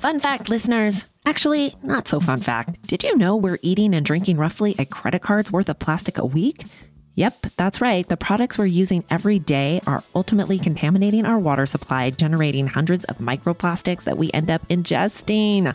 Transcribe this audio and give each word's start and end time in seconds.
Fun 0.00 0.18
fact, 0.18 0.48
listeners. 0.48 1.04
Actually, 1.26 1.74
not 1.82 2.08
so 2.08 2.20
fun 2.20 2.40
fact. 2.40 2.88
Did 2.88 3.02
you 3.02 3.14
know 3.18 3.36
we're 3.36 3.58
eating 3.60 3.94
and 3.94 4.04
drinking 4.04 4.38
roughly 4.38 4.74
a 4.78 4.86
credit 4.86 5.20
card's 5.20 5.52
worth 5.52 5.68
of 5.68 5.78
plastic 5.78 6.16
a 6.16 6.24
week? 6.24 6.64
Yep, 7.16 7.34
that's 7.58 7.82
right. 7.82 8.08
The 8.08 8.16
products 8.16 8.56
we're 8.56 8.64
using 8.64 9.04
every 9.10 9.38
day 9.38 9.82
are 9.86 10.02
ultimately 10.14 10.58
contaminating 10.58 11.26
our 11.26 11.38
water 11.38 11.66
supply, 11.66 12.08
generating 12.08 12.66
hundreds 12.66 13.04
of 13.04 13.18
microplastics 13.18 14.04
that 14.04 14.16
we 14.16 14.30
end 14.32 14.50
up 14.50 14.66
ingesting. 14.68 15.74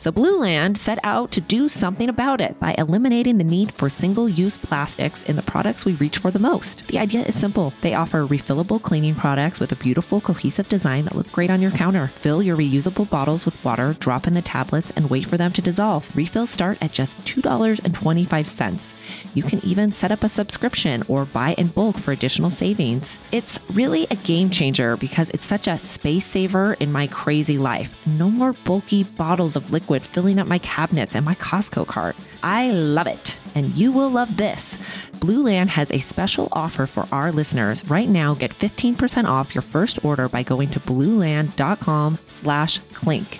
So 0.00 0.10
Blueland 0.10 0.78
set 0.78 0.98
out 1.04 1.30
to 1.32 1.42
do 1.42 1.68
something 1.68 2.08
about 2.08 2.40
it 2.40 2.58
by 2.58 2.74
eliminating 2.78 3.36
the 3.36 3.44
need 3.44 3.70
for 3.74 3.90
single-use 3.90 4.56
plastics 4.56 5.22
in 5.24 5.36
the 5.36 5.42
products 5.42 5.84
we 5.84 5.92
reach 5.92 6.16
for 6.16 6.30
the 6.30 6.38
most. 6.38 6.86
The 6.86 6.98
idea 6.98 7.22
is 7.22 7.38
simple. 7.38 7.74
They 7.82 7.92
offer 7.92 8.26
refillable 8.26 8.80
cleaning 8.80 9.14
products 9.14 9.60
with 9.60 9.72
a 9.72 9.76
beautiful 9.76 10.22
cohesive 10.22 10.70
design 10.70 11.04
that 11.04 11.14
look 11.14 11.30
great 11.32 11.50
on 11.50 11.60
your 11.60 11.70
counter. 11.70 12.06
Fill 12.06 12.42
your 12.42 12.56
reusable 12.56 13.10
bottles 13.10 13.44
with 13.44 13.62
water, 13.62 13.94
drop 14.00 14.26
in 14.26 14.32
the 14.32 14.40
tablets, 14.40 14.90
and 14.96 15.10
wait 15.10 15.26
for 15.26 15.36
them 15.36 15.52
to 15.52 15.60
dissolve. 15.60 16.10
Refills 16.16 16.48
start 16.48 16.78
at 16.80 16.92
just 16.92 17.18
$2.25. 17.26 18.99
You 19.34 19.42
can 19.42 19.64
even 19.64 19.92
set 19.92 20.12
up 20.12 20.24
a 20.24 20.28
subscription 20.28 21.02
or 21.08 21.24
buy 21.24 21.54
in 21.54 21.68
bulk 21.68 21.98
for 21.98 22.12
additional 22.12 22.50
savings. 22.50 23.18
It's 23.32 23.60
really 23.72 24.06
a 24.10 24.16
game 24.16 24.50
changer 24.50 24.96
because 24.96 25.30
it's 25.30 25.46
such 25.46 25.68
a 25.68 25.78
space 25.78 26.26
saver 26.26 26.74
in 26.74 26.92
my 26.92 27.06
crazy 27.06 27.58
life. 27.58 28.06
No 28.06 28.30
more 28.30 28.52
bulky 28.64 29.04
bottles 29.04 29.56
of 29.56 29.72
liquid 29.72 30.02
filling 30.02 30.38
up 30.38 30.46
my 30.46 30.58
cabinets 30.58 31.14
and 31.14 31.24
my 31.24 31.34
Costco 31.36 31.86
cart. 31.86 32.16
I 32.42 32.70
love 32.70 33.06
it. 33.06 33.36
And 33.54 33.74
you 33.76 33.92
will 33.92 34.10
love 34.10 34.36
this. 34.36 34.76
Blueland 35.20 35.68
has 35.68 35.90
a 35.90 35.98
special 35.98 36.48
offer 36.52 36.86
for 36.86 37.06
our 37.12 37.32
listeners. 37.32 37.88
Right 37.90 38.08
now, 38.08 38.34
get 38.34 38.52
15% 38.52 39.24
off 39.26 39.54
your 39.54 39.62
first 39.62 40.04
order 40.04 40.28
by 40.28 40.42
going 40.42 40.70
to 40.70 40.80
blueland.com 40.80 42.14
slash 42.26 42.78
clink. 42.78 43.38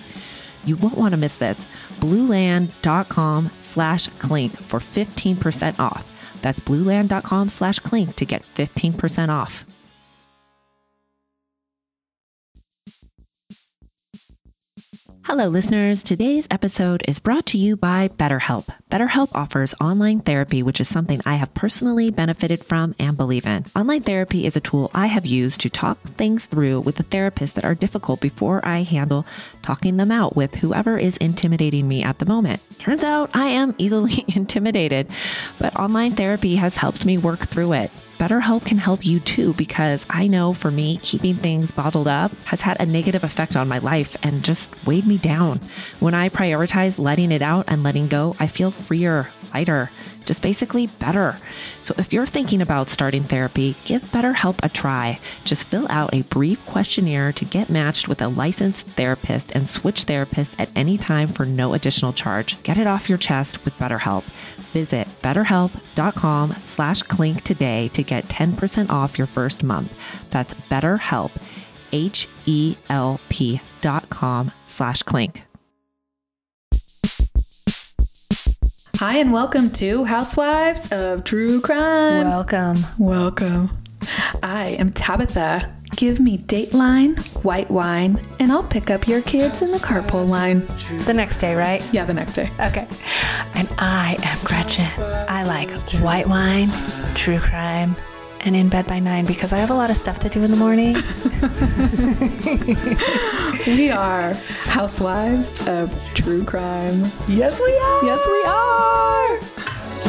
You 0.63 0.75
won't 0.75 0.97
want 0.97 1.13
to 1.13 1.17
miss 1.17 1.37
this. 1.37 1.65
Blueland.com 2.01 3.49
slash 3.61 4.07
clink 4.19 4.51
for 4.51 4.79
15% 4.79 5.79
off. 5.79 6.03
That's 6.41 6.59
blueland.com 6.59 7.49
slash 7.49 7.79
clink 7.79 8.15
to 8.17 8.25
get 8.25 8.41
15% 8.55 9.29
off. 9.29 9.63
Hello, 15.23 15.47
listeners. 15.47 16.03
Today's 16.03 16.47
episode 16.49 17.03
is 17.07 17.19
brought 17.19 17.45
to 17.47 17.57
you 17.59 17.75
by 17.75 18.07
BetterHelp. 18.07 18.67
BetterHelp 18.89 19.29
offers 19.35 19.75
online 19.79 20.19
therapy, 20.19 20.63
which 20.63 20.81
is 20.81 20.87
something 20.87 21.21
I 21.27 21.35
have 21.35 21.53
personally 21.53 22.09
benefited 22.09 22.65
from 22.65 22.95
and 22.97 23.15
believe 23.15 23.45
in. 23.45 23.65
Online 23.75 24.01
therapy 24.01 24.47
is 24.47 24.55
a 24.55 24.59
tool 24.59 24.89
I 24.95 25.05
have 25.05 25.27
used 25.27 25.61
to 25.61 25.69
talk 25.69 25.99
things 26.01 26.47
through 26.47 26.79
with 26.81 26.99
a 26.99 27.03
therapist 27.03 27.53
that 27.53 27.63
are 27.63 27.75
difficult 27.75 28.19
before 28.19 28.65
I 28.65 28.81
handle 28.81 29.27
talking 29.61 29.97
them 29.97 30.11
out 30.11 30.35
with 30.35 30.55
whoever 30.55 30.97
is 30.97 31.17
intimidating 31.17 31.87
me 31.87 32.01
at 32.01 32.17
the 32.17 32.25
moment. 32.25 32.59
Turns 32.79 33.03
out 33.03 33.29
I 33.35 33.45
am 33.45 33.75
easily 33.77 34.25
intimidated, 34.35 35.07
but 35.59 35.75
online 35.75 36.13
therapy 36.13 36.55
has 36.55 36.77
helped 36.77 37.05
me 37.05 37.19
work 37.19 37.41
through 37.41 37.73
it. 37.73 37.91
BetterHelp 38.21 38.65
can 38.65 38.77
help 38.77 39.03
you 39.03 39.19
too 39.19 39.55
because 39.55 40.05
I 40.07 40.27
know 40.27 40.53
for 40.53 40.69
me, 40.69 40.97
keeping 41.01 41.33
things 41.33 41.71
bottled 41.71 42.07
up 42.07 42.31
has 42.45 42.61
had 42.61 42.79
a 42.79 42.85
negative 42.85 43.23
effect 43.23 43.55
on 43.55 43.67
my 43.67 43.79
life 43.79 44.15
and 44.21 44.43
just 44.43 44.85
weighed 44.85 45.07
me 45.07 45.17
down. 45.17 45.59
When 45.99 46.13
I 46.13 46.29
prioritize 46.29 46.99
letting 46.99 47.31
it 47.31 47.41
out 47.41 47.65
and 47.67 47.81
letting 47.81 48.09
go, 48.09 48.35
I 48.39 48.45
feel 48.45 48.69
freer, 48.69 49.29
lighter, 49.53 49.89
just 50.25 50.41
basically 50.41 50.87
better. 50.87 51.35
So 51.83 51.93
if 51.97 52.13
you're 52.13 52.25
thinking 52.25 52.61
about 52.61 52.89
starting 52.89 53.23
therapy, 53.23 53.75
give 53.85 54.01
BetterHelp 54.03 54.59
a 54.63 54.69
try. 54.69 55.19
Just 55.43 55.67
fill 55.67 55.87
out 55.89 56.13
a 56.13 56.23
brief 56.23 56.65
questionnaire 56.65 57.31
to 57.33 57.45
get 57.45 57.69
matched 57.69 58.07
with 58.07 58.21
a 58.21 58.27
licensed 58.27 58.87
therapist 58.87 59.51
and 59.51 59.67
switch 59.67 60.05
therapists 60.05 60.55
at 60.59 60.69
any 60.75 60.97
time 60.97 61.27
for 61.27 61.45
no 61.45 61.73
additional 61.73 62.13
charge. 62.13 62.61
Get 62.63 62.77
it 62.77 62.87
off 62.87 63.09
your 63.09 63.17
chest 63.17 63.63
with 63.65 63.77
BetterHelp. 63.77 64.23
Visit 64.73 65.07
betterhelp.com 65.21 66.51
slash 66.61 67.01
clink 67.03 67.43
today 67.43 67.89
to 67.89 68.03
get 68.03 68.25
10% 68.25 68.89
off 68.89 69.17
your 69.17 69.27
first 69.27 69.63
month. 69.63 69.93
That's 70.31 70.53
betterhelp, 70.53 71.31
H-E-L-P 71.91 73.61
dot 73.81 74.09
com 74.09 74.51
slash 74.65 75.03
clink. 75.03 75.50
Hi, 79.01 79.17
and 79.17 79.33
welcome 79.33 79.71
to 79.71 80.03
Housewives 80.03 80.91
of 80.91 81.23
True 81.23 81.59
Crime. 81.59 82.27
Welcome. 82.27 82.77
Welcome. 82.99 83.71
I 84.43 84.75
am 84.77 84.91
Tabitha. 84.91 85.73
Give 85.95 86.19
me 86.19 86.37
Dateline, 86.37 87.19
white 87.43 87.71
wine, 87.71 88.19
and 88.39 88.51
I'll 88.51 88.61
pick 88.61 88.91
up 88.91 89.07
your 89.07 89.23
kids 89.23 89.63
in 89.63 89.71
the 89.71 89.79
carpool 89.79 90.29
line. 90.29 90.67
The 91.05 91.15
next 91.15 91.39
day, 91.39 91.55
right? 91.55 91.83
Yeah, 91.91 92.05
the 92.05 92.13
next 92.13 92.35
day. 92.35 92.51
Okay. 92.59 92.87
And 93.55 93.67
I 93.79 94.17
am 94.21 94.37
Gretchen. 94.45 94.85
I 95.27 95.45
like 95.45 95.71
white 96.03 96.27
wine, 96.27 96.69
true 97.15 97.39
crime, 97.39 97.95
and 98.43 98.55
in 98.55 98.69
bed 98.69 98.87
by 98.87 98.99
nine 98.99 99.25
because 99.25 99.53
I 99.53 99.57
have 99.57 99.69
a 99.69 99.73
lot 99.73 99.89
of 99.89 99.97
stuff 99.97 100.19
to 100.19 100.29
do 100.29 100.43
in 100.43 100.51
the 100.51 100.57
morning. 100.57 100.95
We 103.67 103.91
are 103.91 104.33
Housewives 104.63 105.67
of 105.67 105.91
True 106.15 106.43
Crime. 106.43 107.03
Yes, 107.27 107.59
we 107.59 107.77
are. 107.77 108.05
Yes, 108.05 108.19
we 108.25 108.43
are. 108.43 110.01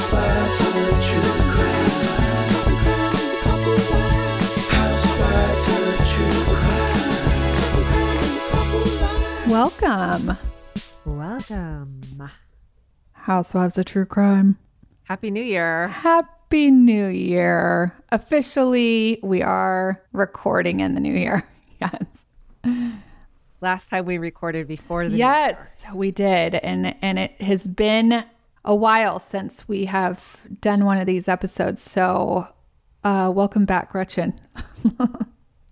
Welcome, 9.48 10.38
Welcome. 11.04 12.00
Housewives 13.12 13.76
of 13.76 13.84
True 13.84 14.06
Crime. 14.06 14.56
Happy 15.04 15.30
New 15.30 15.42
Year. 15.42 15.88
Happy 15.88 16.28
New 16.52 17.06
Year. 17.06 17.96
Officially, 18.10 19.18
we 19.22 19.42
are 19.42 20.02
recording 20.12 20.80
in 20.80 20.94
the 20.94 21.00
new 21.00 21.14
year. 21.14 21.42
Yes. 21.80 22.26
Last 23.60 23.90
time 23.90 24.04
we 24.04 24.16
recorded 24.16 24.68
before 24.68 25.08
the 25.08 25.16
Yes, 25.16 25.84
we 25.92 26.12
did. 26.12 26.54
And 26.54 26.94
and 27.02 27.18
it 27.18 27.32
has 27.42 27.66
been 27.66 28.24
a 28.64 28.74
while 28.76 29.18
since 29.18 29.66
we 29.66 29.86
have 29.86 30.22
done 30.60 30.84
one 30.84 30.98
of 30.98 31.06
these 31.08 31.26
episodes. 31.26 31.82
So, 31.82 32.46
uh 33.02 33.32
welcome 33.34 33.64
back, 33.64 33.90
Gretchen. 33.90 34.40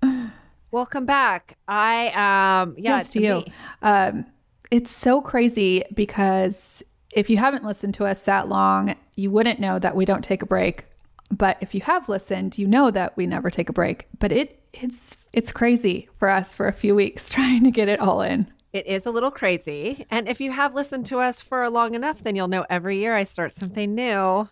Welcome 0.73 1.07
back. 1.07 1.59
I 1.69 2.09
um 2.09 2.75
yeah, 2.77 2.97
yes, 2.97 3.11
to 3.11 3.21
you. 3.21 3.45
Um 3.83 4.27
it's 4.73 4.91
so 4.91 5.21
crazy 5.21 5.85
because 5.95 6.83
if 7.13 7.29
you 7.31 7.37
haven't 7.39 7.65
listened 7.65 7.95
to 7.95 8.05
us 8.05 8.21
that 8.23 8.49
long, 8.49 8.95
you 9.17 9.31
wouldn't 9.31 9.61
know 9.61 9.79
that 9.79 9.97
we 9.97 10.05
don't 10.05 10.23
take 10.25 10.43
a 10.43 10.47
break. 10.47 10.85
But 11.31 11.59
if 11.61 11.75
you 11.75 11.81
have 11.83 12.09
listened, 12.09 12.59
you 12.59 12.67
know 12.67 12.91
that 12.91 13.17
we 13.17 13.27
never 13.27 13.51
take 13.51 13.69
a 13.69 13.73
break. 13.73 14.07
But 14.19 14.33
it 14.33 14.57
it's 14.73 15.17
it's 15.33 15.53
crazy 15.53 16.09
for 16.19 16.29
us 16.29 16.55
for 16.55 16.67
a 16.69 16.73
few 16.73 16.95
weeks 16.95 17.31
trying 17.37 17.65
to 17.65 17.71
get 17.71 17.89
it 17.89 18.01
all 18.01 18.23
in. 18.23 18.51
It 18.73 18.87
is 18.87 19.05
a 19.07 19.11
little 19.11 19.31
crazy. 19.33 20.07
And 20.11 20.29
if 20.29 20.41
you 20.41 20.53
have 20.53 20.75
listened 20.75 21.07
to 21.07 21.19
us 21.19 21.41
for 21.41 21.69
long 21.71 21.95
enough, 21.95 22.23
then 22.23 22.37
you'll 22.37 22.47
know 22.49 22.65
every 22.71 22.99
year 22.99 23.17
I 23.17 23.25
start 23.25 23.55
something 23.55 23.95
new. 23.95 24.49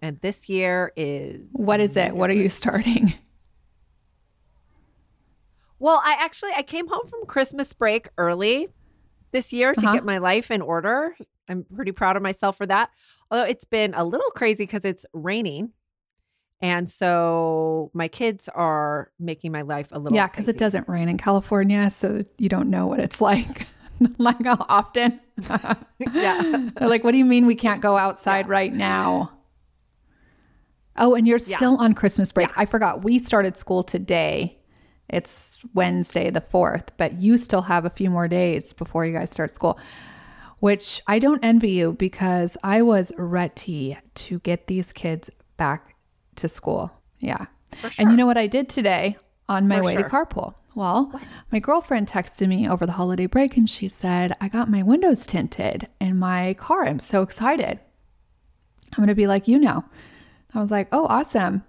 And 0.00 0.18
this 0.20 0.48
year 0.48 0.92
is. 0.96 1.40
What 1.52 1.80
is 1.80 1.96
it? 1.96 2.14
What 2.14 2.30
are 2.30 2.34
you 2.34 2.48
starting? 2.48 3.12
Well, 5.80 6.02
I 6.04 6.16
actually 6.18 6.50
I 6.56 6.62
came 6.62 6.88
home 6.88 7.06
from 7.06 7.24
Christmas 7.26 7.72
break 7.72 8.08
early 8.18 8.66
this 9.30 9.52
year 9.52 9.74
to 9.74 9.80
Uh-huh. 9.80 9.94
get 9.94 10.04
my 10.04 10.18
life 10.18 10.50
in 10.50 10.60
order. 10.60 11.16
I'm 11.48 11.64
pretty 11.74 11.92
proud 11.92 12.16
of 12.16 12.22
myself 12.22 12.56
for 12.56 12.66
that. 12.66 12.90
Although 13.30 13.44
it's 13.44 13.64
been 13.64 13.94
a 13.94 14.04
little 14.04 14.30
crazy 14.30 14.64
because 14.64 14.84
it's 14.84 15.06
raining. 15.12 15.70
And 16.60 16.90
so 16.90 17.90
my 17.94 18.08
kids 18.08 18.48
are 18.52 19.12
making 19.20 19.52
my 19.52 19.62
life 19.62 19.88
a 19.92 19.98
little 19.98 20.16
Yeah, 20.16 20.26
because 20.26 20.48
it 20.48 20.58
doesn't 20.58 20.88
rain 20.88 21.08
in 21.08 21.16
California, 21.16 21.88
so 21.90 22.24
you 22.36 22.48
don't 22.48 22.68
know 22.68 22.86
what 22.86 22.98
it's 23.00 23.20
like. 23.20 23.66
like 24.18 24.44
how 24.44 24.64
often. 24.68 25.20
Yeah. 26.12 26.68
They're 26.78 26.88
like, 26.88 27.02
what 27.04 27.12
do 27.12 27.18
you 27.18 27.24
mean 27.24 27.46
we 27.46 27.54
can't 27.54 27.80
go 27.80 27.96
outside 27.96 28.48
right 28.48 28.72
now? 28.72 29.32
Oh, 30.96 31.14
and 31.14 31.26
you're 31.28 31.38
Yeah. 31.46 31.56
still 31.56 31.76
on 31.76 31.94
Christmas 31.94 32.32
break. 32.32 32.48
I 32.56 32.66
forgot. 32.66 33.04
We 33.04 33.18
started 33.20 33.56
school 33.56 33.82
today. 33.84 34.58
It's 35.08 35.64
Wednesday 35.74 36.30
the 36.30 36.40
4th, 36.40 36.88
but 36.96 37.14
you 37.14 37.38
still 37.38 37.62
have 37.62 37.84
a 37.84 37.90
few 37.90 38.10
more 38.10 38.28
days 38.28 38.72
before 38.72 39.06
you 39.06 39.12
guys 39.12 39.30
start 39.30 39.54
school, 39.54 39.78
which 40.60 41.00
I 41.06 41.18
don't 41.18 41.44
envy 41.44 41.70
you 41.70 41.92
because 41.92 42.56
I 42.62 42.82
was 42.82 43.12
ready 43.16 43.96
to 44.14 44.38
get 44.40 44.66
these 44.66 44.92
kids 44.92 45.30
back 45.56 45.94
to 46.36 46.48
school. 46.48 46.92
Yeah. 47.20 47.46
And 47.98 48.10
you 48.10 48.16
know 48.16 48.26
what 48.26 48.38
I 48.38 48.46
did 48.46 48.68
today 48.68 49.16
on 49.48 49.68
my 49.68 49.78
For 49.78 49.84
way 49.84 49.96
to 49.96 50.04
carpool? 50.04 50.54
Well, 50.74 51.12
my 51.50 51.58
girlfriend 51.58 52.08
texted 52.08 52.48
me 52.48 52.68
over 52.68 52.86
the 52.86 52.92
holiday 52.92 53.26
break 53.26 53.56
and 53.56 53.68
she 53.68 53.88
said, 53.88 54.36
I 54.40 54.48
got 54.48 54.70
my 54.70 54.82
windows 54.82 55.26
tinted 55.26 55.88
in 56.00 56.18
my 56.18 56.54
car. 56.54 56.84
I'm 56.84 57.00
so 57.00 57.22
excited. 57.22 57.80
I'm 58.92 58.96
going 58.96 59.08
to 59.08 59.14
be 59.14 59.26
like 59.26 59.48
you 59.48 59.58
now. 59.58 59.84
I 60.54 60.60
was 60.60 60.70
like, 60.70 60.88
oh, 60.92 61.06
awesome. 61.06 61.64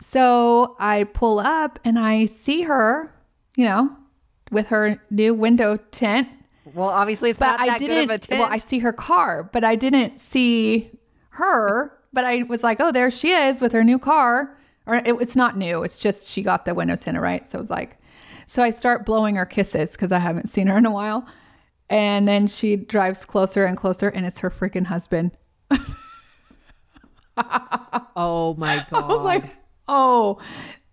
So 0.00 0.76
I 0.78 1.04
pull 1.04 1.38
up 1.38 1.78
and 1.84 1.98
I 1.98 2.24
see 2.24 2.62
her, 2.62 3.14
you 3.56 3.66
know, 3.66 3.94
with 4.50 4.68
her 4.68 5.00
new 5.10 5.34
window 5.34 5.78
tint. 5.90 6.28
Well, 6.74 6.88
obviously, 6.88 7.30
it's 7.30 7.38
but 7.38 7.46
not 7.52 7.60
I 7.60 7.66
that 7.66 7.78
didn't. 7.78 7.96
good 7.96 8.04
of 8.04 8.10
a 8.10 8.18
tint. 8.18 8.40
well, 8.40 8.48
I 8.50 8.58
see 8.58 8.78
her 8.80 8.92
car, 8.92 9.48
but 9.52 9.64
I 9.64 9.76
didn't 9.76 10.20
see 10.20 10.90
her. 11.30 11.96
But 12.12 12.24
I 12.24 12.42
was 12.42 12.62
like, 12.62 12.78
oh, 12.80 12.90
there 12.92 13.10
she 13.10 13.32
is 13.32 13.60
with 13.60 13.72
her 13.72 13.84
new 13.84 13.98
car. 13.98 14.56
Or 14.86 14.96
it, 14.96 15.14
it's 15.20 15.36
not 15.36 15.56
new. 15.56 15.82
It's 15.84 16.00
just 16.00 16.28
she 16.28 16.42
got 16.42 16.64
the 16.64 16.74
windows 16.74 17.00
tinted 17.02 17.22
right. 17.22 17.46
So 17.46 17.60
it's 17.60 17.70
like, 17.70 17.98
so 18.46 18.62
I 18.62 18.70
start 18.70 19.06
blowing 19.06 19.36
her 19.36 19.46
kisses 19.46 19.92
because 19.92 20.10
I 20.10 20.18
haven't 20.18 20.48
seen 20.48 20.66
her 20.66 20.76
in 20.78 20.86
a 20.86 20.90
while. 20.90 21.26
And 21.88 22.26
then 22.26 22.46
she 22.46 22.76
drives 22.76 23.24
closer 23.24 23.64
and 23.64 23.76
closer, 23.76 24.08
and 24.08 24.24
it's 24.26 24.38
her 24.38 24.50
freaking 24.50 24.86
husband. 24.86 25.32
oh 28.16 28.54
my 28.58 28.84
god! 28.90 29.04
I 29.04 29.06
was 29.06 29.22
like, 29.22 29.44
oh, 29.88 30.38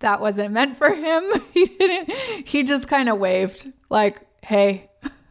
that 0.00 0.20
wasn't 0.20 0.52
meant 0.52 0.76
for 0.78 0.92
him. 0.94 1.24
He 1.52 1.64
didn't. 1.66 2.10
He 2.46 2.62
just 2.62 2.88
kind 2.88 3.08
of 3.08 3.18
waved, 3.18 3.72
like, 3.90 4.20
hey. 4.44 4.88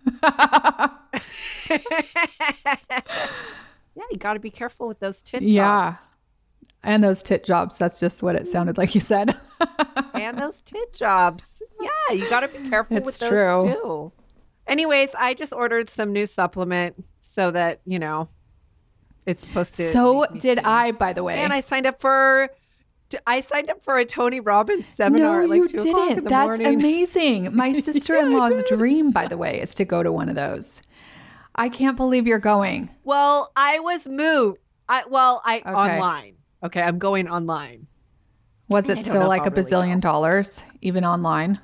yeah, 1.70 1.80
you 4.12 4.18
got 4.18 4.34
to 4.34 4.40
be 4.40 4.50
careful 4.50 4.88
with 4.88 5.00
those 5.00 5.22
tit 5.22 5.42
jobs. 5.42 5.54
Yeah. 5.54 5.92
jobs. 5.92 6.10
And 6.84 7.04
those 7.04 7.24
tit 7.24 7.44
jobs. 7.44 7.78
That's 7.78 8.00
just 8.00 8.24
what 8.24 8.36
it 8.36 8.48
sounded 8.48 8.78
like 8.78 8.96
you 8.96 9.02
said. 9.02 9.36
and 10.14 10.38
those 10.38 10.62
tit 10.62 10.94
jobs. 10.94 11.62
Yeah, 11.82 12.14
you 12.14 12.30
got 12.30 12.42
to 12.42 12.48
be 12.48 12.70
careful 12.70 12.98
It's 12.98 13.06
with 13.06 13.20
those 13.20 13.64
true. 13.64 13.74
too. 13.74 14.12
Anyways, 14.68 15.16
I 15.16 15.34
just 15.34 15.54
ordered 15.54 15.90
some 15.90 16.14
new 16.14 16.26
supplement 16.26 17.04
so 17.20 17.52
that 17.52 17.82
you 17.86 18.00
know 18.00 18.30
it's 19.26 19.46
supposed 19.46 19.76
to. 19.78 19.90
so 19.92 20.26
did 20.34 20.60
skinny. 20.60 20.62
I, 20.64 20.92
by 20.92 21.14
the 21.14 21.24
way. 21.24 21.40
And 21.40 21.52
I 21.54 21.62
signed 21.62 21.86
up 21.86 22.00
for. 22.00 22.50
I 23.26 23.42
signed 23.42 23.70
up 23.70 23.84
for 23.84 23.98
a 23.98 24.06
Tony 24.06 24.40
Robbins 24.40 24.88
seminar 24.88 25.44
no, 25.44 25.48
like 25.48 25.58
you 25.60 25.68
two 25.68 25.90
o'clock 25.90 26.10
in 26.10 26.16
didn't. 26.16 26.30
That's 26.30 26.60
morning. 26.60 26.80
amazing. 26.80 27.56
My 27.56 27.74
sister-in-law's 27.74 28.64
dream, 28.68 29.12
by 29.12 29.28
the 29.28 29.38
way, 29.38 29.62
is 29.62 29.76
to 29.76 29.86
go 29.86 30.04
to 30.04 30.12
one 30.12 30.30
of 30.30 30.36
those. 30.36 30.82
I 31.56 31.70
can't 31.70 31.98
believe 31.98 32.28
you're 32.28 32.40
going. 32.40 32.90
Well, 33.04 33.52
I 33.56 33.80
was 33.80 34.08
moved. 34.08 34.60
I 34.90 35.04
well, 35.10 35.42
I 35.46 35.60
online. 35.60 36.36
Okay, 36.64 36.82
I'm 36.82 37.00
going 37.00 37.28
online. 37.28 37.88
Was 38.70 38.90
it 38.90 39.00
still 39.00 39.28
like 39.28 39.46
a 39.46 39.50
really 39.50 39.64
bazillion 39.64 39.96
go. 39.96 40.02
dollars, 40.02 40.62
even 40.82 41.06
online? 41.06 41.60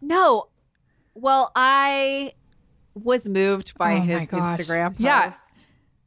No. 0.00 0.48
Well, 1.14 1.50
I 1.54 2.32
was 2.94 3.28
moved 3.28 3.76
by 3.78 3.94
Oh 3.94 4.00
his. 4.00 4.22
Instagram 4.28 4.88
post. 4.88 5.00
Yes. 5.00 5.36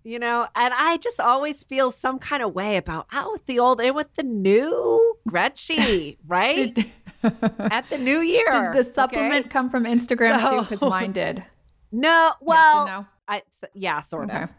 You 0.06 0.20
know, 0.20 0.48
and 0.56 0.72
I 0.72 0.98
just 0.98 1.20
always 1.20 1.64
feel 1.64 1.90
some 1.90 2.20
kind 2.20 2.44
of 2.44 2.54
way 2.54 2.78
about 2.78 3.08
out 3.12 3.32
with 3.32 3.48
the 3.48 3.58
old 3.58 3.82
and 3.82 3.96
with 3.96 4.14
the 4.14 4.22
new 4.22 5.18
Gretchy, 5.28 6.20
right? 6.28 6.76
Did, 6.76 6.92
At 7.60 7.90
the 7.90 7.98
new 7.98 8.20
year. 8.20 8.46
did 8.46 8.74
the 8.74 8.80
okay? 8.82 8.84
supplement 8.84 9.50
come 9.50 9.72
from 9.72 9.86
Instagram 9.86 10.48
too? 10.48 10.62
Because 10.62 10.82
mine 10.82 11.12
did. 11.12 11.44
No, 11.92 12.34
well, 12.42 12.82
and 12.82 12.88
no. 12.88 13.06
I 13.28 13.42
yeah, 13.74 14.02
sort 14.02 14.30
Okay. 14.30 14.44
of. 14.44 14.54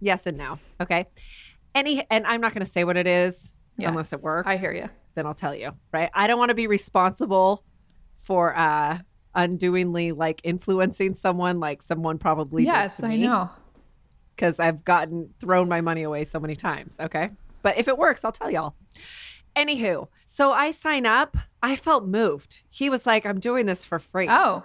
Yes 0.00 0.26
and 0.26 0.36
no. 0.36 0.58
Okay. 0.80 1.06
Any 1.72 2.04
and 2.10 2.26
I'm 2.26 2.40
not 2.40 2.52
going 2.52 2.64
to 2.64 2.70
say 2.70 2.82
what 2.82 2.96
it 2.96 3.06
is 3.06 3.54
unless 3.78 4.12
it 4.12 4.20
works. 4.22 4.48
I 4.48 4.56
hear 4.56 4.72
you. 4.74 4.88
Then 5.14 5.24
I'll 5.24 5.34
tell 5.34 5.54
you. 5.54 5.72
Right. 5.92 6.10
I 6.12 6.26
don't 6.26 6.38
want 6.38 6.48
to 6.48 6.56
be 6.56 6.66
responsible 6.66 7.64
for 8.24 8.56
uh 8.58 8.98
undoingly 9.36 10.10
like 10.10 10.40
influencing 10.42 11.14
someone 11.14 11.60
like 11.60 11.80
someone 11.80 12.18
probably 12.18 12.64
Yes, 12.64 13.00
I 13.00 13.16
know. 13.16 13.50
Because 14.38 14.60
I've 14.60 14.84
gotten 14.84 15.34
thrown 15.40 15.68
my 15.68 15.80
money 15.80 16.04
away 16.04 16.24
so 16.24 16.38
many 16.38 16.54
times. 16.54 16.96
Okay. 17.00 17.30
But 17.62 17.76
if 17.76 17.88
it 17.88 17.98
works, 17.98 18.24
I'll 18.24 18.32
tell 18.32 18.50
y'all. 18.50 18.76
Anywho, 19.56 20.06
so 20.26 20.52
I 20.52 20.70
sign 20.70 21.04
up. 21.04 21.36
I 21.60 21.74
felt 21.74 22.06
moved. 22.06 22.62
He 22.70 22.88
was 22.88 23.04
like, 23.04 23.26
I'm 23.26 23.40
doing 23.40 23.66
this 23.66 23.84
for 23.84 23.98
free. 23.98 24.28
Oh, 24.30 24.64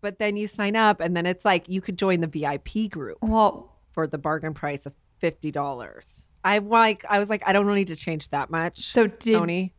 But 0.00 0.18
then 0.18 0.36
you 0.36 0.48
sign 0.48 0.74
up 0.74 1.00
and 1.00 1.16
then 1.16 1.24
it's 1.24 1.44
like 1.44 1.68
you 1.68 1.80
could 1.80 1.96
join 1.96 2.20
the 2.20 2.26
VIP 2.26 2.90
group 2.90 3.18
well, 3.22 3.72
for 3.92 4.08
the 4.08 4.18
bargain 4.18 4.54
price 4.54 4.86
of 4.86 4.92
fifty 5.20 5.52
dollars. 5.52 6.24
I 6.44 6.58
like 6.58 7.04
I 7.08 7.20
was 7.20 7.30
like, 7.30 7.42
I 7.46 7.52
don't 7.52 7.72
need 7.72 7.88
to 7.88 7.96
change 7.96 8.28
that 8.30 8.50
much. 8.50 8.80
so 8.80 9.06
did 9.06 9.38
Tony, 9.38 9.72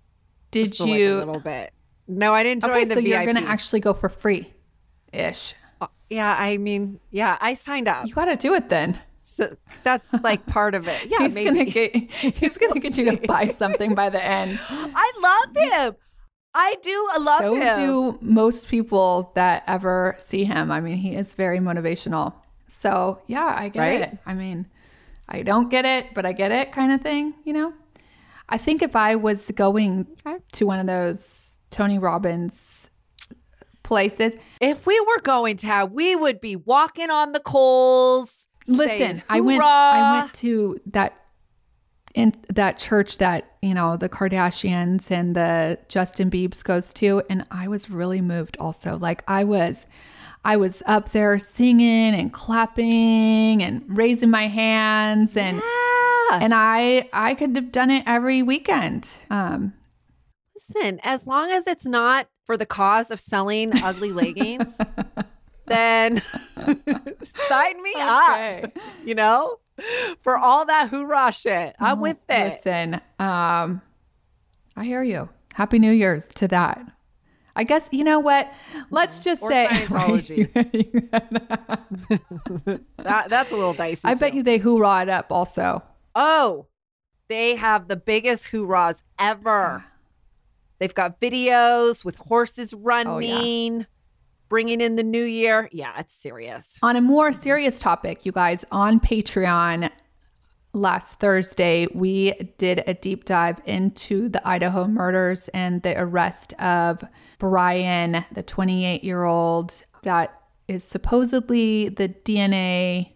did 0.52 0.68
just 0.68 0.78
for, 0.78 0.86
like, 0.88 1.02
a 1.02 1.14
little 1.16 1.40
bit? 1.42 1.74
No, 2.08 2.34
I 2.34 2.44
didn't 2.44 2.64
join 2.64 2.72
okay, 2.72 2.86
the 2.86 2.96
so 2.96 3.02
VIP. 3.02 3.10
you're 3.10 3.26
gonna 3.26 3.46
actually 3.46 3.82
go 3.82 3.94
for 3.94 4.08
free, 4.08 4.54
ish. 5.12 5.54
Uh, 5.82 5.88
yeah, 6.10 6.36
I 6.38 6.58
mean, 6.58 7.00
yeah, 7.12 7.38
I 7.42 7.54
signed 7.54 7.88
up. 7.88 8.08
You 8.08 8.14
got 8.14 8.26
to 8.26 8.36
do 8.38 8.54
it 8.54 8.70
then. 8.70 9.00
So 9.38 9.56
that's 9.84 10.12
like 10.24 10.46
part 10.48 10.74
of 10.74 10.88
it. 10.88 11.06
Yeah, 11.12 11.20
he's 11.20 11.36
maybe. 11.36 11.46
gonna 11.46 11.66
get 11.66 11.96
he's 12.40 12.58
gonna 12.58 12.80
get 12.80 12.98
you 12.98 13.06
to 13.12 13.28
buy 13.28 13.48
something 13.48 13.94
by 13.94 14.10
the 14.10 14.24
end. 14.24 14.60
I 14.70 15.12
love 15.22 15.56
him. 15.56 15.96
I 16.56 16.76
do. 16.82 17.08
I 17.14 17.18
love 17.20 17.42
so 17.44 17.56
him. 17.56 17.76
do 17.76 18.18
most 18.22 18.68
people 18.68 19.32
that 19.36 19.64
ever 19.68 20.16
see 20.18 20.44
him. 20.44 20.72
I 20.72 20.82
mean, 20.82 20.98
he 20.98 21.16
is 21.16 21.36
very 21.36 21.60
motivational. 21.60 22.34
So 22.66 23.22
yeah, 23.28 23.56
I 23.58 23.70
get 23.70 23.80
Right? 23.82 24.02
it. 24.02 24.18
I 24.26 24.34
mean, 24.34 24.66
I 25.30 25.44
don't 25.44 25.70
get 25.70 25.86
it, 25.86 26.16
but 26.16 26.26
I 26.26 26.32
get 26.34 26.52
it 26.52 26.72
kind 26.72 26.92
of 26.92 27.02
thing, 27.02 27.36
you 27.44 27.54
know? 27.54 27.74
I 28.50 28.58
think 28.58 28.82
if 28.82 28.96
I 28.96 29.16
was 29.16 29.52
going 29.52 30.08
to 30.54 30.66
one 30.66 30.80
of 30.80 30.88
those 30.88 31.54
Tony 31.70 32.00
Robbins 32.00 32.90
places, 33.84 34.36
If 34.60 34.86
we 34.86 35.00
were 35.02 35.20
going 35.22 35.58
to, 35.58 35.68
have, 35.68 35.92
we 35.92 36.16
would 36.16 36.40
be 36.42 36.56
walking 36.56 37.10
on 37.10 37.34
the 37.34 37.40
coals. 37.40 38.37
Listen, 38.68 39.24
I 39.30 39.42
went 39.42 39.62
I 39.62 40.20
went 40.20 40.34
to 40.36 40.80
that 40.88 41.14
in 42.14 42.34
that 42.50 42.78
church 42.80 43.20
that, 43.20 43.52
you 43.62 43.74
know, 43.74 43.96
the 43.96 44.10
Kardashians 44.10 45.12
and 45.12 45.36
the 45.36 45.78
Justin 45.88 46.32
Biebs 46.32 46.64
goes 46.64 46.92
to 46.94 47.22
and 47.30 47.46
I 47.52 47.68
was 47.68 47.90
really 47.90 48.22
moved 48.22 48.58
also. 48.60 48.98
Like 48.98 49.24
I 49.28 49.44
was 49.44 49.86
I 50.44 50.58
was 50.58 50.82
up 50.86 51.12
there 51.12 51.38
singing 51.38 52.14
and 52.16 52.32
clapping 52.34 53.62
and 53.62 53.84
raising 53.88 54.30
my 54.32 54.48
hands 54.48 55.38
and 55.38 55.58
Yeah. 55.58 56.40
and 56.42 56.54
I 56.56 57.08
I 57.14 57.36
could 57.36 57.56
have 57.56 57.72
done 57.72 57.92
it 57.92 58.04
every 58.08 58.42
weekend. 58.42 59.08
Um 59.30 59.74
Listen, 60.56 61.00
as 61.04 61.26
long 61.28 61.52
as 61.52 61.68
it's 61.68 61.86
not 61.86 62.28
for 62.46 62.58
the 62.58 62.66
cause 62.66 63.10
of 63.12 63.20
selling 63.20 63.72
ugly 63.84 64.12
leggings, 64.12 64.78
then 65.68 66.22
sign 67.48 67.84
me 67.84 67.92
okay. 67.96 68.62
up. 68.64 68.72
You 69.06 69.16
know, 69.16 69.60
for 70.22 70.38
all 70.38 70.66
that 70.66 70.90
hoorah 70.90 71.32
shit, 71.32 71.76
I'm 71.80 72.00
with 72.00 72.18
it. 72.30 72.54
Listen, 72.54 72.96
um, 73.20 73.82
I 74.76 74.84
hear 74.84 75.04
you. 75.04 75.30
Happy 75.54 75.80
New 75.80 75.92
Year's 75.92 76.28
to 76.28 76.48
that. 76.50 76.80
I 77.56 77.64
guess 77.64 77.90
you 77.92 78.04
know 78.04 78.20
what. 78.20 78.52
Let's 78.92 79.20
just 79.20 79.42
Or 79.42 79.50
say 79.50 79.68
Scientology. 79.68 80.50
That 82.98 83.30
that's 83.30 83.52
a 83.52 83.56
little 83.56 83.74
dicey. 83.74 84.02
I 84.04 84.16
bet 84.16 84.32
too. 84.32 84.38
you 84.38 84.44
they 84.44 84.58
hoorah 84.58 85.04
it 85.04 85.10
up 85.10 85.32
also. 85.32 85.82
Oh, 86.14 86.68
they 87.30 87.56
have 87.56 87.88
the 87.88 87.96
biggest 87.96 88.52
hoorahs 88.52 89.02
ever. 89.18 89.86
They've 90.80 90.94
got 90.94 91.20
videos 91.20 92.06
with 92.06 92.18
horses 92.18 92.74
running, 92.74 93.88
bringing 94.50 94.82
in 94.82 94.96
the 94.96 95.04
new 95.04 95.24
year. 95.24 95.70
Yeah, 95.72 95.94
it's 96.00 96.14
serious. 96.14 96.78
On 96.82 96.96
a 96.96 97.02
more 97.02 97.32
mm-hmm. 97.32 97.42
serious 97.42 97.80
topic, 97.80 98.26
you 98.26 98.32
guys, 98.32 98.66
on 98.72 99.00
Patreon 99.00 99.90
last 100.74 101.20
Thursday, 101.20 101.88
we 101.94 102.34
did 102.58 102.84
a 102.88 102.94
deep 102.94 103.26
dive 103.26 103.60
into 103.66 104.30
the 104.30 104.46
Idaho 104.48 104.88
murders 104.88 105.48
and 105.50 105.82
the 105.82 106.00
arrest 106.00 106.54
of 106.54 107.04
Brian, 107.40 108.26
the 108.32 108.44
28 108.44 109.04
year 109.04 109.24
old 109.24 109.84
that 110.04 110.42
is 110.68 110.84
supposedly 110.84 111.90
the 111.90 112.10
DNA, 112.10 113.12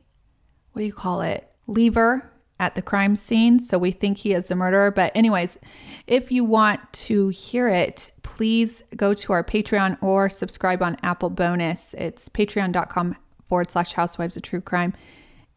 what 0.72 0.82
do 0.82 0.86
you 0.86 0.94
call 0.94 1.22
it? 1.22 1.48
Lever 1.68 2.31
at 2.62 2.76
the 2.76 2.82
crime 2.82 3.16
scene. 3.18 3.60
So 3.60 3.78
we 3.78 3.92
think 3.92 4.18
he 4.18 4.34
is 4.34 4.46
the 4.46 4.56
murderer. 4.56 4.92
But, 4.92 5.12
anyways, 5.16 5.58
if 6.08 6.32
you 6.32 6.46
want 6.46 6.80
to 6.94 7.30
hear 7.30 7.68
it, 7.68 8.12
please 8.22 8.84
go 8.96 9.14
to 9.16 9.34
our 9.34 9.44
Patreon 9.44 9.98
or 10.02 10.30
subscribe 10.30 10.84
on 10.84 10.96
Apple 11.02 11.32
Bonus. 11.32 11.96
It's 11.96 12.30
patreon.com 12.30 13.18
forward 13.50 13.72
slash 13.72 13.94
housewives 13.94 14.38
of 14.38 14.44
true 14.44 14.62
crime. 14.62 14.94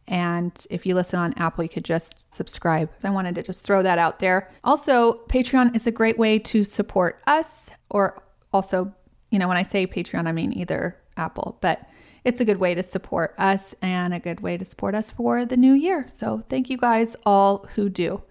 And 0.07 0.51
if 0.69 0.85
you 0.85 0.95
listen 0.95 1.19
on 1.19 1.33
Apple, 1.37 1.63
you 1.63 1.69
could 1.69 1.85
just 1.85 2.15
subscribe. 2.31 2.89
So 2.99 3.07
I 3.07 3.11
wanted 3.11 3.35
to 3.35 3.43
just 3.43 3.63
throw 3.63 3.83
that 3.83 3.99
out 3.99 4.19
there. 4.19 4.51
Also, 4.63 5.21
Patreon 5.29 5.75
is 5.75 5.87
a 5.87 5.91
great 5.91 6.17
way 6.17 6.39
to 6.39 6.63
support 6.63 7.21
us, 7.27 7.69
or 7.91 8.21
also, 8.51 8.91
you 9.29 9.37
know, 9.37 9.47
when 9.47 9.57
I 9.57 9.63
say 9.63 9.85
Patreon, 9.85 10.27
I 10.27 10.31
mean 10.31 10.53
either 10.53 10.97
Apple, 11.17 11.57
but 11.61 11.87
it's 12.25 12.41
a 12.41 12.45
good 12.45 12.57
way 12.57 12.73
to 12.75 12.83
support 12.83 13.33
us 13.37 13.73
and 13.81 14.13
a 14.13 14.19
good 14.19 14.41
way 14.41 14.57
to 14.57 14.65
support 14.65 14.95
us 14.95 15.11
for 15.11 15.45
the 15.45 15.55
new 15.55 15.73
year. 15.73 16.05
So 16.07 16.43
thank 16.49 16.69
you 16.69 16.77
guys 16.77 17.15
all 17.25 17.67
who 17.75 17.87
do. 17.87 18.21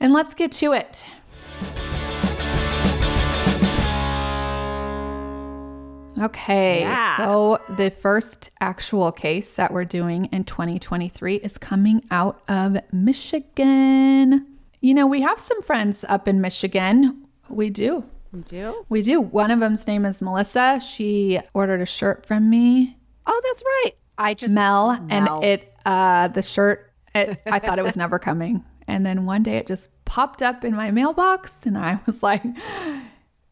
And 0.00 0.12
let's 0.12 0.34
get 0.34 0.52
to 0.52 0.72
it. 0.72 1.04
Okay, 6.16 6.82
Yeah. 6.82 7.16
so 7.16 7.58
the 7.76 7.90
first 7.90 8.50
actual 8.60 9.10
case 9.10 9.50
that 9.54 9.72
we're 9.72 9.84
doing 9.84 10.26
in 10.26 10.44
2023 10.44 11.34
is 11.36 11.58
coming 11.58 12.04
out 12.12 12.40
of 12.48 12.78
Michigan. 12.92 14.46
You 14.80 14.94
know, 14.94 15.08
we 15.08 15.22
have 15.22 15.40
some 15.40 15.60
friends 15.62 16.04
up 16.08 16.28
in 16.28 16.40
Michigan. 16.40 17.26
We 17.48 17.68
do. 17.68 18.04
We 18.34 18.40
do? 18.42 18.84
We 18.88 19.02
do. 19.02 19.20
One 19.20 19.50
of 19.52 19.60
them's 19.60 19.86
name 19.86 20.04
is 20.04 20.20
Melissa. 20.20 20.80
She 20.80 21.40
ordered 21.54 21.80
a 21.80 21.86
shirt 21.86 22.26
from 22.26 22.50
me, 22.50 22.98
Oh, 23.26 23.40
that's 23.44 23.62
right. 23.64 23.92
I 24.18 24.34
just 24.34 24.52
Mel, 24.52 25.00
Mel. 25.00 25.06
and 25.10 25.44
it 25.44 25.72
uh 25.86 26.28
the 26.28 26.42
shirt 26.42 26.92
it, 27.14 27.40
I 27.46 27.58
thought 27.58 27.78
it 27.78 27.84
was 27.84 27.96
never 27.96 28.18
coming. 28.18 28.64
And 28.86 29.06
then 29.06 29.24
one 29.24 29.42
day 29.42 29.56
it 29.56 29.66
just 29.66 29.88
popped 30.04 30.42
up 30.42 30.64
in 30.64 30.74
my 30.74 30.90
mailbox 30.90 31.64
and 31.64 31.78
I 31.78 32.00
was 32.06 32.22
like 32.22 32.42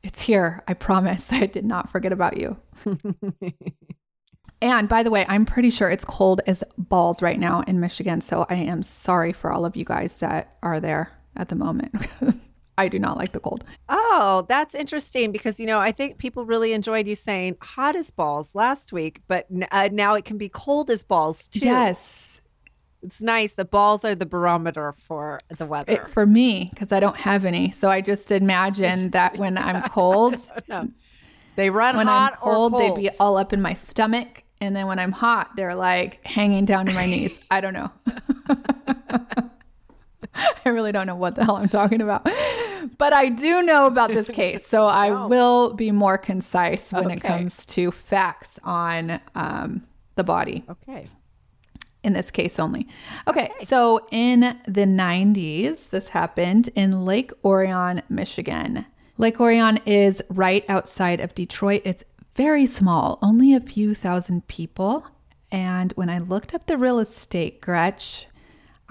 it's 0.03 0.21
here. 0.21 0.63
I 0.67 0.75
promise. 0.75 1.33
I 1.33 1.47
did 1.47 1.65
not 1.65 1.91
forget 1.91 2.13
about 2.13 2.37
you. 2.39 2.57
and 4.61 4.89
by 4.89 5.03
the 5.03 5.11
way, 5.11 5.25
I'm 5.29 5.47
pretty 5.47 5.71
sure 5.71 5.89
it's 5.91 6.05
cold 6.05 6.41
as 6.47 6.65
balls 6.77 7.23
right 7.23 7.39
now 7.39 7.61
in 7.63 7.81
Michigan, 7.81 8.21
so 8.21 8.47
I 8.51 8.57
am 8.57 8.83
sorry 8.83 9.33
for 9.33 9.53
all 9.53 9.65
of 9.65 9.77
you 9.77 9.85
guys 9.85 10.17
that 10.19 10.57
are 10.63 10.81
there 10.81 11.11
at 11.37 11.49
the 11.49 11.55
moment. 11.55 11.95
I 12.79 12.89
do 12.89 12.99
not 12.99 13.17
like 13.19 13.33
the 13.33 13.41
cold. 13.41 13.65
Oh, 13.89 14.47
that's 14.49 14.75
interesting 14.75 15.31
because 15.33 15.61
you 15.61 15.67
know 15.67 15.79
I 15.79 15.93
think 15.93 16.19
people 16.19 16.45
really 16.47 16.73
enjoyed 16.73 17.07
you 17.07 17.15
saying 17.15 17.57
hot 17.61 17.97
as 17.97 18.11
balls 18.11 18.55
last 18.55 18.93
week, 18.93 19.21
but 19.29 19.47
n- 19.55 19.69
uh, 19.71 19.89
now 19.93 20.15
it 20.15 20.25
can 20.25 20.39
be 20.39 20.49
cold 20.49 20.91
as 20.91 21.03
balls 21.03 21.49
too. 21.49 21.61
Yes. 21.67 22.41
it's 23.03 23.21
nice. 23.21 23.55
The 23.55 23.65
balls 23.65 24.05
are 24.05 24.15
the 24.15 24.25
barometer 24.27 24.93
for 24.97 25.41
the 25.59 25.67
weather. 25.67 25.93
It, 25.93 26.09
for 26.11 26.25
me, 26.25 26.71
because 26.73 26.93
I 26.93 27.01
don't 27.01 27.17
have 27.17 27.45
any. 27.45 27.71
So 27.73 27.91
I 27.91 28.01
just 28.01 28.31
imagine 28.31 29.11
that 29.19 29.37
when 29.37 29.59
I'm 29.59 29.83
cold, 29.91 30.37
they 31.57 31.69
run 31.71 31.97
when 31.97 32.07
hot 32.07 32.33
I'm 32.33 32.39
cold, 32.39 32.73
or 32.73 32.79
cold. 32.81 32.97
they'd 32.97 33.03
be 33.03 33.11
all 33.19 33.37
up 33.37 33.53
in 33.53 33.61
my 33.61 33.75
stomach. 33.75 34.45
And 34.63 34.75
then 34.77 34.87
when 34.87 34.99
I'm 35.01 35.13
hot, 35.13 35.51
they're 35.57 35.75
like 35.75 36.25
hanging 36.25 36.65
down 36.65 36.87
to 36.87 36.93
my 36.95 37.05
knees. 37.07 37.41
I 37.51 37.61
don't 37.61 37.75
know. 37.75 37.91
I 40.65 40.69
really 40.69 40.93
don't 40.93 41.07
know 41.07 41.17
what 41.17 41.35
the 41.35 41.45
hell 41.45 41.57
I'm 41.57 41.69
talking 41.69 42.01
about. 42.01 42.29
But 42.99 43.13
I 43.13 43.29
do 43.29 43.63
know 43.63 43.87
about 43.87 44.11
this 44.11 44.29
case. 44.43 44.67
So 44.67 44.85
I 44.85 45.11
Wow. 45.11 45.29
will 45.29 45.75
be 45.75 45.91
more 45.93 46.19
concise 46.19 46.93
when 46.93 47.11
it 47.11 47.21
comes 47.21 47.67
to 47.67 47.91
facts 47.91 48.59
on 48.65 49.21
um, 49.35 49.83
the 50.17 50.25
body 50.25 50.65
okay. 50.69 51.07
in 52.03 52.13
this 52.13 52.31
case 52.31 52.59
only. 52.59 52.89
Okay, 53.29 53.51
so 53.65 54.07
in 54.11 54.41
the 54.67 54.85
90s, 54.87 55.91
this 55.91 56.09
happened 56.09 56.71
in 56.75 57.05
Lake 57.05 57.33
Orion, 57.45 58.03
Michigan. 58.09 58.85
Lake 59.19 59.41
Orion 59.41 59.79
is 59.87 60.23
right 60.31 60.65
outside 60.69 61.21
of 61.21 61.35
Detroit. 61.35 61.83
It's 61.85 62.05
very 62.35 62.67
small, 62.67 63.19
only 63.23 63.55
a 63.55 63.61
few 63.61 63.95
thousand 63.95 64.47
people. 64.49 65.07
And 65.51 65.93
when 65.93 66.09
I 66.09 66.19
looked 66.19 66.55
up 66.55 66.67
the 66.67 66.79
real 66.79 66.99
estate, 66.99 67.61
Gretch, 67.61 68.27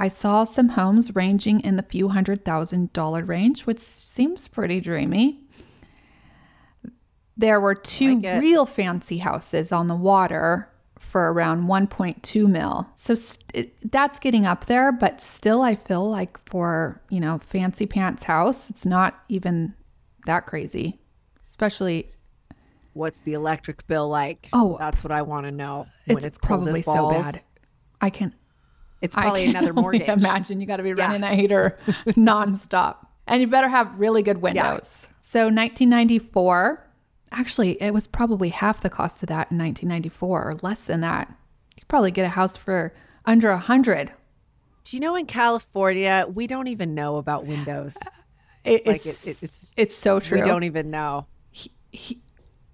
I 0.02 0.08
saw 0.08 0.46
some 0.46 0.70
homes 0.70 1.16
ranging 1.16 1.60
in 1.60 1.76
the 1.76 1.84
few 1.84 2.08
hundred 2.08 2.44
thousand 2.44 2.92
dollar 2.92 3.24
range, 3.24 3.68
which 3.68 3.78
seems 3.78 4.48
pretty 4.48 4.80
dreamy. 4.82 5.44
There 7.38 7.62
were 7.62 7.76
two 7.76 8.20
Like 8.20 8.42
real 8.42 8.66
fancy 8.66 9.20
houses 9.20 9.72
on 9.72 9.86
the 9.86 9.96
water 9.96 10.68
for 10.98 11.32
around 11.32 11.68
1.2 11.68 12.50
mil. 12.50 12.90
So 12.96 13.14
st- 13.14 13.92
that's 13.92 14.18
getting 14.18 14.48
up 14.48 14.66
there, 14.66 14.92
but 14.92 15.22
still, 15.22 15.62
I 15.62 15.76
feel 15.76 16.10
like 16.10 16.40
for, 16.50 17.00
you 17.10 17.20
know, 17.20 17.40
fancy 17.46 17.86
pants 17.86 18.24
house, 18.24 18.72
it's 18.72 18.88
not 18.88 19.24
even 19.30 19.76
that 20.26 20.48
crazy, 20.48 21.00
especially 21.48 22.12
What's 22.94 23.20
the 23.20 23.34
electric 23.34 23.86
bill 23.86 24.10
like? 24.10 24.50
Oh, 24.52 24.78
that's 24.80 25.04
what 25.04 25.12
I 25.12 25.22
want 25.22 25.46
to 25.46 25.52
know. 25.52 25.86
When 26.08 26.18
it's, 26.18 26.26
it's, 26.26 26.38
probably 26.40 26.82
so 26.82 27.10
bad. 27.10 27.44
I 28.02 28.10
can 28.10 28.34
It's 29.02 29.16
probably 29.16 29.46
another 29.46 29.74
mortgage. 29.82 30.08
Imagine 30.08 30.62
you 30.62 30.68
got 30.68 30.78
to 30.78 30.84
be 30.84 30.94
running 30.94 31.22
that 31.22 31.34
heater 31.34 31.78
nonstop, 32.10 32.98
and 33.28 33.42
you 33.42 33.48
better 33.48 33.68
have 33.70 33.92
really 34.00 34.22
good 34.22 34.42
windows. 34.42 35.08
So 35.24 35.46
1994, 35.46 36.86
actually, 37.32 37.82
it 37.82 37.94
was 37.94 38.08
probably 38.08 38.50
half 38.50 38.82
the 38.82 38.90
cost 38.90 39.24
of 39.24 39.30
that 39.30 39.52
in 39.52 39.58
1994, 39.58 40.44
or 40.50 40.54
less 40.62 40.84
than 40.86 41.02
that. 41.02 41.34
You 41.78 41.84
probably 41.88 42.12
get 42.12 42.26
a 42.26 42.30
house 42.30 42.58
for 42.58 42.94
under 43.26 43.50
a 43.50 43.58
hundred. 43.58 44.12
Do 44.84 44.98
you 44.98 45.02
know 45.02 45.16
in 45.16 45.26
California 45.26 46.26
we 46.34 46.48
don't 46.48 46.68
even 46.68 46.94
know 46.96 47.18
about 47.18 47.46
windows? 47.46 47.96
It, 48.64 48.86
Like, 48.86 48.98
it's, 48.98 49.26
it- 49.26 49.30
it- 49.30 49.44
it's- 49.44 49.74
it's 49.76 49.96
so 49.96 50.20
true. 50.20 50.40
We 50.40 50.46
don't 50.46 50.64
even 50.66 50.92
know. 50.92 51.26
he- 51.50 52.22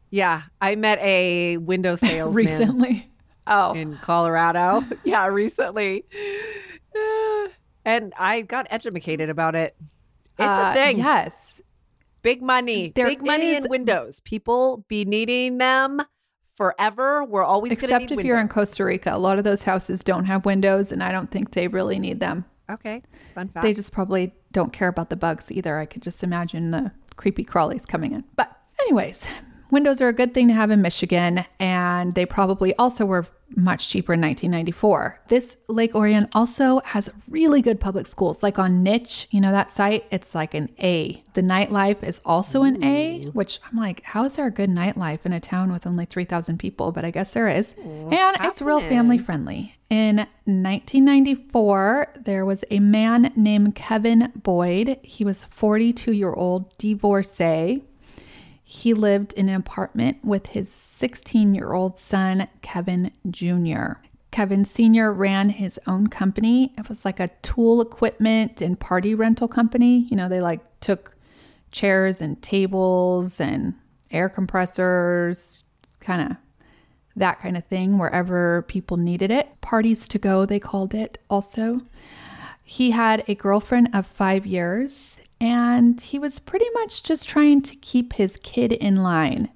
Yeah, 0.09 0.41
I 0.59 0.75
met 0.75 0.99
a 0.99 1.55
window 1.55 1.95
salesman 2.07 2.35
recently. 2.35 3.09
Oh, 3.47 3.73
in 3.73 3.97
Colorado. 3.97 4.83
yeah, 5.03 5.27
recently. 5.27 6.05
And 7.85 8.13
I 8.17 8.41
got 8.41 8.67
educated 8.69 9.29
about 9.29 9.55
it. 9.55 9.75
It's 10.37 10.41
uh, 10.41 10.71
a 10.71 10.73
thing. 10.73 10.97
Yes, 10.97 11.61
Big 12.27 12.41
money. 12.41 12.91
There 12.93 13.07
Big 13.07 13.25
money 13.25 13.51
is- 13.51 13.63
in 13.63 13.71
windows. 13.71 14.19
People 14.19 14.83
be 14.89 15.05
needing 15.05 15.59
them 15.59 16.01
forever. 16.55 17.23
We're 17.23 17.43
always 17.43 17.69
going 17.77 17.87
to 17.87 17.95
except 17.95 18.11
if 18.11 18.25
you're 18.25 18.37
in. 18.37 18.49
Costa 18.49 18.83
Rica, 18.83 19.11
a 19.13 19.17
lot 19.17 19.37
of 19.37 19.45
those 19.45 19.63
houses 19.63 20.03
don't 20.03 20.25
have 20.25 20.43
windows, 20.43 20.91
and 20.91 21.01
I 21.01 21.13
don't 21.13 21.31
think 21.31 21.51
they 21.51 21.69
really 21.69 21.99
need 21.99 22.19
them. 22.19 22.43
Okay, 22.69 23.01
fun 23.33 23.47
fact. 23.47 23.63
They 23.63 23.73
just 23.73 23.93
probably 23.93 24.33
don't 24.51 24.73
care 24.73 24.89
about 24.89 25.09
the 25.09 25.15
bugs 25.15 25.51
either. 25.53 25.77
I 25.79 25.85
could 25.85 26.01
just 26.01 26.21
imagine 26.21 26.71
the 26.71 26.91
creepy 27.15 27.45
crawlies 27.45 27.87
coming 27.87 28.11
in. 28.11 28.25
But, 28.35 28.53
anyways, 28.81 29.25
windows 29.71 30.01
are 30.01 30.09
a 30.09 30.13
good 30.13 30.33
thing 30.33 30.49
to 30.49 30.53
have 30.53 30.69
in 30.69 30.81
Michigan, 30.81 31.45
and 31.61 32.13
they 32.13 32.25
probably 32.25 32.75
also 32.75 33.05
were 33.05 33.25
much 33.55 33.89
cheaper 33.89 34.13
in 34.13 34.21
1994. 34.21 35.21
This 35.29 35.57
Lake 35.67 35.95
Orion 35.95 36.27
also 36.33 36.81
has 36.85 37.09
really 37.29 37.61
good 37.61 37.79
public 37.79 38.05
schools. 38.07 38.43
Like 38.43 38.59
on 38.59 38.83
Niche, 38.83 39.27
you 39.31 39.39
know, 39.41 39.51
that 39.51 39.69
site, 39.69 40.05
it's 40.11 40.35
like 40.35 40.53
an 40.53 40.69
A. 40.79 41.23
The 41.33 41.41
nightlife 41.41 42.03
is 42.03 42.21
also 42.25 42.63
an 42.63 42.83
A, 42.83 43.25
which 43.33 43.59
I'm 43.71 43.77
like, 43.79 44.03
how 44.03 44.25
is 44.25 44.35
there 44.35 44.47
a 44.47 44.51
good 44.51 44.69
nightlife 44.69 45.25
in 45.25 45.33
a 45.33 45.39
town 45.39 45.71
with 45.71 45.87
only 45.87 46.05
3,000 46.05 46.57
people? 46.57 46.91
But 46.91 47.05
I 47.05 47.11
guess 47.11 47.33
there 47.33 47.47
is. 47.47 47.73
and 47.77 48.37
it's 48.41 48.61
real 48.61 48.81
family 48.81 49.17
friendly. 49.17 49.73
In 49.89 50.27
1994, 50.45 52.07
there 52.25 52.45
was 52.45 52.63
a 52.69 52.79
man 52.79 53.31
named 53.35 53.75
Kevin 53.75 54.31
Boyd. 54.35 54.99
He 55.01 55.23
was 55.23 55.43
42 55.45 56.11
year 56.11 56.33
old 56.33 56.75
divorcee. 56.77 57.83
He 58.69 58.93
lived 58.93 59.31
in 59.31 59.47
an 59.47 59.55
apartment 59.55 60.17
with 60.25 60.47
his 60.47 60.69
16 60.69 61.55
year 61.55 61.71
old 61.71 61.97
son, 61.97 62.49
Kevin 62.61 63.11
Jr. 63.31 63.93
Kevin 64.31 64.65
Sr. 64.65 65.13
ran 65.13 65.47
his 65.47 65.79
own 65.87 66.07
company. 66.07 66.73
It 66.77 66.89
was 66.89 67.05
like 67.05 67.21
a 67.21 67.29
tool 67.43 67.79
equipment 67.79 68.59
and 68.59 68.77
party 68.77 69.15
rental 69.15 69.47
company. 69.47 69.99
You 70.09 70.17
know, 70.17 70.27
they 70.27 70.41
like 70.41 70.59
took 70.81 71.15
chairs 71.71 72.19
and 72.19 72.41
tables 72.41 73.39
and 73.39 73.73
air 74.11 74.27
compressors, 74.27 75.63
kind 76.01 76.29
of 76.29 76.37
that 77.15 77.39
kind 77.39 77.55
of 77.55 77.63
thing, 77.67 77.97
wherever 77.97 78.63
people 78.63 78.97
needed 78.97 79.31
it. 79.31 79.61
Parties 79.61 80.09
to 80.09 80.19
go, 80.19 80.45
they 80.45 80.59
called 80.59 80.93
it 80.93 81.19
also. 81.29 81.79
He 82.65 82.91
had 82.91 83.23
a 83.29 83.35
girlfriend 83.35 83.91
of 83.93 84.05
five 84.05 84.45
years, 84.45 85.21
and 85.39 85.99
he 86.01 86.19
was 86.19 86.39
pretty 86.39 86.69
much 86.73 87.03
just 87.03 87.27
trying 87.27 87.61
to 87.61 87.75
keep 87.77 88.13
his 88.13 88.37
kid 88.43 88.71
in 88.73 88.97
line. 88.97 89.49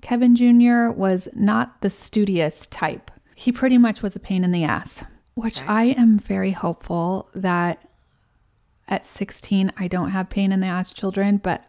Kevin 0.00 0.36
Jr. 0.36 0.90
was 0.90 1.28
not 1.34 1.80
the 1.80 1.90
studious 1.90 2.66
type. 2.66 3.10
He 3.34 3.50
pretty 3.50 3.78
much 3.78 4.02
was 4.02 4.14
a 4.14 4.20
pain 4.20 4.44
in 4.44 4.52
the 4.52 4.64
ass, 4.64 5.02
which 5.34 5.62
I 5.62 5.84
am 5.84 6.18
very 6.18 6.52
hopeful 6.52 7.28
that 7.34 7.88
at 8.86 9.04
16 9.04 9.72
I 9.76 9.88
don't 9.88 10.10
have 10.10 10.28
pain 10.28 10.52
in 10.52 10.60
the 10.60 10.66
ass 10.66 10.92
children, 10.92 11.38
but 11.38 11.64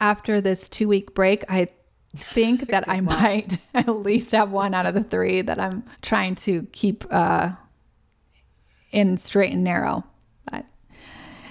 after 0.00 0.40
this 0.40 0.68
two 0.68 0.88
week 0.88 1.14
break, 1.14 1.44
I 1.48 1.68
think 2.16 2.66
that 2.70 2.88
I 2.88 3.00
might 3.00 3.58
at 3.74 3.88
least 3.88 4.32
have 4.32 4.50
one 4.50 4.74
out 4.74 4.86
of 4.86 4.94
the 4.94 5.04
three 5.04 5.40
that 5.42 5.58
I'm 5.58 5.84
trying 6.02 6.34
to 6.36 6.66
keep 6.72 7.04
uh, 7.10 7.50
in 8.92 9.16
straight 9.16 9.52
and 9.52 9.64
narrow. 9.64 10.04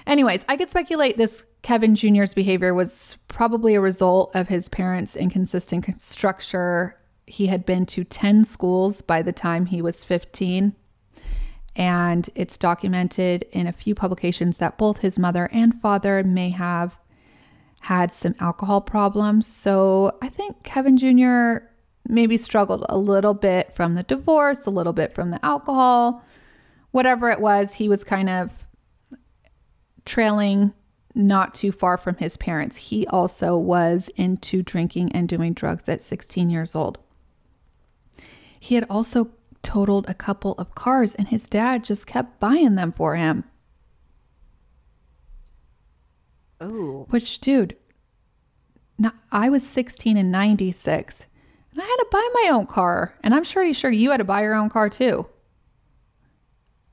Anyways, 0.10 0.44
I 0.50 0.58
could 0.58 0.72
speculate 0.72 1.18
this 1.18 1.46
Kevin 1.62 1.94
Jr.'s 1.94 2.34
behavior 2.34 2.74
was 2.74 3.16
probably 3.28 3.76
a 3.76 3.82
result 3.82 4.36
of 4.36 4.48
his 4.48 4.68
parents' 4.68 5.16
inconsistent 5.16 6.02
structure. 6.02 6.98
He 7.28 7.46
had 7.46 7.64
been 7.64 7.86
to 7.86 8.04
10 8.04 8.44
schools 8.44 9.04
by 9.04 9.22
the 9.22 9.32
time 9.32 9.68
he 9.68 9.84
was 9.84 10.04
15. 10.04 10.74
And 11.76 12.28
it's 12.34 12.58
documented 12.58 13.46
in 13.52 13.68
a 13.68 13.72
few 13.72 13.94
publications 13.94 14.58
that 14.58 14.80
both 14.80 14.98
his 14.98 15.20
mother 15.20 15.48
and 15.54 15.80
father 15.80 16.24
may 16.24 16.50
have 16.50 16.98
had 17.80 18.12
some 18.12 18.34
alcohol 18.40 18.82
problems. 18.82 19.46
So 19.46 20.18
I 20.24 20.30
think 20.30 20.64
Kevin 20.64 20.98
Jr. 20.98 21.68
maybe 22.08 22.40
struggled 22.40 22.84
a 22.90 22.98
little 22.98 23.36
bit 23.36 23.76
from 23.76 23.94
the 23.94 24.02
divorce, 24.02 24.66
a 24.66 24.72
little 24.72 24.92
bit 24.92 25.14
from 25.14 25.30
the 25.30 25.46
alcohol. 25.46 26.26
Whatever 26.90 27.30
it 27.30 27.42
was, 27.42 27.74
he 27.74 27.88
was 27.88 28.04
kind 28.04 28.28
of 28.28 28.50
trailing 30.06 30.74
not 31.16 31.56
too 31.56 31.72
far 31.72 31.98
from 31.98 32.16
his 32.16 32.38
parents. 32.38 32.78
He 32.78 33.08
also 33.08 33.58
was 33.58 34.10
into 34.16 34.62
drinking 34.62 35.12
and 35.12 35.28
doing 35.28 35.54
drugs 35.54 35.90
at 35.90 36.02
16 36.02 36.50
years 36.50 36.76
old. 36.76 37.00
He 38.60 38.76
had 38.76 38.86
also 38.90 39.32
totaled 39.62 40.08
a 40.10 40.14
couple 40.14 40.54
of 40.54 40.76
cars, 40.76 41.16
and 41.16 41.28
his 41.28 41.48
dad 41.48 41.84
just 41.84 42.08
kept 42.08 42.40
buying 42.40 42.76
them 42.76 42.92
for 42.92 43.16
him. 43.16 43.44
Oh, 46.62 47.08
Which, 47.10 47.40
dude, 47.40 47.76
no, 48.98 49.12
I 49.32 49.50
was 49.50 49.66
16 49.66 50.18
in 50.18 50.30
96 50.30 51.26
and 51.72 51.82
I 51.82 51.86
had 51.86 51.96
to 51.96 52.08
buy 52.12 52.30
my 52.34 52.50
own 52.52 52.66
car. 52.68 53.14
And 53.24 53.34
I'm 53.34 53.46
pretty 53.46 53.74
sure 53.74 53.90
you 53.90 54.12
had 54.12 54.18
to 54.18 54.24
buy 54.24 54.42
your 54.42 54.56
own 54.56 54.70
car 54.70 54.90
too. 54.90 55.26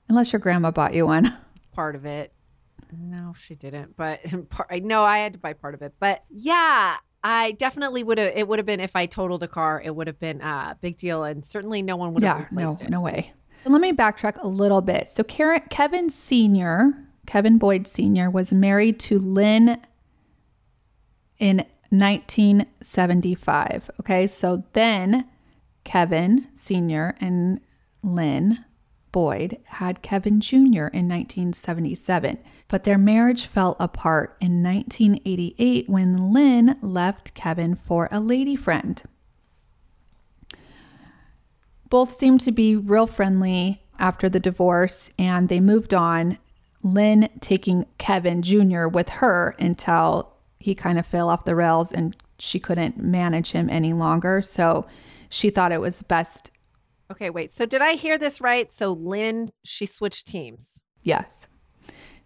Unless 0.08 0.32
your 0.32 0.40
grandma 0.40 0.70
bought 0.70 0.94
you 0.94 1.06
one. 1.06 1.36
Part 1.72 1.96
of 1.96 2.06
it. 2.06 2.32
No, 2.92 3.34
she 3.38 3.54
didn't. 3.54 3.96
But 3.96 4.20
part, 4.50 4.82
no, 4.82 5.04
I 5.04 5.18
had 5.18 5.34
to 5.34 5.38
buy 5.38 5.52
part 5.52 5.74
of 5.74 5.82
it. 5.82 5.94
But 5.98 6.24
yeah, 6.30 6.96
I 7.24 7.52
definitely 7.52 8.02
would 8.04 8.18
have. 8.18 8.32
It 8.34 8.46
would 8.48 8.58
have 8.58 8.66
been 8.66 8.80
if 8.80 8.94
I 8.96 9.06
totaled 9.06 9.42
a 9.42 9.48
car. 9.48 9.80
It 9.84 9.94
would 9.94 10.06
have 10.06 10.18
been 10.20 10.40
a 10.40 10.76
big 10.80 10.96
deal, 10.98 11.24
and 11.24 11.44
certainly 11.44 11.82
no 11.82 11.96
one 11.96 12.14
would 12.14 12.22
have 12.22 12.38
Yeah, 12.38 12.44
replaced 12.50 12.80
no, 12.80 12.86
it. 12.86 12.90
no 12.90 13.00
way. 13.00 13.32
Let 13.64 13.80
me 13.80 13.92
backtrack 13.92 14.40
a 14.42 14.46
little 14.48 14.80
bit. 14.80 15.08
So 15.08 15.24
Karen, 15.24 15.62
Kevin 15.70 16.08
Sr., 16.08 16.92
Kevin 17.26 17.58
Boyd 17.58 17.88
Sr., 17.88 18.30
was 18.30 18.52
married 18.52 19.00
to 19.00 19.18
Lynn 19.18 19.80
in 21.38 21.64
1975. 21.90 23.90
Okay, 24.00 24.26
so 24.26 24.64
then 24.72 25.26
Kevin 25.84 26.48
Sr. 26.54 27.14
and 27.20 27.60
Lynn 28.02 28.64
Boyd 29.12 29.58
had 29.64 30.02
Kevin 30.02 30.40
Jr. 30.40 30.88
in 30.92 31.08
1977, 31.08 32.38
but 32.68 32.84
their 32.84 32.98
marriage 32.98 33.46
fell 33.46 33.76
apart 33.78 34.36
in 34.40 34.62
1988 34.62 35.88
when 35.88 36.32
Lynn 36.32 36.76
left 36.80 37.34
Kevin 37.34 37.74
for 37.74 38.08
a 38.10 38.20
lady 38.20 38.56
friend. 38.56 39.02
Both 41.88 42.14
seemed 42.14 42.40
to 42.42 42.52
be 42.52 42.74
real 42.74 43.06
friendly 43.06 43.82
after 43.98 44.28
the 44.28 44.40
divorce 44.40 45.10
and 45.18 45.48
they 45.48 45.60
moved 45.60 45.94
on. 45.94 46.38
Lynn 46.82 47.28
taking 47.40 47.86
Kevin 47.98 48.42
Jr. 48.42 48.86
with 48.86 49.08
her 49.08 49.54
until 49.58 50.32
he 50.58 50.74
kind 50.74 50.98
of 50.98 51.06
fell 51.06 51.28
off 51.28 51.44
the 51.44 51.54
rails 51.54 51.92
and 51.92 52.16
she 52.38 52.58
couldn't 52.58 52.98
manage 52.98 53.52
him 53.52 53.70
any 53.70 53.92
longer. 53.92 54.42
So 54.42 54.86
she 55.28 55.50
thought 55.50 55.72
it 55.72 55.80
was 55.80 56.02
best. 56.02 56.50
Okay, 57.10 57.30
wait. 57.30 57.52
So 57.52 57.66
did 57.66 57.82
I 57.82 57.94
hear 57.94 58.18
this 58.18 58.40
right? 58.40 58.72
So 58.72 58.92
Lynn, 58.92 59.50
she 59.64 59.86
switched 59.86 60.26
teams. 60.26 60.82
Yes. 61.02 61.46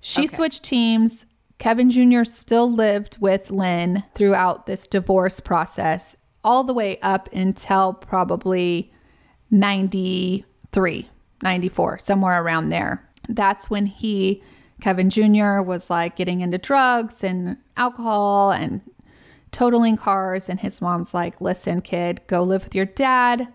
She 0.00 0.22
Okay. 0.24 0.36
switched 0.36 0.62
teams. 0.64 1.26
Kevin 1.58 1.90
Jr. 1.90 2.24
still 2.24 2.72
lived 2.72 3.18
with 3.20 3.50
Lynn 3.50 4.02
throughout 4.14 4.66
this 4.66 4.86
divorce 4.86 5.40
process, 5.40 6.16
all 6.42 6.64
the 6.64 6.72
way 6.72 6.98
up 7.02 7.28
until 7.34 7.92
probably 7.92 8.90
93, 9.50 11.08
94, 11.42 11.98
somewhere 11.98 12.42
around 12.42 12.70
there. 12.70 13.06
That's 13.28 13.68
when 13.68 13.86
he, 13.86 14.42
Kevin 14.80 15.10
Jr., 15.10 15.60
was 15.60 15.90
like 15.90 16.16
getting 16.16 16.40
into 16.40 16.56
drugs 16.58 17.22
and 17.22 17.56
alcohol 17.76 18.52
and 18.52 18.80
totaling 19.52 19.96
cars. 19.96 20.48
And 20.48 20.58
his 20.60 20.80
mom's 20.80 21.12
like, 21.12 21.40
listen, 21.40 21.82
kid, 21.82 22.20
go 22.26 22.42
live 22.42 22.64
with 22.64 22.74
your 22.74 22.86
dad 22.86 23.48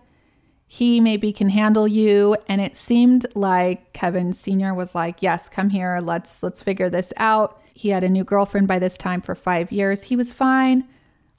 he 0.66 1.00
maybe 1.00 1.32
can 1.32 1.48
handle 1.48 1.86
you. 1.86 2.36
And 2.48 2.60
it 2.60 2.76
seemed 2.76 3.26
like 3.34 3.92
kevin 3.92 4.32
senior 4.32 4.74
was 4.74 4.94
like 4.94 5.22
yes 5.22 5.48
come 5.48 5.70
here. 5.70 6.00
Let's 6.02 6.42
let's 6.42 6.62
figure 6.62 6.90
this 6.90 7.12
out. 7.16 7.62
He 7.72 7.90
had 7.90 8.04
a 8.04 8.08
new 8.08 8.24
girlfriend 8.24 8.68
by 8.68 8.78
this 8.78 8.98
time 8.98 9.20
for 9.20 9.34
five 9.34 9.70
years. 9.70 10.02
He 10.02 10.16
was 10.16 10.32
fine. 10.32 10.86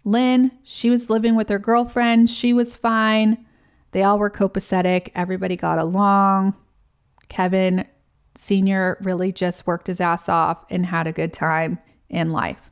Lynn 0.04 0.52
she 0.64 0.90
was 0.90 1.10
living 1.10 1.36
with 1.36 1.50
her 1.50 1.60
girlfriend. 1.60 2.30
She 2.30 2.54
was 2.54 2.76
fine. 2.76 3.46
They 3.92 4.04
all 4.04 4.20
were 4.20 4.30
copacetic. 4.30 5.12
Everybody 5.16 5.56
got 5.56 5.80
along. 5.80 6.56
Kevin 7.30 7.86
senior 8.36 8.98
really 9.02 9.32
just 9.32 9.68
worked 9.68 9.88
his 9.88 10.00
ass 10.00 10.30
off 10.30 10.64
and 10.70 10.86
had 10.86 11.08
a 11.08 11.12
good 11.12 11.34
time 11.34 11.80
in 12.10 12.32
life. 12.32 12.70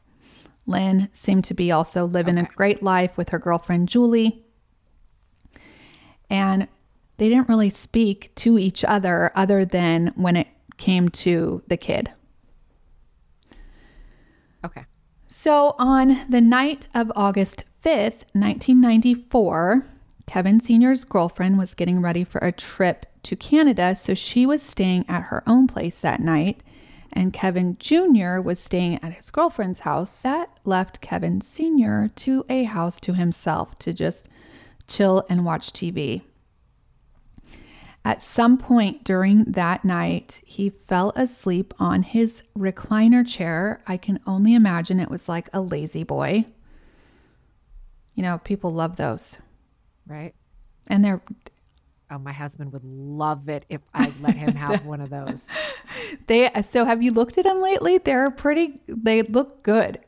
Lynn 0.68 1.10
seemed 1.12 1.44
to 1.46 1.54
be 1.54 1.72
also 1.72 2.06
living 2.06 2.38
a 2.38 2.44
great 2.44 2.82
life 2.82 3.18
with 3.18 3.30
her 3.30 3.40
girlfriend 3.40 3.90
julie 3.90 4.45
and 6.30 6.68
they 7.18 7.30
didn't 7.30 7.50
really 7.50 7.70
speak 7.70 8.34
to 8.36 8.60
each 8.60 8.84
other 8.84 9.32
other 9.36 9.64
than 9.66 10.14
when 10.16 10.36
it 10.36 10.48
came 10.78 11.10
to 11.10 11.64
the 11.68 11.78
kid. 11.78 12.12
Okay. 14.64 14.86
So 15.28 15.76
on 15.78 16.26
the 16.30 16.42
night 16.42 16.88
of 16.94 17.12
August 17.16 17.64
5th, 17.84 18.26
1994, 18.34 19.86
Kevin 20.28 20.60
Sr.'s 20.60 21.04
girlfriend 21.04 21.58
was 21.58 21.74
getting 21.74 22.02
ready 22.02 22.24
for 22.24 22.40
a 22.40 22.52
trip 22.52 23.06
to 23.24 23.36
Canada, 23.36 23.96
so 23.96 24.14
she 24.14 24.46
was 24.46 24.62
staying 24.62 25.06
at 25.08 25.24
her 25.24 25.44
own 25.48 25.68
place 25.68 26.00
that 26.02 26.20
night, 26.20 26.62
and 27.14 27.34
Kevin 27.34 27.78
Jr. 27.80 28.40
was 28.40 28.60
staying 28.60 29.00
at 29.04 29.14
his 29.14 29.30
girlfriend's 29.30 29.82
house. 29.82 30.22
That 30.24 30.60
left 30.66 31.02
Kevin 31.02 31.42
Sr. 31.42 32.10
to 32.16 32.46
a 32.50 32.64
house 32.64 33.00
to 33.02 33.14
himself 33.14 33.78
to 33.80 33.94
just 33.94 34.28
chill 34.88 35.26
and 35.30 35.46
watch 35.46 35.72
TV. 35.72 36.22
At 38.04 38.22
some 38.22 38.58
point 38.60 39.04
during 39.04 39.46
that 39.46 39.84
night, 39.84 40.42
he 40.46 40.70
fell 40.70 41.12
asleep 41.16 41.74
on 41.80 42.04
his 42.04 42.44
recliner 42.56 43.28
chair. 43.28 43.82
I 43.88 43.98
can 43.98 44.20
only 44.28 44.54
imagine 44.54 45.00
it 45.00 45.10
was 45.10 45.28
like 45.28 45.50
a 45.54 45.60
La-Z-Boy. 45.60 46.46
You 48.14 48.24
know, 48.24 48.38
people 48.44 48.72
love 48.72 48.96
those. 48.96 49.40
Right. 50.08 50.36
And 50.88 51.04
they're 51.04 51.22
Oh, 52.12 52.20
my 52.20 52.34
husband 52.34 52.72
would 52.72 52.84
love 52.84 53.50
it 53.50 53.66
if 53.68 53.82
I 53.94 54.14
let 54.22 54.36
him 54.36 54.54
have 54.54 54.86
one 54.86 55.02
of 55.02 55.10
those. 55.10 55.50
they 56.28 56.52
so 56.62 56.86
have 56.86 57.02
you 57.02 57.12
looked 57.12 57.40
at 57.40 57.46
them 57.46 57.62
lately? 57.62 57.98
They're 57.98 58.30
pretty 58.30 58.80
they 58.88 59.24
look 59.24 59.64
good. 59.64 60.00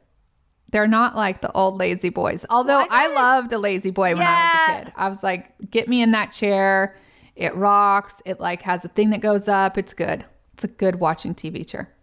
They're 0.72 0.88
not 0.88 1.16
like 1.16 1.42
the 1.42 1.52
old 1.54 1.80
La-Z-Boys. 1.80 2.46
Although 2.50 2.86
I 2.90 3.08
loved 3.14 3.54
a 3.54 3.58
La-Z-Boy 3.58 4.16
when 4.16 4.26
I 4.28 4.44
was 4.44 4.54
a 4.54 4.84
kid. 4.86 4.94
I 4.98 5.10
was 5.10 5.24
like, 5.24 5.54
get 5.72 5.88
me 5.88 6.02
in 6.02 6.12
that 6.12 6.32
chair. 6.34 6.98
It 7.36 7.56
rocks. 7.56 8.22
It 8.26 8.40
like 8.40 8.62
has 8.64 8.84
a 8.84 8.90
thing 8.90 9.12
that 9.12 9.22
goes 9.22 9.48
up. 9.48 9.78
It's 9.78 9.94
good. 9.94 10.26
It's 10.54 10.64
a 10.66 10.68
good 10.68 10.96
watching 11.00 11.34
TV 11.36 11.66
chair. 11.66 11.94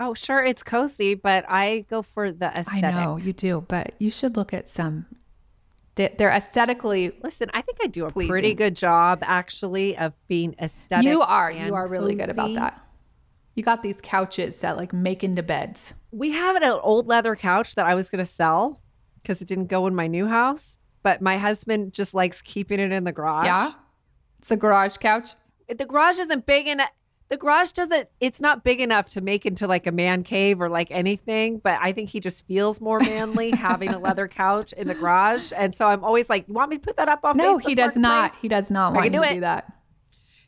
Oh, 0.00 0.14
sure, 0.14 0.44
it's 0.44 0.62
cozy, 0.62 1.14
but 1.14 1.44
I 1.48 1.84
go 1.90 2.02
for 2.02 2.30
the 2.30 2.46
aesthetic. 2.46 2.84
I 2.84 2.90
know 2.92 3.16
you 3.16 3.32
do, 3.32 3.64
but 3.66 3.94
you 3.98 4.10
should 4.12 4.36
look 4.36 4.54
at 4.54 4.68
some. 4.68 5.06
they- 5.96 6.14
They're 6.16 6.30
aesthetically. 6.30 7.12
Listen, 7.24 7.50
I 7.52 7.60
think 7.62 7.78
I 7.82 7.88
do 7.88 8.06
a 8.06 8.10
Pleasing. 8.12 8.28
pretty 8.30 8.54
good 8.54 8.76
job 8.76 9.18
actually 9.22 9.96
of 9.98 10.12
being 10.28 10.54
aesthetic. 10.60 11.10
You 11.10 11.20
are. 11.22 11.50
You 11.50 11.74
are 11.74 11.88
really 11.88 12.14
good 12.14 12.30
about 12.30 12.54
that. 12.54 12.80
You 13.56 13.64
got 13.64 13.82
these 13.82 14.00
couches 14.00 14.60
that 14.60 14.76
like 14.76 14.92
make 14.92 15.24
into 15.24 15.42
beds. 15.42 15.94
We 16.10 16.30
have 16.32 16.56
an 16.56 16.62
old 16.64 17.06
leather 17.06 17.36
couch 17.36 17.74
that 17.74 17.86
I 17.86 17.94
was 17.94 18.08
going 18.08 18.24
to 18.24 18.30
sell 18.30 18.80
because 19.22 19.42
it 19.42 19.48
didn't 19.48 19.66
go 19.66 19.86
in 19.86 19.94
my 19.94 20.06
new 20.06 20.26
house, 20.26 20.78
but 21.02 21.20
my 21.20 21.36
husband 21.38 21.92
just 21.92 22.14
likes 22.14 22.40
keeping 22.40 22.80
it 22.80 22.92
in 22.92 23.04
the 23.04 23.12
garage. 23.12 23.44
Yeah, 23.44 23.72
it's 24.38 24.50
a 24.50 24.56
garage 24.56 24.96
couch. 24.96 25.30
The 25.68 25.84
garage 25.84 26.18
isn't 26.18 26.46
big 26.46 26.66
enough. 26.66 26.90
The 27.28 27.36
garage 27.36 27.72
doesn't, 27.72 28.08
it's 28.20 28.40
not 28.40 28.64
big 28.64 28.80
enough 28.80 29.10
to 29.10 29.20
make 29.20 29.44
into 29.44 29.66
like 29.66 29.86
a 29.86 29.92
man 29.92 30.22
cave 30.22 30.62
or 30.62 30.70
like 30.70 30.90
anything, 30.90 31.58
but 31.58 31.78
I 31.82 31.92
think 31.92 32.08
he 32.08 32.20
just 32.20 32.46
feels 32.46 32.80
more 32.80 32.98
manly 33.00 33.50
having 33.54 33.90
a 33.90 33.98
leather 33.98 34.28
couch 34.28 34.72
in 34.72 34.88
the 34.88 34.94
garage. 34.94 35.52
And 35.54 35.76
so 35.76 35.86
I'm 35.88 36.02
always 36.04 36.30
like, 36.30 36.48
you 36.48 36.54
want 36.54 36.70
me 36.70 36.76
to 36.78 36.82
put 36.82 36.96
that 36.96 37.10
up 37.10 37.26
on 37.26 37.36
No, 37.36 37.58
Facebook 37.58 37.68
he 37.68 37.74
does 37.74 37.96
not. 37.96 38.08
Marketplace?" 38.20 38.40
He 38.40 38.48
does 38.48 38.70
not 38.70 38.92
I 38.94 38.96
want 38.96 39.12
do 39.12 39.18
to 39.20 39.22
it. 39.30 39.34
do 39.34 39.40
that. 39.40 39.70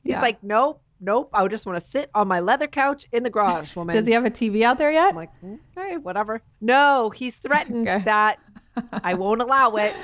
He's 0.03 0.13
Yeah. 0.13 0.23
like, 0.23 0.43
nope, 0.43 0.81
nope. 1.01 1.31
I 1.33 1.43
would 1.43 1.51
just 1.51 1.67
want 1.67 1.77
to 1.81 1.85
sit 1.87 2.11
on 2.15 2.29
my 2.29 2.41
leather 2.41 2.67
couch 2.67 3.07
in 3.13 3.23
the 3.23 3.31
garage, 3.31 3.75
woman. 3.77 3.95
Does 3.95 4.07
he 4.07 4.13
have 4.13 4.25
a 4.25 4.31
TV 4.31 4.63
out 4.63 4.79
there 4.79 4.91
yet? 4.93 5.09
I'm 5.11 5.17
like, 5.17 5.31
mm, 5.43 5.59
okay, 5.77 5.97
whatever. 5.97 6.43
No, 6.61 7.11
he's 7.11 7.37
threatened 7.39 7.89
Okay. 7.89 8.03
that 8.05 8.39
I 8.93 9.15
won't 9.15 9.41
allow 9.43 9.77
it. 9.77 9.95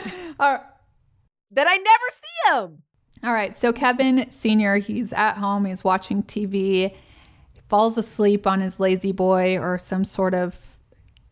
All 0.40 0.62
that 1.52 1.66
I 1.68 1.76
never 1.76 2.04
see 2.10 2.50
him. 2.74 2.82
all 3.24 3.32
right. 3.32 3.54
So 3.54 3.72
Kevin 3.72 4.30
Senior, 4.30 4.78
he's 4.78 5.12
at 5.12 5.34
home. 5.34 5.64
He's 5.64 5.84
watching 5.84 6.22
TV. 6.24 6.90
He 7.52 7.60
falls 7.68 7.96
asleep 7.96 8.46
on 8.46 8.60
his 8.60 8.80
La-Z-Boy 8.80 9.58
or 9.58 9.78
some 9.78 10.04
sort 10.04 10.34
of 10.34 10.54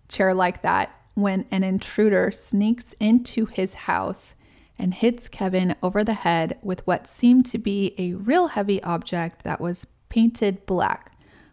chair 0.09 0.35
like 0.35 0.63
that 0.63 0.91
when 1.15 1.47
an 1.51 1.63
intruder 1.65 2.31
sneaks 2.31 2.95
into 3.01 3.47
his 3.47 3.75
house 3.75 4.35
and 4.79 4.95
hits 4.95 5.29
Kevin 5.29 5.77
over 5.83 6.03
the 6.03 6.15
head 6.15 6.59
with 6.63 6.87
what 6.87 7.07
seemed 7.07 7.47
to 7.47 7.59
be 7.59 7.95
a 7.99 8.15
real 8.15 8.49
heavy 8.49 8.83
object 8.83 9.45
that 9.45 9.61
was 9.61 9.87
painted 10.09 10.67
black, 10.67 11.13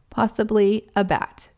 possibly 0.10 0.90
a 0.96 1.04
bat. 1.04 1.50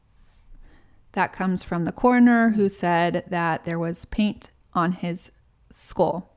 That 1.13 1.33
comes 1.33 1.63
from 1.63 1.85
the 1.85 1.91
coroner 1.91 2.49
who 2.49 2.69
said 2.69 3.23
that 3.29 3.65
there 3.65 3.79
was 3.79 4.05
paint 4.05 4.51
on 4.73 4.91
his 4.93 5.31
skull. 5.71 6.35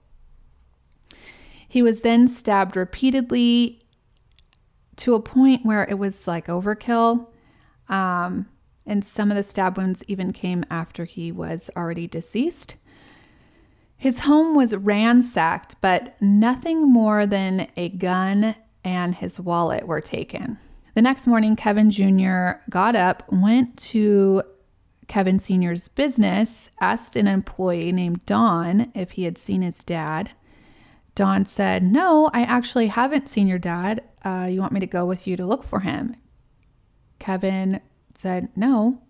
He 1.69 1.83
was 1.83 2.03
then 2.03 2.29
stabbed 2.29 2.77
repeatedly 2.77 3.83
to 4.97 5.15
a 5.15 5.21
point 5.21 5.65
where 5.65 5.85
it 5.85 5.99
was 5.99 6.27
like 6.27 6.47
overkill. 6.47 7.29
Um, 7.89 8.47
and 8.87 9.05
some 9.05 9.31
of 9.31 9.37
the 9.37 9.43
stab 9.43 9.77
wounds 9.77 10.05
even 10.09 10.33
came 10.33 10.65
after 10.71 11.05
he 11.05 11.33
was 11.33 11.71
already 11.77 12.07
deceased. 12.07 12.77
His 13.97 14.21
home 14.21 14.55
was 14.55 14.75
ransacked, 14.75 15.77
but 15.81 16.21
nothing 16.21 16.91
more 16.91 17.27
than 17.27 17.69
a 17.77 17.89
gun 17.89 18.55
and 18.85 19.15
his 19.15 19.41
wallet 19.41 19.87
were 19.87 20.01
taken. 20.01 20.59
The 20.95 21.03
next 21.03 21.27
morning, 21.27 21.57
Kevin 21.57 21.91
Jr. 21.91 22.61
got 22.71 22.95
up, 22.95 23.31
went 23.31 23.77
to 23.79 24.43
Kevin 25.09 25.39
Sr.'s 25.39 25.89
business, 25.89 26.71
asked 26.81 27.17
an 27.17 27.27
employee 27.27 27.93
named 27.93 28.25
Don 28.27 28.91
if 28.95 29.13
he 29.13 29.25
had 29.25 29.39
seen 29.39 29.63
his 29.63 29.79
dad. 29.81 30.33
Don 31.15 31.47
said, 31.47 31.83
No, 31.83 32.31
I 32.33 32.43
actually 32.43 32.89
haven't 32.89 33.29
seen 33.29 33.47
your 33.47 33.59
dad. 33.59 34.03
Uh, 34.25 34.49
you 34.51 34.61
want 34.61 34.73
me 34.73 34.81
to 34.81 34.87
go 34.87 35.07
with 35.07 35.27
you 35.27 35.37
to 35.37 35.47
look 35.47 35.65
for 35.65 35.81
him? 35.81 36.17
Kevin 37.19 37.81
said, 38.15 38.49
No, 38.57 39.01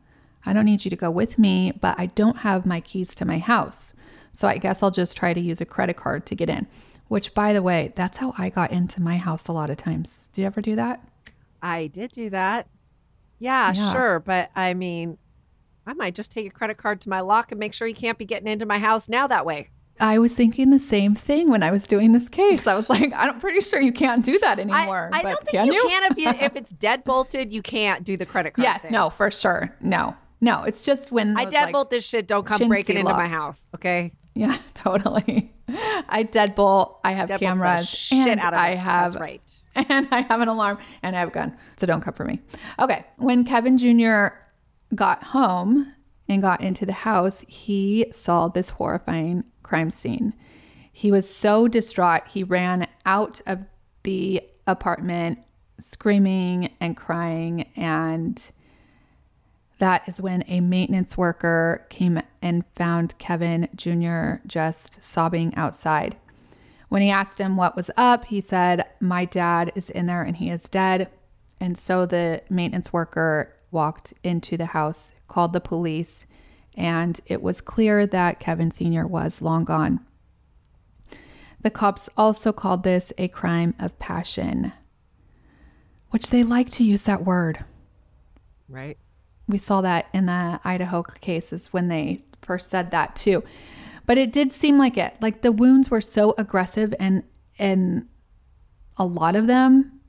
I 0.44 0.52
don't 0.52 0.64
need 0.64 0.84
you 0.84 0.90
to 0.90 0.96
go 0.96 1.10
with 1.10 1.38
me, 1.38 1.72
but 1.80 1.98
I 1.98 2.06
don't 2.06 2.38
have 2.38 2.66
my 2.66 2.80
keys 2.80 3.14
to 3.16 3.24
my 3.24 3.38
house. 3.38 3.92
So 4.36 4.46
I 4.46 4.58
guess 4.58 4.82
I'll 4.82 4.90
just 4.90 5.16
try 5.16 5.32
to 5.32 5.40
use 5.40 5.60
a 5.60 5.64
credit 5.64 5.96
card 5.96 6.26
to 6.26 6.34
get 6.34 6.50
in. 6.50 6.66
Which, 7.08 7.32
by 7.34 7.52
the 7.52 7.62
way, 7.62 7.92
that's 7.96 8.18
how 8.18 8.34
I 8.36 8.50
got 8.50 8.70
into 8.72 9.00
my 9.00 9.16
house 9.16 9.46
a 9.48 9.52
lot 9.52 9.70
of 9.70 9.76
times. 9.76 10.28
Do 10.32 10.40
you 10.40 10.46
ever 10.46 10.60
do 10.60 10.74
that? 10.76 11.00
I 11.62 11.86
did 11.86 12.10
do 12.10 12.30
that. 12.30 12.66
Yeah, 13.38 13.72
Yeah. 13.72 13.92
sure. 13.92 14.20
But 14.20 14.50
I 14.54 14.74
mean, 14.74 15.16
I 15.86 15.94
might 15.94 16.14
just 16.14 16.32
take 16.32 16.46
a 16.46 16.50
credit 16.50 16.76
card 16.76 17.00
to 17.02 17.08
my 17.08 17.20
lock 17.20 17.52
and 17.52 17.58
make 17.60 17.72
sure 17.72 17.86
you 17.86 17.94
can't 17.94 18.18
be 18.18 18.24
getting 18.24 18.48
into 18.48 18.66
my 18.66 18.78
house 18.78 19.08
now 19.08 19.26
that 19.28 19.46
way. 19.46 19.68
I 19.98 20.18
was 20.18 20.34
thinking 20.34 20.70
the 20.70 20.78
same 20.78 21.14
thing 21.14 21.48
when 21.48 21.62
I 21.62 21.70
was 21.70 21.86
doing 21.86 22.12
this 22.12 22.28
case. 22.28 22.66
I 22.66 22.74
was 22.74 22.90
like, 22.90 23.12
I'm 23.16 23.40
pretty 23.40 23.60
sure 23.60 23.80
you 23.80 23.92
can't 23.92 24.24
do 24.24 24.38
that 24.40 24.58
anymore. 24.58 25.10
I 25.12 25.22
but 25.22 25.28
don't 25.30 25.40
think 25.44 25.50
can 25.52 25.66
you, 25.68 25.72
you? 25.74 25.88
can 25.88 26.12
if, 26.12 26.18
you, 26.18 26.28
if 26.28 26.56
it's 26.56 26.70
dead 26.70 27.04
bolted, 27.04 27.52
you 27.52 27.62
can't 27.62 28.04
do 28.04 28.16
the 28.16 28.26
credit 28.26 28.54
card. 28.54 28.64
yes, 28.64 28.82
thing. 28.82 28.92
no, 28.92 29.08
for 29.10 29.30
sure. 29.30 29.74
No, 29.80 30.14
no. 30.40 30.64
It's 30.64 30.82
just 30.82 31.12
when 31.12 31.36
I 31.38 31.46
deadbolt 31.46 31.72
like- 31.72 31.90
this 31.90 32.04
shit. 32.04 32.26
Don't 32.26 32.44
come 32.44 32.68
breaking 32.68 32.96
into 32.98 33.14
my 33.14 33.28
house. 33.28 33.66
Okay. 33.74 34.12
Yeah, 34.36 34.58
totally. 34.74 35.52
I 36.08 36.28
deadbolt. 36.30 36.98
I 37.04 37.12
have 37.12 37.28
Deadbolt 37.28 37.40
cameras, 37.40 37.88
shit 37.88 38.28
and 38.28 38.38
out 38.38 38.52
of 38.52 38.60
I 38.60 38.70
it. 38.72 38.78
have 38.78 39.12
That's 39.14 39.20
right. 39.20 39.62
and 39.88 40.06
I 40.10 40.20
have 40.20 40.40
an 40.40 40.48
alarm 40.48 40.78
and 41.02 41.16
I 41.16 41.20
have 41.20 41.28
a 41.28 41.32
gun. 41.32 41.56
So 41.80 41.86
don't 41.86 42.02
come 42.02 42.14
for 42.14 42.24
me. 42.24 42.40
Okay. 42.78 43.04
When 43.16 43.44
Kevin 43.44 43.78
Jr. 43.78 44.28
got 44.94 45.22
home 45.24 45.92
and 46.28 46.42
got 46.42 46.60
into 46.60 46.84
the 46.84 46.92
house, 46.92 47.44
he 47.48 48.06
saw 48.12 48.48
this 48.48 48.68
horrifying 48.68 49.42
crime 49.62 49.90
scene. 49.90 50.34
He 50.92 51.10
was 51.10 51.28
so 51.28 51.66
distraught, 51.66 52.26
he 52.28 52.44
ran 52.44 52.86
out 53.06 53.40
of 53.46 53.64
the 54.02 54.42
apartment 54.66 55.38
screaming 55.78 56.70
and 56.80 56.96
crying. 56.96 57.62
And 57.76 58.42
that 59.78 60.08
is 60.08 60.20
when 60.20 60.44
a 60.48 60.60
maintenance 60.60 61.16
worker 61.16 61.86
came 61.90 62.20
and 62.40 62.64
found 62.76 63.18
Kevin 63.18 63.68
Jr. 63.74 64.46
just 64.46 65.02
sobbing 65.02 65.54
outside. 65.54 66.16
When 66.88 67.02
he 67.02 67.10
asked 67.10 67.40
him 67.40 67.56
what 67.56 67.76
was 67.76 67.90
up, 67.96 68.26
he 68.26 68.40
said, 68.40 68.86
My 69.00 69.24
dad 69.24 69.72
is 69.74 69.90
in 69.90 70.06
there 70.06 70.22
and 70.22 70.36
he 70.36 70.50
is 70.50 70.68
dead. 70.68 71.10
And 71.60 71.76
so 71.76 72.06
the 72.06 72.42
maintenance 72.48 72.92
worker 72.92 73.54
walked 73.70 74.14
into 74.22 74.56
the 74.56 74.66
house, 74.66 75.12
called 75.28 75.52
the 75.52 75.60
police, 75.60 76.26
and 76.74 77.20
it 77.26 77.42
was 77.42 77.60
clear 77.60 78.06
that 78.06 78.40
Kevin 78.40 78.70
Sr. 78.70 79.06
was 79.06 79.42
long 79.42 79.64
gone. 79.64 80.00
The 81.62 81.70
cops 81.70 82.08
also 82.16 82.52
called 82.52 82.84
this 82.84 83.12
a 83.18 83.28
crime 83.28 83.74
of 83.78 83.98
passion, 83.98 84.72
which 86.10 86.30
they 86.30 86.44
like 86.44 86.70
to 86.70 86.84
use 86.84 87.02
that 87.02 87.24
word. 87.24 87.64
Right. 88.68 88.98
We 89.48 89.58
saw 89.58 89.80
that 89.82 90.06
in 90.12 90.26
the 90.26 90.60
Idaho 90.64 91.02
cases 91.02 91.72
when 91.72 91.88
they 91.88 92.20
first 92.42 92.70
said 92.70 92.90
that 92.90 93.16
too. 93.16 93.44
But 94.06 94.18
it 94.18 94.32
did 94.32 94.52
seem 94.52 94.78
like 94.78 94.96
it. 94.96 95.16
Like 95.20 95.42
the 95.42 95.52
wounds 95.52 95.90
were 95.90 96.00
so 96.00 96.34
aggressive 96.38 96.94
and 96.98 97.22
and 97.58 98.06
a 98.96 99.06
lot 99.06 99.36
of 99.36 99.46
them 99.46 100.00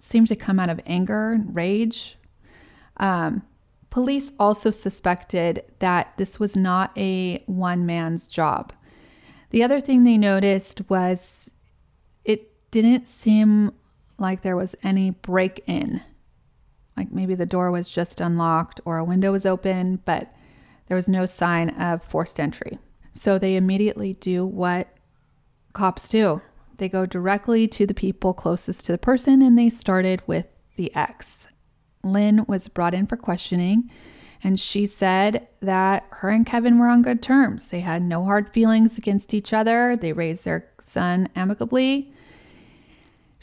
seemed 0.00 0.28
to 0.28 0.36
come 0.36 0.58
out 0.58 0.68
of 0.70 0.80
anger 0.86 1.32
and 1.32 1.54
rage. 1.54 2.16
Um, 2.96 3.42
police 3.90 4.32
also 4.38 4.70
suspected 4.70 5.64
that 5.78 6.12
this 6.16 6.40
was 6.40 6.56
not 6.56 6.96
a 6.96 7.42
one 7.46 7.86
man's 7.86 8.26
job. 8.26 8.72
The 9.50 9.62
other 9.62 9.80
thing 9.80 10.04
they 10.04 10.18
noticed 10.18 10.82
was 10.88 11.50
it 12.24 12.70
didn't 12.70 13.06
seem 13.06 13.72
like 14.18 14.42
there 14.42 14.56
was 14.56 14.74
any 14.82 15.10
break 15.10 15.62
in 15.66 16.00
like 16.96 17.12
maybe 17.12 17.34
the 17.34 17.46
door 17.46 17.70
was 17.70 17.88
just 17.88 18.20
unlocked 18.20 18.80
or 18.84 18.98
a 18.98 19.04
window 19.04 19.32
was 19.32 19.46
open, 19.46 20.00
but 20.04 20.34
there 20.88 20.96
was 20.96 21.08
no 21.08 21.26
sign 21.26 21.70
of 21.70 22.02
forced 22.02 22.38
entry. 22.38 22.78
So 23.12 23.38
they 23.38 23.56
immediately 23.56 24.14
do 24.14 24.44
what 24.44 24.88
cops 25.72 26.08
do 26.08 26.42
they 26.82 26.88
go 26.88 27.06
directly 27.06 27.68
to 27.68 27.86
the 27.86 27.94
people 27.94 28.34
closest 28.34 28.84
to 28.86 28.92
the 28.92 28.98
person, 28.98 29.40
and 29.40 29.56
they 29.56 29.68
started 29.68 30.20
with 30.26 30.46
the 30.74 30.92
ex. 30.96 31.46
Lynn 32.02 32.44
was 32.48 32.66
brought 32.66 32.92
in 32.92 33.06
for 33.06 33.16
questioning, 33.16 33.88
and 34.42 34.58
she 34.58 34.86
said 34.86 35.46
that 35.60 36.04
her 36.10 36.28
and 36.28 36.44
Kevin 36.44 36.80
were 36.80 36.88
on 36.88 37.02
good 37.02 37.22
terms. 37.22 37.68
They 37.68 37.80
had 37.80 38.02
no 38.02 38.24
hard 38.24 38.52
feelings 38.52 38.98
against 38.98 39.32
each 39.32 39.52
other, 39.52 39.94
they 39.94 40.12
raised 40.12 40.44
their 40.44 40.68
son 40.84 41.28
amicably. 41.36 42.11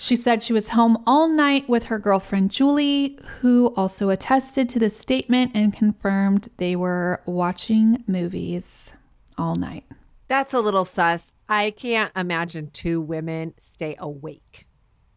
She 0.01 0.15
said 0.15 0.41
she 0.41 0.53
was 0.53 0.69
home 0.69 1.03
all 1.05 1.27
night 1.27 1.67
with 1.67 1.83
her 1.83 1.99
girlfriend 1.99 2.51
Julie, 2.51 3.19
who 3.41 3.73
also 3.75 4.09
attested 4.09 4.69
to 4.69 4.79
the 4.79 4.89
statement 4.89 5.51
and 5.53 5.73
confirmed 5.73 6.47
they 6.55 6.77
were 6.77 7.21
watching 7.25 8.01
movies 8.07 8.93
all 9.37 9.57
night. 9.57 9.83
That's 10.29 10.53
a 10.53 10.61
little 10.61 10.85
sus. 10.85 11.33
I 11.49 11.71
can't 11.71 12.13
imagine 12.15 12.69
two 12.71 13.01
women 13.01 13.55
stay 13.57 13.97
awake. 13.99 14.67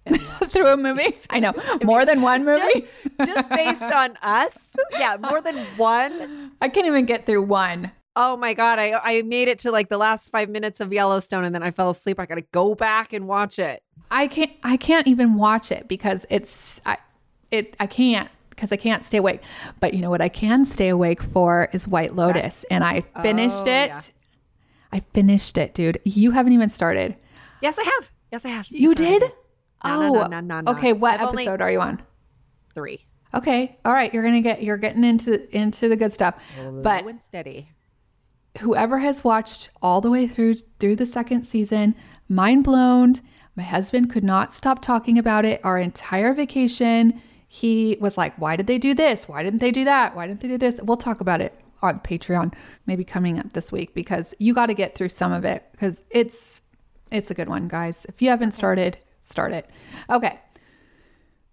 Through 0.49 0.67
a 0.67 0.77
movie? 0.77 1.15
I 1.31 1.39
know. 1.39 1.53
More 1.85 2.05
than 2.05 2.21
one 2.21 2.45
movie? 2.45 2.89
Just 3.25 3.51
based 3.51 3.83
on 3.83 4.19
us. 4.21 4.75
Yeah, 4.91 5.17
more 5.17 5.41
than 5.41 5.59
one. 5.77 6.51
I 6.61 6.69
can't 6.69 6.89
even 6.89 7.07
get 7.07 7.25
through 7.25 7.43
one. 7.43 7.93
Oh 8.15 8.37
my 8.37 8.53
god, 8.55 8.79
I 8.79 8.93
I 9.03 9.23
made 9.23 9.49
it 9.49 9.59
to 9.61 9.71
like 9.71 9.89
the 9.89 9.97
last 9.99 10.31
5 10.31 10.49
minutes 10.51 10.81
of 10.81 10.93
Yellowstone 10.93 11.45
and 11.45 11.55
then 11.55 11.63
I 11.63 11.71
fell 11.71 11.91
asleep. 11.91 12.21
I 12.21 12.27
got 12.27 12.35
to 12.35 12.43
go 12.53 12.75
back 12.75 13.13
and 13.13 13.27
watch 13.27 13.59
it. 13.59 13.83
I 14.11 14.27
can't 14.27 14.51
I 14.63 14.77
can't 14.77 15.07
even 15.07 15.35
watch 15.35 15.73
it 15.73 15.89
because 15.89 16.27
it's 16.29 16.81
I 16.85 16.99
it 17.51 17.75
I 17.81 17.87
can't 17.87 18.29
because 18.51 18.71
I 18.71 18.77
can't 18.77 19.03
stay 19.05 19.17
awake. 19.19 19.41
But 19.81 19.95
you 19.95 20.01
know 20.03 20.11
what 20.11 20.21
I 20.21 20.29
can 20.29 20.65
stay 20.67 20.89
awake 20.89 21.23
for 21.23 21.69
is 21.73 21.89
White 21.89 22.15
Lotus 22.15 22.65
and 22.71 22.85
I 22.85 23.01
finished 23.23 23.57
Oh, 23.57 23.61
it. 23.63 23.89
yeah. 23.89 24.01
I 24.93 25.01
finished 25.15 25.57
it, 25.57 25.73
dude. 25.75 25.99
You 26.05 26.33
haven't 26.33 26.53
even 26.53 26.69
started. 26.69 27.17
Yes, 27.63 27.79
I 27.79 27.85
have. 27.85 28.11
Yes, 28.31 28.45
I 28.45 28.51
have. 28.51 28.67
You 28.71 28.91
Yes, 28.91 28.99
did? 28.99 29.23
No, 29.23 29.31
oh. 29.85 30.13
no, 30.13 30.27
no, 30.27 30.41
no, 30.41 30.61
no. 30.61 30.71
Okay, 30.73 30.93
what 30.93 31.19
I've 31.19 31.29
episode 31.29 31.63
are 31.63 31.73
you 31.73 31.81
on? 31.81 32.03
3. 32.75 33.01
Okay. 33.35 33.79
All 33.87 33.95
right, 33.95 34.13
you're 34.13 34.23
to 34.31 34.41
get 34.43 34.63
you're 34.63 34.77
getting 34.77 35.03
into 35.05 35.49
into 35.57 35.89
the 35.89 35.97
good 35.97 36.13
stuff. 36.13 36.45
But 36.83 37.01
Slow 37.01 37.09
and 37.09 37.23
steady. 37.23 37.69
Whoever 38.59 38.99
has 38.99 39.25
watched 39.25 39.71
all 39.81 40.01
the 40.01 40.11
way 40.11 40.27
through 40.27 40.57
through 40.79 40.97
the 40.97 41.07
second 41.07 41.45
season, 41.45 41.95
mind 42.29 42.65
blown. 42.65 43.15
My 43.55 43.63
husband 43.63 44.11
could 44.11 44.25
not 44.25 44.53
stop 44.53 44.81
talking 44.81 45.19
about 45.19 45.45
it 45.45 45.61
our 45.65 45.79
entire 45.79 46.33
vacation. 46.33 47.21
He 47.49 47.97
was 48.01 48.17
like, 48.17 48.35
"Why 48.37 48.57
did 48.57 48.67
they 48.67 48.79
do 48.79 48.95
this? 48.95 49.29
Why 49.29 49.43
didn't 49.43 49.61
they 49.61 49.71
do 49.71 49.85
that? 49.85 50.17
Why 50.17 50.27
didn't 50.27 50.41
they 50.41 50.49
do 50.49 50.59
this?" 50.59 50.81
We'll 50.83 50.97
talk 50.97 51.21
about 51.21 51.41
it 51.41 51.59
on 51.83 52.01
Patreon 52.01 52.55
maybe 52.87 53.05
coming 53.05 53.39
up 53.39 53.53
this 53.53 53.73
week 53.73 53.95
because 53.95 54.35
you 54.39 54.55
got 54.55 54.67
to 54.67 54.75
get 54.75 54.95
through 54.95 55.09
some 55.09 55.33
of 55.33 55.45
it 55.45 55.65
because 55.73 56.05
it's 56.11 56.63
it's 57.11 57.31
a 57.31 57.35
good 57.35 57.49
one, 57.49 57.69
guys. 57.69 58.07
If 58.09 58.23
you 58.23 58.31
haven't 58.31 58.53
started, 58.53 58.99
start 59.21 59.53
it. 59.53 59.69
Okay. 60.09 60.41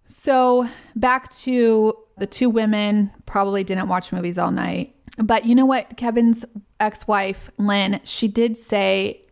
So 0.08 0.68
back 0.96 1.30
to 1.30 1.94
the 2.18 2.26
two 2.26 2.50
women 2.50 3.10
probably 3.26 3.62
didn't 3.62 3.88
watch 3.88 4.12
movies 4.12 4.38
all 4.38 4.50
night. 4.50 4.94
But 5.22 5.44
you 5.44 5.54
know 5.54 5.66
what? 5.66 5.96
Kevin's 5.96 6.44
ex 6.80 7.06
wife, 7.06 7.50
Lynn, 7.58 8.00
she 8.04 8.26
did 8.26 8.56
say 8.56 9.22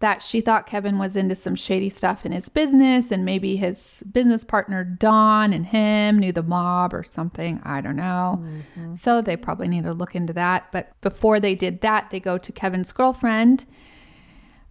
that 0.00 0.20
she 0.20 0.40
thought 0.40 0.66
Kevin 0.66 0.98
was 0.98 1.14
into 1.14 1.36
some 1.36 1.54
shady 1.54 1.88
stuff 1.88 2.26
in 2.26 2.32
his 2.32 2.48
business 2.48 3.12
and 3.12 3.24
maybe 3.24 3.54
his 3.54 4.02
business 4.10 4.42
partner, 4.42 4.82
Don, 4.82 5.52
and 5.52 5.64
him 5.64 6.18
knew 6.18 6.32
the 6.32 6.42
mob 6.42 6.92
or 6.92 7.04
something. 7.04 7.60
I 7.62 7.80
don't 7.80 7.94
know. 7.94 8.44
So 8.96 9.22
they 9.22 9.36
probably 9.36 9.68
need 9.68 9.84
to 9.84 9.92
look 9.92 10.16
into 10.16 10.32
that. 10.32 10.72
But 10.72 11.00
before 11.02 11.38
they 11.38 11.54
did 11.54 11.82
that, 11.82 12.10
they 12.10 12.18
go 12.18 12.36
to 12.36 12.50
Kevin's 12.50 12.90
girlfriend 12.90 13.64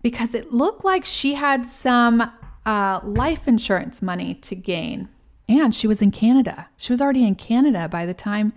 because 0.02 0.36
it 0.36 0.52
looked 0.52 0.84
like 0.84 1.06
she 1.06 1.36
had 1.36 1.66
some 1.66 2.30
uh, 2.66 3.00
life 3.02 3.48
insurance 3.48 4.02
money 4.02 4.34
to 4.36 4.54
gain. 4.54 5.08
And 5.48 5.74
she 5.74 5.88
was 5.88 6.02
in 6.02 6.12
Canada. 6.12 6.68
She 6.76 6.92
was 6.92 7.02
already 7.02 7.26
in 7.26 7.36
Canada 7.36 7.88
by 7.88 8.06
the 8.06 8.14
time 8.14 8.52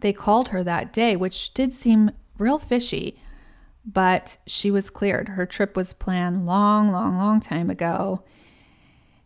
they 0.00 0.12
called 0.12 0.48
her 0.48 0.62
that 0.64 0.92
day, 0.92 1.16
which 1.16 1.52
did 1.54 1.72
seem 1.72 2.10
real 2.38 2.58
fishy. 2.58 3.18
But 3.84 4.38
she 4.46 4.70
was 4.70 4.90
cleared. 4.90 5.30
Her 5.30 5.46
trip 5.46 5.76
was 5.76 5.92
planned 5.92 6.46
long, 6.46 6.90
long, 6.92 7.16
long 7.16 7.40
time 7.40 7.70
ago. 7.70 8.24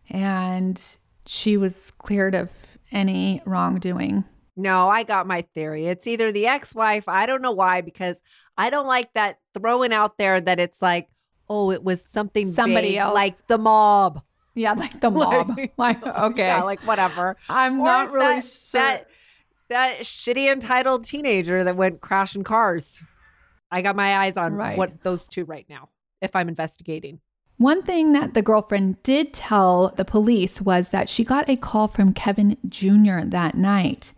And 0.09 0.81
she 1.25 1.57
was 1.57 1.91
cleared 1.91 2.35
of 2.35 2.49
any 2.91 3.41
wrongdoing. 3.45 4.25
No, 4.55 4.89
I 4.89 5.03
got 5.03 5.27
my 5.27 5.43
theory. 5.53 5.87
It's 5.87 6.07
either 6.07 6.31
the 6.31 6.47
ex-wife, 6.47 7.07
I 7.07 7.25
don't 7.25 7.41
know 7.41 7.51
why 7.53 7.81
because 7.81 8.19
I 8.57 8.69
don't 8.69 8.85
like 8.87 9.13
that 9.13 9.39
throwing 9.53 9.93
out 9.93 10.17
there 10.17 10.41
that 10.41 10.59
it's 10.59 10.81
like, 10.81 11.09
oh, 11.49 11.71
it 11.71 11.83
was 11.83 12.03
something 12.07 12.51
Somebody 12.51 12.89
big, 12.89 12.97
else. 12.97 13.15
like 13.15 13.47
the 13.47 13.57
mob. 13.57 14.21
Yeah, 14.53 14.73
like 14.73 14.99
the 14.99 15.09
mob. 15.11 15.57
like, 15.77 16.05
okay. 16.05 16.47
Yeah, 16.47 16.63
like 16.63 16.81
whatever. 16.85 17.37
I'm 17.49 17.79
Or 17.79 17.85
not 17.85 18.11
really 18.11 18.41
that, 18.41 18.45
sure. 18.45 18.81
That, 18.81 19.07
that 19.71 20.01
shitty 20.01 20.51
entitled 20.51 21.05
teenager 21.05 21.63
that 21.63 21.75
went 21.77 22.01
crashing 22.01 22.43
cars. 22.43 23.01
I 23.71 23.81
got 23.81 23.95
my 23.95 24.17
eyes 24.17 24.35
on 24.35 24.53
Right. 24.53 24.77
what 24.77 25.01
those 25.01 25.27
two 25.29 25.45
right 25.45 25.65
now. 25.69 25.89
If 26.21 26.35
I'm 26.35 26.47
investigating, 26.49 27.19
One 27.57 27.81
thing 27.83 28.11
that 28.13 28.33
the 28.33 28.41
girlfriend 28.41 29.01
did 29.03 29.33
tell 29.33 29.93
the 29.95 30.03
police 30.05 30.61
was 30.61 30.89
that 30.89 31.07
she 31.09 31.23
got 31.23 31.47
a 31.47 31.55
call 31.55 31.87
from 31.87 32.11
Kevin 32.13 32.57
Jr. 32.67 33.21
that 33.23 33.55
night 33.55 34.13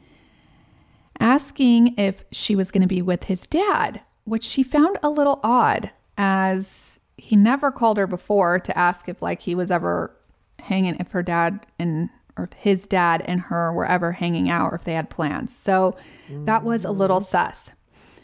asking 1.19 1.93
if 1.97 2.23
she 2.31 2.55
was 2.55 2.71
going 2.71 2.81
to 2.81 2.87
be 2.87 3.01
with 3.01 3.25
his 3.25 3.45
dad, 3.45 4.01
which 4.23 4.43
she 4.43 4.63
found 4.63 4.97
a 5.03 5.09
little 5.09 5.39
odd 5.43 5.91
as 6.17 6.99
he 7.17 7.35
never 7.35 7.69
called 7.71 7.97
her 7.97 8.07
before 8.07 8.59
to 8.59 8.77
ask 8.77 9.07
if 9.09 9.21
like 9.21 9.41
he 9.41 9.55
was 9.55 9.69
ever 9.71 10.15
hanging 10.59 10.95
if 10.99 11.11
her 11.11 11.21
dad 11.23 11.65
and 11.77 12.09
or 12.37 12.45
if 12.45 12.53
his 12.53 12.85
dad 12.85 13.23
and 13.25 13.39
her 13.41 13.71
were 13.71 13.85
ever 13.85 14.11
hanging 14.11 14.49
out 14.49 14.71
or 14.71 14.75
if 14.75 14.83
they 14.83 14.93
had 14.93 15.09
plans. 15.09 15.55
So 15.55 15.95
that 16.29 16.63
was 16.63 16.85
a 16.85 16.91
little 16.91 17.19
mm-hmm. 17.19 17.25
sus. 17.25 17.71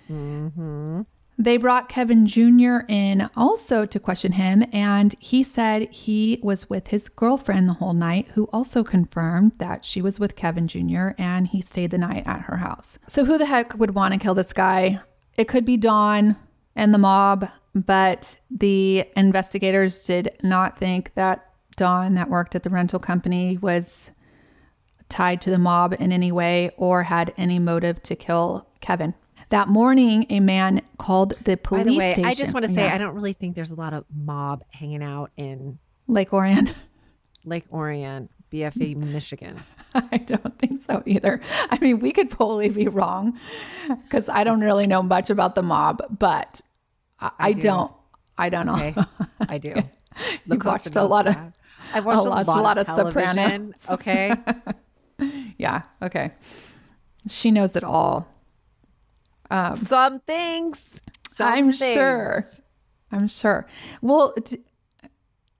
Mm-hmm. 0.09 1.01
They 1.39 1.55
brought 1.55 1.87
Kevin 1.87 2.25
Jr. 2.27 2.79
in 2.89 3.29
also 3.37 3.85
to 3.85 3.99
question 3.99 4.33
him, 4.33 4.65
and 4.73 5.15
he 5.19 5.41
said 5.41 5.89
he 5.89 6.37
was 6.43 6.69
with 6.69 6.87
his 6.87 7.07
girlfriend 7.07 7.69
the 7.69 7.73
whole 7.73 7.93
night, 7.93 8.27
who 8.33 8.49
also 8.51 8.83
confirmed 8.83 9.53
that 9.57 9.85
she 9.85 10.01
was 10.01 10.19
with 10.19 10.35
Kevin 10.35 10.67
Jr. 10.67 11.11
and 11.17 11.47
he 11.47 11.61
stayed 11.61 11.91
the 11.91 11.97
night 11.97 12.23
at 12.27 12.41
her 12.41 12.57
house. 12.57 12.99
So, 13.07 13.23
who 13.23 13.37
the 13.37 13.45
heck 13.45 13.73
would 13.75 13.95
want 13.95 14.13
to 14.13 14.19
kill 14.19 14.33
this 14.33 14.51
guy? 14.51 14.99
It 15.37 15.47
could 15.47 15.63
be 15.63 15.77
Don 15.77 16.35
and 16.75 16.93
the 16.93 16.97
mob, 16.97 17.49
but 17.73 18.35
the 18.51 19.05
investigators 19.15 20.03
did 20.03 20.31
not 20.43 20.77
think 20.77 21.13
that 21.15 21.48
Don, 21.79 22.15
that 22.15 22.29
worked 22.29 22.55
at 22.55 22.63
the 22.63 22.69
rental 22.69 22.99
company, 22.99 23.57
was 23.57 24.11
tied 25.07 25.39
to 25.41 25.49
the 25.49 25.57
mob 25.57 25.95
in 25.97 26.11
any 26.11 26.29
way 26.29 26.71
or 26.75 27.03
had 27.03 27.33
any 27.37 27.57
motive 27.57 28.03
to 28.03 28.17
kill 28.17 28.67
Kevin. 28.81 29.13
That 29.47 29.69
morning, 29.69 30.25
a 30.29 30.41
man 30.41 30.81
called 30.97 31.35
the 31.45 31.55
police 31.55 31.85
by 31.85 31.89
the 31.89 31.97
way, 31.97 32.11
station. 32.11 32.25
I 32.25 32.33
just 32.33 32.53
want 32.53 32.65
to 32.65 32.71
oh, 32.73 32.75
say 32.75 32.83
Yeah. 32.83 32.93
I 32.93 32.97
don't 32.97 33.15
really 33.15 33.31
think 33.31 33.55
there's 33.55 33.71
a 33.71 33.75
lot 33.75 33.93
of 33.93 34.03
mob 34.13 34.65
hanging 34.71 35.01
out 35.01 35.31
in 35.37 35.79
Lake 36.07 36.33
Orion. 36.33 36.69
Lake 37.45 37.63
Orion, 37.71 38.27
BFE, 38.51 38.97
Michigan. 38.97 39.55
I 39.95 40.17
don't 40.17 40.59
think 40.59 40.81
so 40.81 41.01
either. 41.05 41.39
I 41.71 41.79
mean, 41.79 42.01
we 42.01 42.11
could 42.11 42.29
probably 42.29 42.67
be 42.67 42.89
wrong 42.89 43.39
because 44.03 44.27
I 44.27 44.43
don't 44.43 44.59
really 44.59 44.85
know 44.85 45.01
much 45.01 45.29
about 45.29 45.55
the 45.55 45.63
mob, 45.63 46.01
but 46.19 46.59
I, 47.21 47.31
I, 47.39 47.53
do. 47.53 47.61
don't. 47.61 47.91
I 48.37 48.49
don't 48.49 48.65
know. 48.65 48.73
Okay, 48.73 49.01
I 49.47 49.57
do. 49.57 49.75
You've 50.45 50.65
watched 50.65 50.95
a 50.97 51.03
lot 51.03 51.27
of. 51.27 51.37
I've 51.93 52.05
watched 52.05 52.25
a, 52.25 52.29
watched 52.29 52.47
lot, 52.47 52.57
a 52.57 52.61
lot 52.61 52.77
of, 52.77 52.89
of. 52.89 52.95
Sopranos. 52.95 53.87
Okay, 53.89 54.33
Yeah. 55.57 55.83
Okay. 56.01 56.31
She 57.27 57.51
knows 57.51 57.75
it 57.75 57.83
all. 57.83 58.27
Um, 59.51 59.75
some 59.75 60.19
things. 60.21 61.01
Some 61.29 61.47
I'm 61.47 61.73
things. 61.73 61.93
sure. 61.93 62.45
I'm 63.11 63.27
sure. 63.27 63.65
Well, 64.01 64.33
t- 64.33 64.63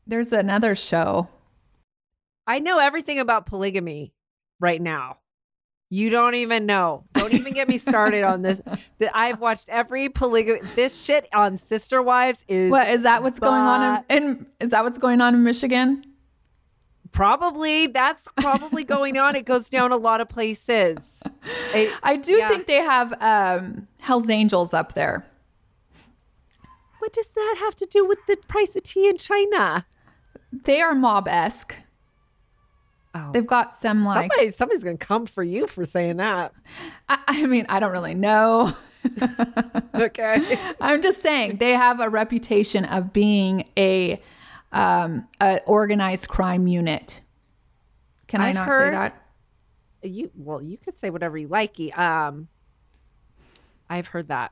there's 0.07 0.31
another 0.31 0.75
show. 0.75 1.27
I 2.47 2.59
know 2.59 2.79
everything 2.79 3.19
about 3.19 3.45
polygamy 3.45 4.13
right 4.59 4.81
now. 4.81 5.17
You 5.91 6.11
don't 6.11 6.35
even 6.35 6.67
know. 6.67 7.05
Don't 7.13 7.33
even 7.33 7.53
get 7.53 7.67
me 7.67 7.79
started 7.79 8.23
on 8.23 8.41
this. 8.43 8.61
That 8.99 9.11
I've 9.15 9.39
watched 9.39 9.69
every 9.69 10.09
polygamy. 10.09 10.59
This 10.75 11.01
shit 11.01 11.27
on 11.33 11.57
Sister 11.57 12.01
Wives 12.01 12.43
is 12.47 12.69
What 12.69 12.89
is 12.89 13.03
that? 13.03 13.23
What's 13.23 13.39
going 13.39 13.61
on 13.61 14.03
in, 14.09 14.23
in? 14.23 14.45
Is 14.59 14.69
that 14.71 14.83
what's 14.83 14.97
going 14.97 15.21
on 15.21 15.33
in 15.35 15.43
Michigan? 15.43 16.03
Probably 17.11 17.87
that's 17.87 18.27
probably 18.37 18.83
going 18.83 19.17
on. 19.17 19.35
It 19.35 19.45
goes 19.45 19.69
down 19.69 19.91
a 19.91 19.97
lot 19.97 20.21
of 20.21 20.29
places. 20.29 21.21
It- 21.73 21.91
I 22.03 22.15
do 22.17 22.33
Yeah. 22.33 22.49
think 22.49 22.67
they 22.67 22.81
have 22.81 23.13
um, 23.21 23.87
Hell's 23.97 24.29
Angels 24.29 24.73
up 24.73 24.93
there. 24.93 25.25
what 26.99 27.13
does 27.13 27.27
that 27.27 27.55
have 27.59 27.75
to 27.77 27.85
do 27.85 28.05
with 28.05 28.19
the 28.27 28.35
price 28.47 28.75
of 28.75 28.83
tea 28.83 29.07
in 29.09 29.17
China? 29.17 29.85
They 30.51 30.81
are 30.81 30.93
mob 30.93 31.27
esque. 31.27 31.75
Oh, 33.15 33.31
They've 33.31 33.45
got 33.47 33.73
some 33.73 34.03
like. 34.03 34.31
somebody, 34.31 34.49
somebody's 34.51 34.83
gonna 34.83 34.97
come 34.97 35.25
for 35.25 35.43
you 35.43 35.65
for 35.67 35.85
saying 35.85 36.17
that. 36.17 36.53
I, 37.07 37.17
I 37.27 37.45
mean, 37.45 37.65
I 37.69 37.79
don't 37.79 37.91
really 37.91 38.15
know. 38.15 38.75
Okay. 39.95 40.57
I'm 40.81 41.01
just 41.01 41.21
saying 41.21 41.57
they 41.57 41.71
have 41.71 41.99
a 41.99 42.09
reputation 42.09 42.85
of 42.85 43.11
being 43.11 43.65
a 43.77 44.21
um, 44.71 45.27
a 45.41 45.61
organized 45.65 46.27
crime 46.27 46.67
unit. 46.67 47.21
Can 48.27 48.41
I 48.41 48.49
I've 48.49 48.55
not 48.55 48.69
say 48.69 48.89
that? 48.91 49.21
you 50.03 50.31
well, 50.35 50.61
you 50.61 50.77
could 50.77 50.97
say 50.97 51.09
whatever 51.09 51.37
you 51.37 51.47
like. 51.47 51.79
Um, 51.97 52.47
I've 53.89 54.07
heard 54.07 54.27
that. 54.27 54.51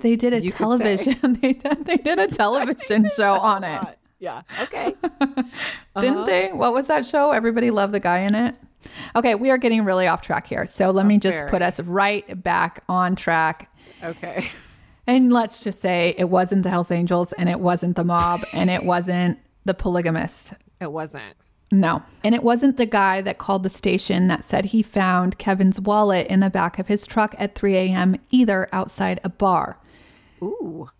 They 0.00 0.16
did 0.16 0.32
a 0.32 0.40
You 0.40 0.50
television. 0.50 1.16
They 1.40 1.52
did, 1.52 1.84
they 1.84 1.96
did 1.96 2.18
a 2.18 2.26
television 2.26 3.08
show 3.16 3.34
on 3.34 3.64
it, 3.64 3.98
yeah. 4.18 4.42
Okay. 4.62 4.94
didn't 6.00 6.24
they? 6.24 6.50
What 6.52 6.72
was 6.72 6.86
that 6.88 7.06
show? 7.06 7.30
Everybody 7.32 7.70
loved 7.70 7.92
the 7.92 8.00
guy 8.00 8.20
in 8.20 8.34
it. 8.34 8.56
Okay, 9.14 9.34
we 9.34 9.50
are 9.50 9.58
getting 9.58 9.84
really 9.84 10.06
off 10.06 10.22
track 10.22 10.46
here. 10.46 10.66
So 10.66 10.90
let 10.90 11.06
me 11.06 11.18
just 11.18 11.34
very. 11.34 11.50
put 11.50 11.62
us 11.62 11.80
right 11.80 12.42
back 12.42 12.82
on 12.88 13.14
track. 13.14 13.72
Okay. 14.02 14.48
And 15.08 15.32
let's 15.32 15.64
just 15.64 15.80
say 15.80 16.14
it 16.18 16.28
wasn't 16.28 16.64
the 16.64 16.68
Hells 16.68 16.90
Angels 16.90 17.32
and 17.32 17.48
it 17.48 17.60
wasn't 17.60 17.96
the 17.96 18.04
mob 18.04 18.44
and 18.52 18.68
it 18.68 18.84
wasn't 18.84 19.38
the 19.64 19.72
polygamist. 19.72 20.52
It 20.82 20.92
wasn't. 20.92 21.34
No. 21.72 22.02
And 22.22 22.34
it 22.34 22.42
wasn't 22.42 22.76
the 22.76 22.84
guy 22.84 23.22
that 23.22 23.38
called 23.38 23.62
the 23.62 23.70
station 23.70 24.28
that 24.28 24.44
said 24.44 24.66
he 24.66 24.82
found 24.82 25.38
Kevin's 25.38 25.80
wallet 25.80 26.26
in 26.26 26.40
the 26.40 26.50
back 26.50 26.78
of 26.78 26.88
his 26.88 27.06
truck 27.06 27.34
at 27.38 27.54
3 27.54 27.74
a.m. 27.74 28.16
either 28.30 28.68
outside 28.70 29.18
a 29.24 29.30
bar. 29.30 29.78
Ooh. 30.42 30.90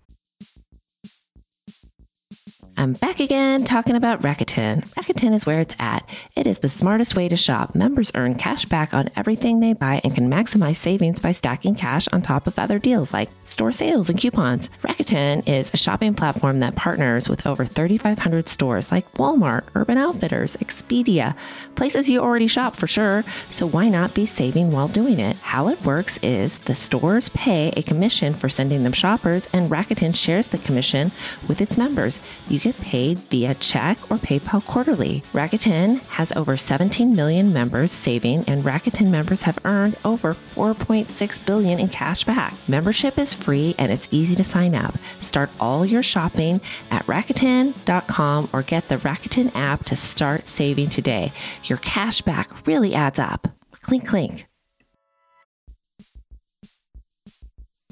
I'm 2.79 2.93
back 2.93 3.19
again 3.19 3.65
talking 3.65 3.97
about 3.97 4.23
Rakuten. 4.23 4.89
Rakuten 4.95 5.35
is 5.35 5.45
where 5.45 5.61
it's 5.61 5.75
at. 5.81 6.09
It 6.37 6.47
is 6.47 6.61
the 6.61 6.69
smartest 6.69 7.17
way 7.17 7.29
to 7.29 7.37
shop. 7.37 7.75
Members 7.75 8.13
earn 8.15 8.37
cash 8.37 8.67
back 8.67 8.95
on 8.95 9.11
everything 9.17 9.59
they 9.59 9.73
buy 9.73 10.01
and 10.05 10.15
can 10.15 10.31
maximize 10.31 10.77
savings 10.77 11.19
by 11.19 11.33
stacking 11.33 11.75
cash 11.75 12.07
on 12.13 12.23
top 12.23 12.47
of 12.47 12.57
other 12.57 12.79
deals 12.79 13.13
like 13.13 13.31
store 13.43 13.73
sales 13.73 14.09
and 14.09 14.21
coupons. 14.21 14.71
Rakuten 14.83 15.43
is 15.49 15.75
a 15.75 15.77
shopping 15.77 16.15
platform 16.15 16.61
that 16.61 16.77
partners 16.77 17.29
with 17.29 17.49
over 17.49 17.65
3,500 17.65 18.49
stores 18.49 18.93
like 18.93 19.13
Walmart, 19.15 19.65
Urban 19.75 19.99
Outfitters, 19.99 20.55
Expedia, 20.59 21.35
places 21.75 22.09
you 22.09 22.21
already 22.21 22.47
shop 22.47 22.77
for 22.77 22.87
sure. 22.87 23.25
So 23.51 23.67
why 23.67 23.89
not 23.89 24.15
be 24.15 24.25
saving 24.25 24.71
while 24.71 24.87
doing 24.87 25.19
it? 25.19 25.37
How 25.39 25.67
it 25.67 25.85
works 25.85 26.17
is 26.19 26.61
the 26.61 26.77
stores 26.77 27.29
pay 27.31 27.73
a 27.77 27.83
commission 27.83 28.35
for 28.35 28.49
sending 28.49 28.85
them 28.85 28.93
shoppers, 28.93 29.49
and 29.53 29.69
Rakuten 29.69 30.15
shares 30.15 30.47
the 30.47 30.59
commission 30.59 31.11
with 31.49 31.61
its 31.61 31.77
members. 31.77 32.21
You 32.49 32.68
get 32.73 32.81
paid 32.81 33.19
via 33.19 33.55
check 33.55 33.99
or 34.11 34.19
PayPal 34.19 34.65
quarterly. 34.65 35.23
Rakuten 35.33 36.01
has 36.09 36.33
over 36.33 36.57
17 36.57 37.15
million 37.15 37.53
members 37.53 37.93
saving, 37.93 38.45
and 38.47 38.65
Rakuten 38.65 39.09
members 39.09 39.43
have 39.43 39.59
earned 39.65 39.97
over 40.05 40.35
4.6 40.35 41.47
billion 41.47 41.79
in 41.79 41.89
cash 41.89 42.25
back. 42.25 42.55
Membership 42.69 43.19
is 43.19 43.35
free 43.35 43.75
and 43.79 43.91
it's 43.91 44.09
easy 44.11 44.37
to 44.37 44.45
sign 44.45 44.75
up. 44.75 44.95
Start 45.21 45.51
all 45.59 45.87
your 45.87 46.03
shopping 46.03 46.61
at 46.91 47.05
Rakuten.com 47.07 48.49
or 48.53 48.63
get 48.63 48.89
the 48.89 48.97
Rakuten 48.97 49.55
app 49.55 49.85
to 49.87 49.97
start 49.97 50.47
saving 50.47 50.91
today. 50.91 51.33
Your 51.65 51.79
cash 51.79 52.21
back 52.21 52.67
really 52.67 52.95
adds 52.95 53.19
up. 53.19 53.49
Clink, 53.83 54.07
clink. 54.07 54.47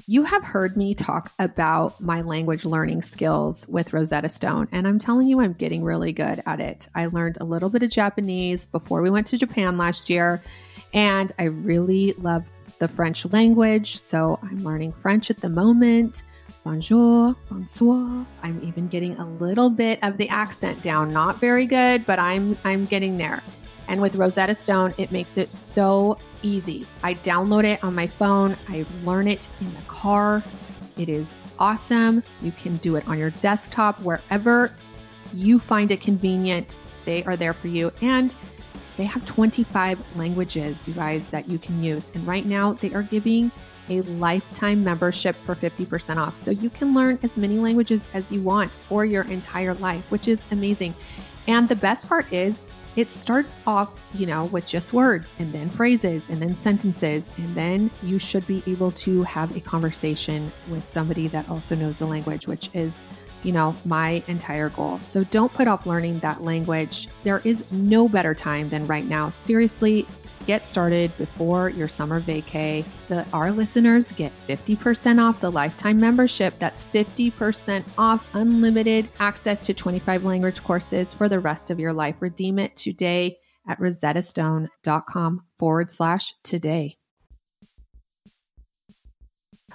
You 0.08 0.22
have 0.22 0.44
heard 0.44 0.76
me 0.76 0.94
talk 0.94 1.32
about 1.36 2.00
my 2.00 2.20
language 2.20 2.64
learning 2.64 3.02
skills 3.02 3.66
with 3.66 3.92
Rosetta 3.92 4.28
Stone, 4.28 4.68
and 4.70 4.86
I'm 4.86 5.00
telling 5.00 5.26
you, 5.26 5.40
I'm 5.40 5.52
getting 5.52 5.82
really 5.82 6.12
good 6.12 6.40
at 6.46 6.60
it. 6.60 6.88
I 6.94 7.06
learned 7.06 7.38
a 7.40 7.44
little 7.44 7.68
bit 7.68 7.82
of 7.82 7.90
Japanese 7.90 8.66
before 8.66 9.02
we 9.02 9.10
went 9.10 9.26
to 9.28 9.36
Japan 9.36 9.76
last 9.76 10.08
year, 10.08 10.40
and 10.94 11.32
I 11.40 11.46
really 11.46 12.12
love 12.12 12.44
the 12.78 12.86
French 12.86 13.24
language. 13.32 13.96
So 13.96 14.38
I'm 14.44 14.58
learning 14.58 14.92
French 14.92 15.28
at 15.28 15.38
the 15.38 15.48
moment. 15.48 16.22
Bonjour, 16.62 17.34
bonsoir. 17.50 18.24
I'm 18.44 18.62
even 18.62 18.86
getting 18.86 19.16
a 19.16 19.28
little 19.28 19.70
bit 19.70 19.98
of 20.04 20.18
the 20.18 20.28
accent 20.28 20.82
down. 20.82 21.12
Not 21.12 21.40
very 21.40 21.66
good, 21.66 22.06
but 22.06 22.20
I'm 22.20 22.56
I'm 22.64 22.84
getting 22.84 23.18
there. 23.18 23.42
And 23.88 24.00
with 24.00 24.16
Rosetta 24.16 24.54
Stone, 24.54 24.94
it 24.98 25.12
makes 25.12 25.36
it 25.36 25.52
so 25.52 26.18
easy. 26.42 26.86
I 27.02 27.14
download 27.14 27.64
it 27.64 27.82
on 27.84 27.94
my 27.94 28.06
phone, 28.06 28.56
I 28.68 28.84
learn 29.04 29.28
it 29.28 29.48
in 29.60 29.72
the 29.74 29.82
car. 29.82 30.42
It 30.96 31.08
is 31.08 31.34
awesome. 31.58 32.22
You 32.42 32.52
can 32.52 32.76
do 32.78 32.96
it 32.96 33.06
on 33.06 33.18
your 33.18 33.30
desktop, 33.30 34.00
wherever 34.00 34.72
you 35.34 35.58
find 35.58 35.90
it 35.90 36.00
convenient. 36.00 36.76
They 37.04 37.22
are 37.24 37.36
there 37.36 37.52
for 37.52 37.68
you. 37.68 37.92
And 38.00 38.34
they 38.96 39.04
have 39.04 39.24
25 39.26 39.98
languages, 40.16 40.88
you 40.88 40.94
guys, 40.94 41.30
that 41.30 41.48
you 41.48 41.58
can 41.58 41.82
use. 41.82 42.10
And 42.14 42.26
right 42.26 42.46
now, 42.46 42.72
they 42.74 42.92
are 42.94 43.02
giving 43.02 43.50
a 43.88 44.00
lifetime 44.02 44.82
membership 44.82 45.36
for 45.36 45.54
50% 45.54 46.16
off. 46.16 46.36
So 46.38 46.50
you 46.50 46.70
can 46.70 46.94
learn 46.94 47.18
as 47.22 47.36
many 47.36 47.58
languages 47.58 48.08
as 48.14 48.32
you 48.32 48.42
want 48.42 48.70
for 48.70 49.04
your 49.04 49.24
entire 49.24 49.74
life, 49.74 50.10
which 50.10 50.28
is 50.28 50.44
amazing. 50.50 50.94
And 51.48 51.68
the 51.68 51.76
best 51.76 52.08
part 52.08 52.32
is, 52.32 52.64
it 52.96 53.10
starts 53.10 53.60
off, 53.66 53.94
you 54.14 54.24
know, 54.24 54.46
with 54.46 54.66
just 54.66 54.94
words 54.94 55.34
and 55.38 55.52
then 55.52 55.68
phrases 55.68 56.30
and 56.30 56.38
then 56.38 56.54
sentences. 56.54 57.30
And 57.36 57.54
then 57.54 57.90
you 58.02 58.18
should 58.18 58.46
be 58.46 58.62
able 58.66 58.90
to 58.92 59.22
have 59.24 59.54
a 59.54 59.60
conversation 59.60 60.50
with 60.68 60.86
somebody 60.86 61.28
that 61.28 61.48
also 61.50 61.74
knows 61.74 61.98
the 61.98 62.06
language, 62.06 62.46
which 62.46 62.70
is, 62.74 63.04
you 63.42 63.52
know, 63.52 63.76
my 63.84 64.22
entire 64.28 64.70
goal. 64.70 64.98
So 65.00 65.24
don't 65.24 65.52
put 65.52 65.68
off 65.68 65.84
learning 65.84 66.20
that 66.20 66.42
language. 66.42 67.08
There 67.22 67.42
is 67.44 67.70
no 67.70 68.08
better 68.08 68.34
time 68.34 68.70
than 68.70 68.86
right 68.86 69.04
now. 69.04 69.28
Seriously, 69.28 70.06
get 70.46 70.64
started 70.64 71.16
before 71.18 71.70
your 71.70 71.88
summer 71.88 72.20
vacay. 72.20 72.84
The, 73.08 73.26
our 73.32 73.52
listeners 73.52 74.12
get 74.12 74.32
50% 74.48 75.22
off 75.22 75.40
the 75.40 75.50
lifetime 75.50 76.00
membership. 76.00 76.58
That's 76.58 76.84
50% 76.84 77.84
off 77.98 78.26
unlimited 78.34 79.08
access 79.20 79.60
to 79.62 79.74
25 79.74 80.24
language 80.24 80.62
courses 80.62 81.12
for 81.12 81.28
the 81.28 81.40
rest 81.40 81.70
of 81.70 81.80
your 81.80 81.92
life. 81.92 82.16
Redeem 82.20 82.58
it 82.58 82.76
today 82.76 83.36
at 83.68 83.80
rosettastone.com 83.80 85.42
forward 85.58 85.90
slash 85.90 86.32
today. 86.44 86.96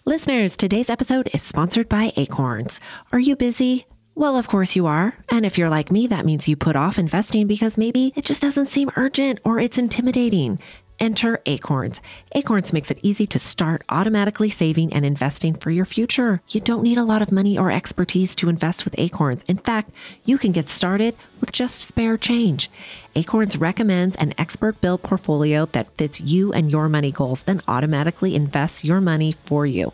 Listeners, 0.05 0.57
today's 0.57 0.89
episode 0.89 1.29
is 1.31 1.43
sponsored 1.43 1.87
by 1.87 2.11
Acorns. 2.15 2.79
Are 3.11 3.19
you 3.19 3.35
busy? 3.35 3.85
Well, 4.13 4.37
of 4.37 4.47
course 4.47 4.75
you 4.75 4.87
are. 4.87 5.15
And 5.29 5.45
if 5.45 5.57
you're 5.57 5.69
like 5.69 5.91
me, 5.91 6.05
that 6.07 6.25
means 6.25 6.47
you 6.47 6.55
put 6.55 6.75
off 6.75 6.99
investing 6.99 7.47
because 7.47 7.77
maybe 7.77 8.11
it 8.15 8.25
just 8.25 8.41
doesn't 8.41 8.67
seem 8.67 8.91
urgent 8.95 9.39
or 9.45 9.57
it's 9.57 9.77
intimidating. 9.77 10.59
Enter 10.99 11.41
Acorns. 11.47 11.99
Acorns 12.33 12.73
makes 12.73 12.91
it 12.91 12.99
easy 13.01 13.25
to 13.25 13.39
start 13.39 13.83
automatically 13.89 14.49
saving 14.49 14.93
and 14.93 15.03
investing 15.03 15.55
for 15.55 15.71
your 15.71 15.85
future. 15.85 16.41
You 16.49 16.61
don't 16.61 16.83
need 16.83 16.99
a 16.99 17.03
lot 17.03 17.23
of 17.23 17.31
money 17.31 17.57
or 17.57 17.71
expertise 17.71 18.35
to 18.35 18.49
invest 18.49 18.85
with 18.85 18.93
Acorns. 18.99 19.43
In 19.47 19.57
fact, 19.57 19.89
you 20.25 20.37
can 20.37 20.51
get 20.51 20.69
started 20.69 21.15
with 21.41 21.51
just 21.51 21.81
spare 21.81 22.17
change. 22.17 22.69
Acorns 23.15 23.57
recommends 23.57 24.15
an 24.15 24.33
expert 24.37 24.79
built 24.79 25.03
portfolio 25.03 25.65
that 25.73 25.91
fits 25.97 26.21
you 26.21 26.53
and 26.53 26.71
your 26.71 26.87
money 26.87 27.11
goals, 27.11 27.43
then 27.43 27.61
automatically 27.67 28.35
invests 28.35 28.85
your 28.85 29.01
money 29.01 29.35
for 29.43 29.65
you. 29.65 29.91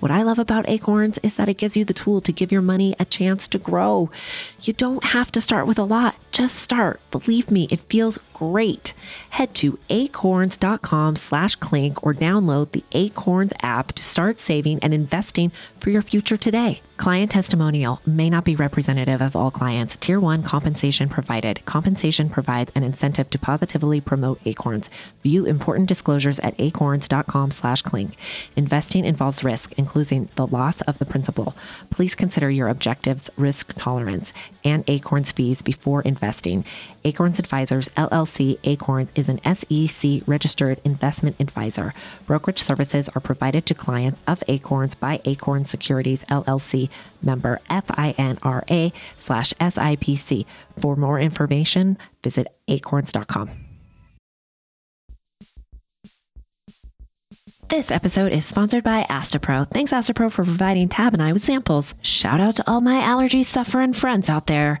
What 0.00 0.10
I 0.10 0.22
love 0.22 0.38
about 0.38 0.68
Acorns 0.68 1.18
is 1.22 1.36
that 1.36 1.48
it 1.48 1.56
gives 1.56 1.76
you 1.76 1.84
the 1.84 1.94
tool 1.94 2.20
to 2.22 2.32
give 2.32 2.52
your 2.52 2.60
money 2.60 2.94
a 2.98 3.06
chance 3.06 3.48
to 3.48 3.58
grow. 3.58 4.10
You 4.60 4.74
don't 4.74 5.02
have 5.02 5.32
to 5.32 5.40
start 5.40 5.66
with 5.66 5.78
a 5.78 5.84
lot, 5.84 6.16
just 6.30 6.56
start. 6.56 7.00
Believe 7.10 7.50
me, 7.50 7.68
it 7.70 7.80
feels 7.80 8.18
great. 8.34 8.92
Head 9.30 9.54
to 9.54 9.78
acorns.com 9.88 11.16
slash 11.16 11.54
clink 11.56 12.04
or 12.04 12.12
download 12.12 12.72
the 12.72 12.84
Acorns 12.92 13.52
app 13.62 13.92
to 13.92 14.02
start 14.02 14.40
saving 14.40 14.78
and 14.80 14.92
investing 14.92 15.52
for 15.78 15.90
your 15.90 16.02
future 16.02 16.36
today. 16.36 16.82
Client 16.96 17.32
testimonial 17.32 18.00
may 18.06 18.30
not 18.30 18.44
be 18.44 18.54
representative 18.54 19.20
of 19.20 19.34
all 19.34 19.50
clients. 19.50 19.96
Tier 19.96 20.20
1 20.20 20.44
compensation 20.44 21.08
provided. 21.08 21.60
Compensation 21.64 22.30
provides 22.30 22.70
an 22.76 22.84
incentive 22.84 23.28
to 23.30 23.38
positively 23.38 24.00
promote 24.00 24.40
Acorns. 24.46 24.88
View 25.24 25.44
important 25.44 25.88
disclosures 25.88 26.38
at 26.38 26.54
acorns.com 26.60 27.50
slash 27.50 27.82
clink. 27.82 28.16
Investing 28.54 29.04
involves 29.04 29.42
risk, 29.42 29.72
including 29.76 30.28
the 30.36 30.46
loss 30.46 30.82
of 30.82 30.98
the 30.98 31.04
principal. 31.04 31.56
Please 31.90 32.14
consider 32.14 32.48
your 32.48 32.68
objectives, 32.68 33.28
risk 33.36 33.74
tolerance, 33.74 34.32
and 34.64 34.84
Acorns 34.86 35.32
fees 35.32 35.62
before 35.62 36.00
investing. 36.02 36.64
Acorns 37.04 37.38
Advisors 37.38 37.88
LLC 37.90 38.58
Acorns 38.64 39.10
is 39.14 39.28
an 39.28 39.40
SEC 39.44 40.22
registered 40.26 40.80
investment 40.84 41.36
advisor. 41.38 41.92
Brokerage 42.26 42.60
services 42.62 43.10
are 43.10 43.20
provided 43.20 43.66
to 43.66 43.74
clients 43.74 44.20
of 44.26 44.42
Acorns 44.48 44.94
by 44.94 45.20
Acorn 45.26 45.66
Securities 45.66 46.24
LLC 46.24 46.88
member 47.22 47.60
FINRA 47.68 48.92
slash 49.18 49.52
SIPC. 49.60 50.46
For 50.78 50.96
more 50.96 51.20
information, 51.20 51.98
visit 52.22 52.48
acorns.com. 52.68 53.50
This 57.68 57.90
episode 57.90 58.32
is 58.32 58.44
sponsored 58.44 58.84
by 58.84 59.04
Astepro. 59.08 59.68
Thanks, 59.70 59.90
Astepro, 59.90 60.30
for 60.30 60.44
providing 60.44 60.88
Tab 60.88 61.14
and 61.14 61.22
I 61.22 61.32
with 61.32 61.42
samples. 61.42 61.94
Shout 62.02 62.38
out 62.38 62.56
to 62.56 62.70
all 62.70 62.80
my 62.80 63.00
allergy 63.00 63.42
suffering 63.42 63.94
friends 63.94 64.28
out 64.28 64.46
there. 64.46 64.80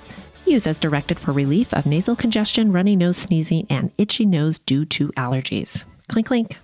Use 0.51 0.67
as 0.67 0.79
directed 0.79 1.17
for 1.17 1.31
relief 1.31 1.73
of 1.73 1.85
nasal 1.85 2.13
congestion, 2.13 2.73
runny 2.73 2.97
nose, 2.97 3.15
sneezing, 3.15 3.65
and 3.69 3.89
itchy 3.97 4.25
nose 4.25 4.59
due 4.59 4.83
to 4.83 5.07
allergies. 5.13 5.85
Clink, 6.09 6.27
clink. 6.27 6.57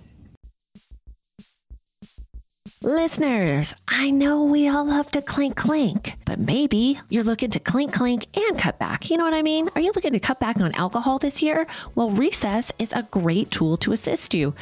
Listeners, 2.82 3.74
I 3.88 4.10
know 4.10 4.44
we 4.44 4.68
all 4.68 4.84
love 4.84 5.10
to 5.12 5.22
clink 5.22 5.56
clink, 5.56 6.18
but 6.26 6.38
maybe 6.38 7.00
you're 7.08 7.24
looking 7.24 7.48
to 7.52 7.58
clink 7.58 7.94
clink 7.94 8.26
and 8.36 8.58
cut 8.58 8.78
back. 8.78 9.10
You 9.10 9.16
know 9.16 9.24
what 9.24 9.32
I 9.32 9.40
mean? 9.40 9.70
Are 9.74 9.80
you 9.80 9.92
looking 9.94 10.12
to 10.12 10.20
cut 10.20 10.38
back 10.38 10.60
on 10.60 10.74
alcohol 10.74 11.18
this 11.18 11.42
year? 11.42 11.66
Well, 11.94 12.10
Recess 12.10 12.70
is 12.78 12.92
a 12.92 13.08
great 13.10 13.50
tool 13.50 13.78
to 13.78 13.92
assist 13.92 14.34
you 14.34 14.54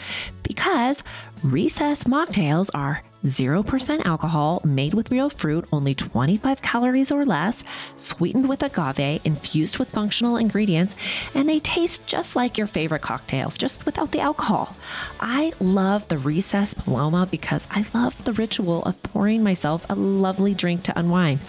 because 0.45 1.03
Recess 1.43 2.05
mocktails 2.05 2.71
are 2.75 3.03
0% 3.27 4.05
alcohol, 4.07 4.62
made 4.65 4.95
with 4.95 5.11
real 5.11 5.29
fruit, 5.29 5.67
only 5.73 5.95
25 5.95 6.62
calories 6.62 7.12
or 7.12 7.27
less, 7.27 7.65
sweetened 7.97 8.49
with 8.49 8.62
agave, 8.62 9.21
infused 9.25 9.79
with 9.79 9.91
functional 9.91 10.37
ingredients, 10.37 10.95
and 11.35 11.49
they 11.49 11.61
taste 11.61 12.07
just 12.07 12.37
like 12.37 12.57
your 12.57 12.67
favorite 12.67 13.03
cocktails, 13.03 13.59
just 13.59 13.85
without 13.85 14.12
the 14.12 14.21
alcohol. 14.21 14.77
I 15.21 15.53
love 15.61 16.09
the 16.09 16.19
Recess 16.19 16.75
Paloma 16.75 17.27
because 17.31 17.69
I 17.71 17.85
love 17.93 18.25
the 18.25 18.33
ritual 18.33 18.83
of 18.85 19.03
pouring 19.03 19.43
myself 19.43 19.85
a 19.89 19.95
lovely 19.95 20.55
drink 20.55 20.85
to 20.85 20.99
unwind. 20.99 21.41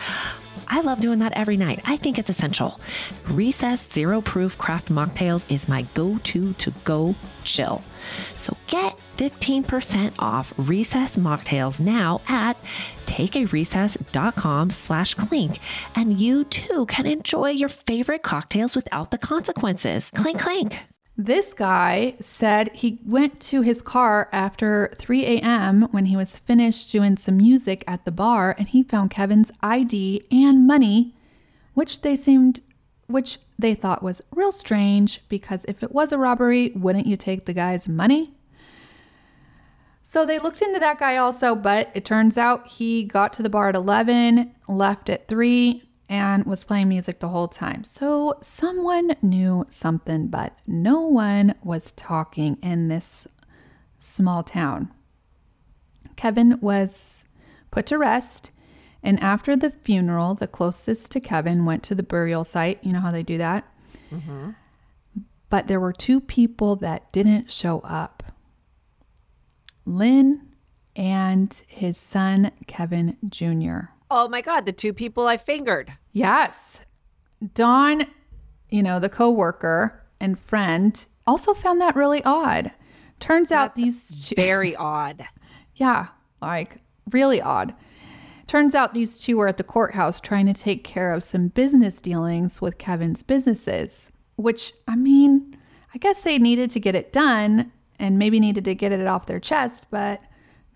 I 0.69 0.81
love 0.81 1.01
doing 1.01 1.19
that 1.19 1.33
every 1.33 1.57
night. 1.57 1.81
I 1.85 1.97
think 1.97 2.19
it's 2.19 2.29
essential. 2.29 2.79
Recess 3.29 3.91
Zero 3.91 4.21
Proof 4.21 4.57
Craft 4.57 4.89
Mocktails 4.89 5.49
is 5.51 5.67
my 5.67 5.83
go 5.93 6.19
to 6.23 6.53
to 6.53 6.71
go 6.83 7.15
chill. 7.43 7.83
So 8.37 8.55
get 8.67 8.95
15% 9.17 10.13
off 10.19 10.53
recess 10.57 11.17
mocktails 11.17 11.79
now 11.79 12.21
at 12.27 12.55
takearecess.com 13.05 14.69
slash 14.69 15.13
clink 15.15 15.59
and 15.95 16.21
you 16.21 16.43
too 16.45 16.85
can 16.85 17.07
enjoy 17.07 17.49
your 17.49 17.69
favorite 17.69 18.21
cocktails 18.21 18.75
without 18.75 19.09
the 19.11 19.17
consequences 19.17 20.11
clink 20.13 20.39
clink 20.39 20.83
this 21.17 21.51
guy 21.53 22.15
said 22.19 22.69
he 22.73 22.99
went 23.03 23.39
to 23.39 23.61
his 23.61 23.81
car 23.81 24.29
after 24.31 24.91
3 24.97 25.25
a.m. 25.25 25.87
when 25.91 26.05
he 26.05 26.15
was 26.15 26.37
finished 26.37 26.91
doing 26.91 27.17
some 27.17 27.37
music 27.37 27.83
at 27.87 28.05
the 28.05 28.11
bar 28.11 28.55
and 28.59 28.67
he 28.67 28.83
found 28.83 29.09
Kevin's 29.09 29.51
ID 29.63 30.27
and 30.31 30.67
money, 30.67 31.15
which 31.73 32.01
they 32.01 32.15
seemed 32.15 32.61
which 33.07 33.39
they 33.57 33.73
thought 33.73 34.03
was 34.03 34.21
real 34.35 34.51
strange 34.51 35.23
because 35.29 35.65
if 35.65 35.81
it 35.81 35.93
was 35.93 36.11
a 36.11 36.17
robbery, 36.17 36.73
wouldn't 36.75 37.07
you 37.07 37.15
take 37.15 37.45
the 37.45 37.53
guy's 37.53 37.87
money? 37.87 38.33
So 40.03 40.25
they 40.25 40.39
looked 40.39 40.61
into 40.61 40.79
that 40.79 40.99
guy 40.99 41.17
also, 41.17 41.55
but 41.55 41.89
it 41.93 42.05
turns 42.05 42.37
out 42.37 42.67
he 42.67 43.05
got 43.05 43.33
to 43.33 43.43
the 43.43 43.49
bar 43.49 43.69
at 43.69 43.75
11, 43.75 44.53
left 44.67 45.09
at 45.09 45.27
3, 45.27 45.86
and 46.09 46.45
was 46.45 46.63
playing 46.63 46.89
music 46.89 47.19
the 47.19 47.27
whole 47.27 47.47
time. 47.47 47.83
So 47.83 48.37
someone 48.41 49.15
knew 49.21 49.65
something, 49.69 50.27
but 50.27 50.57
no 50.65 51.01
one 51.01 51.55
was 51.63 51.91
talking 51.93 52.57
in 52.61 52.87
this 52.87 53.27
small 53.99 54.43
town. 54.43 54.91
Kevin 56.15 56.59
was 56.61 57.25
put 57.71 57.85
to 57.87 57.97
rest, 57.97 58.51
and 59.03 59.19
after 59.19 59.55
the 59.55 59.69
funeral, 59.69 60.33
the 60.33 60.47
closest 60.47 61.11
to 61.11 61.19
Kevin 61.19 61.65
went 61.65 61.83
to 61.83 61.95
the 61.95 62.03
burial 62.03 62.43
site. 62.43 62.83
You 62.83 62.93
know 62.93 62.99
how 62.99 63.11
they 63.11 63.23
do 63.23 63.37
that? 63.37 63.65
Mm-hmm. 64.11 64.51
But 65.49 65.67
there 65.67 65.79
were 65.79 65.93
two 65.93 66.19
people 66.19 66.75
that 66.77 67.11
didn't 67.11 67.51
show 67.51 67.79
up. 67.81 68.23
Lynn 69.85 70.47
and 70.95 71.27
and 71.37 71.63
his 71.67 71.95
son, 71.97 72.51
Kevin 72.65 73.17
Jr. 73.29 73.91
Oh 74.09 74.27
my 74.27 74.41
God, 74.41 74.65
the 74.65 74.71
two 74.71 74.93
people 74.93 75.27
I 75.27 75.37
fingered. 75.37 75.91
Yes. 76.13 76.79
Don, 77.53 78.05
you 78.69 78.81
know, 78.83 78.99
the 78.99 79.09
coworker 79.09 80.03
and 80.19 80.39
friend, 80.39 81.05
also 81.25 81.53
found 81.53 81.81
that 81.81 81.95
really 81.95 82.23
odd. 82.23 82.71
Turns 83.19 83.51
out 83.51 83.75
these 83.75 84.27
two, 84.27 84.35
Very 84.37 84.75
odd. 84.75 85.27
yeah, 85.75 86.07
like 86.41 86.79
really 87.11 87.41
odd. 87.41 87.73
Turns 88.47 88.75
out 88.75 88.93
these 88.93 89.17
two 89.17 89.37
were 89.37 89.47
at 89.47 89.57
the 89.57 89.63
courthouse 89.63 90.21
trying 90.21 90.45
to 90.45 90.53
take 90.53 90.83
care 90.85 91.11
of 91.11 91.23
some 91.23 91.49
business 91.49 91.99
dealings 91.99 92.61
with 92.61 92.77
Kevin's 92.77 93.21
businesses, 93.23 94.09
which 94.37 94.73
I 94.87 94.95
mean, 94.95 95.57
I 95.93 95.97
guess 95.97 96.21
they 96.21 96.37
needed 96.37 96.69
to 96.71 96.79
get 96.79 96.95
it 96.95 97.11
done 97.11 97.71
and 97.99 98.17
maybe 98.17 98.39
needed 98.39 98.63
to 98.65 98.75
get 98.75 98.91
it 98.93 99.05
off 99.05 99.25
their 99.25 99.39
chest, 99.39 99.85
but 99.91 100.21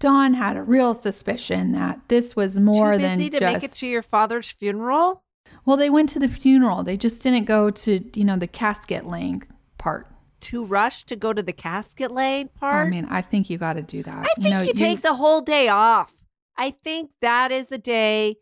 Don 0.02 0.34
had 0.34 0.58
a 0.58 0.64
real 0.64 0.94
suspicion 0.94 1.72
that 1.72 2.02
this 2.10 2.36
was 2.36 2.60
more 2.60 2.96
Too 2.96 3.02
than 3.02 3.18
busy 3.18 3.30
to 3.30 3.40
just 3.40 3.54
make 3.54 3.64
it 3.64 3.74
to 3.76 3.88
your 3.88 4.02
father's 4.02 4.50
funeral? 4.52 5.24
well, 5.66 5.78
they 5.78 5.90
went 5.90 6.10
to 6.10 6.20
the 6.20 6.28
funeral. 6.28 6.84
They 6.84 6.98
just 6.98 7.22
didn't 7.22 7.46
go 7.46 7.70
to, 7.70 8.04
you 8.14 8.24
know, 8.24 8.38
the 8.38 8.48
casket 8.48 9.06
laying 9.06 9.44
part. 9.78 10.08
Too 10.40 10.66
rushed 10.66 11.08
to 11.08 11.16
go 11.16 11.34
to 11.34 11.44
the 11.44 11.54
casket 11.54 12.12
laying 12.12 12.48
part? 12.50 12.88
I 12.88 12.90
mean, 12.90 13.06
I 13.10 13.22
think 13.22 13.50
you 13.50 13.58
got 13.58 13.74
to 13.74 13.84
do 13.84 14.02
that. 14.04 14.26
I 14.26 14.30
think 14.36 14.46
you, 14.46 14.50
know, 14.50 14.72
take 14.74 15.02
the 15.02 15.14
whole 15.14 15.42
day 15.42 15.68
off. 15.68 16.14
I 16.58 16.72
think 16.84 17.12
that 17.22 17.52
is 17.52 17.70
the 17.70 17.78
day 17.78 18.38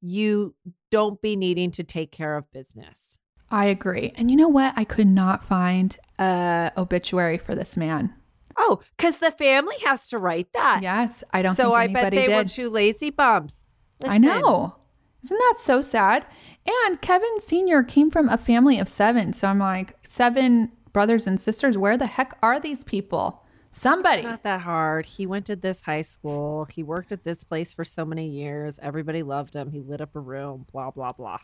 you 0.00 0.54
don't 0.90 1.20
be 1.22 1.36
needing 1.36 1.70
to 1.72 1.84
take 1.84 2.10
care 2.10 2.36
of 2.36 2.50
business. 2.52 3.18
I 3.50 3.66
agree. 3.66 4.12
And 4.16 4.30
you 4.30 4.36
know 4.36 4.48
what? 4.48 4.74
I 4.76 4.84
could 4.84 5.06
not 5.06 5.44
find 5.44 5.96
a 6.18 6.72
obituary 6.76 7.38
for 7.38 7.54
this 7.54 7.76
man. 7.76 8.12
Oh, 8.56 8.80
because 8.96 9.18
the 9.18 9.30
family 9.30 9.76
has 9.84 10.06
to 10.08 10.18
write 10.18 10.52
that. 10.52 10.82
Yes, 10.82 11.24
I 11.32 11.42
don't 11.42 11.54
so 11.54 11.74
I 11.74 11.86
bet 11.88 12.12
they 12.12 12.26
did. 12.26 12.36
were 12.36 12.44
two 12.44 12.70
lazy 12.70 13.10
bums. 13.10 13.64
I 14.04 14.18
know. 14.18 14.76
Isn't 15.22 15.38
that 15.38 15.54
so 15.58 15.80
sad? 15.80 16.26
And 16.66 17.00
Kevin 17.00 17.40
Sr. 17.40 17.82
came 17.82 18.10
from 18.10 18.28
a 18.28 18.36
family 18.36 18.78
of 18.78 18.88
seven. 18.88 19.32
So 19.32 19.48
I'm 19.48 19.58
like, 19.58 19.96
seven 20.06 20.70
brothers 20.92 21.26
and 21.26 21.40
sisters. 21.40 21.78
Where 21.78 21.96
the 21.96 22.06
heck 22.06 22.36
are 22.42 22.60
these 22.60 22.84
people? 22.84 23.42
Somebody. 23.70 24.18
It's 24.18 24.26
not 24.26 24.42
that 24.44 24.60
hard. 24.60 25.04
He 25.04 25.26
went 25.26 25.46
to 25.46 25.56
this 25.56 25.80
high 25.80 26.02
school. 26.02 26.66
He 26.66 26.82
worked 26.82 27.10
at 27.10 27.24
this 27.24 27.42
place 27.42 27.72
for 27.72 27.84
so 27.84 28.04
many 28.04 28.28
years. 28.28 28.78
Everybody 28.80 29.22
loved 29.22 29.54
him. 29.54 29.72
He 29.72 29.80
lit 29.80 30.00
up 30.00 30.14
a 30.14 30.20
room, 30.20 30.66
blah, 30.72 30.90
blah, 30.90 31.12
blah. 31.12 31.38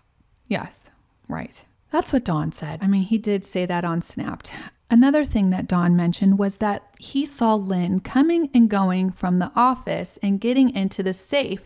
Yes, 0.46 0.88
right. 1.28 1.64
That's 1.90 2.12
what 2.12 2.24
Don 2.24 2.52
said. 2.52 2.78
I 2.82 2.86
mean, 2.86 3.02
he 3.02 3.18
did 3.18 3.44
say 3.44 3.66
that 3.66 3.84
on 3.84 4.00
Snapped. 4.02 4.52
Another 4.90 5.24
thing 5.24 5.50
that 5.50 5.68
Don 5.68 5.96
mentioned 5.96 6.38
was 6.38 6.58
that 6.58 6.84
he 6.98 7.26
saw 7.26 7.54
Lynn 7.54 8.00
coming 8.00 8.50
and 8.54 8.68
going 8.68 9.12
from 9.12 9.38
the 9.38 9.52
office 9.54 10.18
and 10.22 10.40
getting 10.40 10.74
into 10.74 11.02
the 11.02 11.14
safe, 11.14 11.62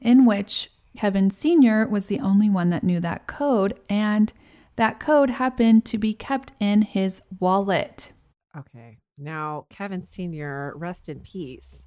in 0.00 0.24
which 0.24 0.70
Kevin 0.96 1.30
Sr. 1.30 1.86
was 1.86 2.06
the 2.06 2.20
only 2.20 2.50
one 2.50 2.70
that 2.70 2.84
knew 2.84 3.00
that 3.00 3.26
code, 3.26 3.74
and 3.88 4.32
that 4.76 5.00
code 5.00 5.30
happened 5.30 5.84
to 5.86 5.98
be 5.98 6.14
kept 6.14 6.52
in 6.60 6.82
his 6.82 7.22
wallet. 7.40 8.12
Okay. 8.56 8.98
Now, 9.18 9.66
Kevin 9.70 10.02
Sr., 10.02 10.72
rest 10.76 11.08
in 11.08 11.20
peace. 11.20 11.86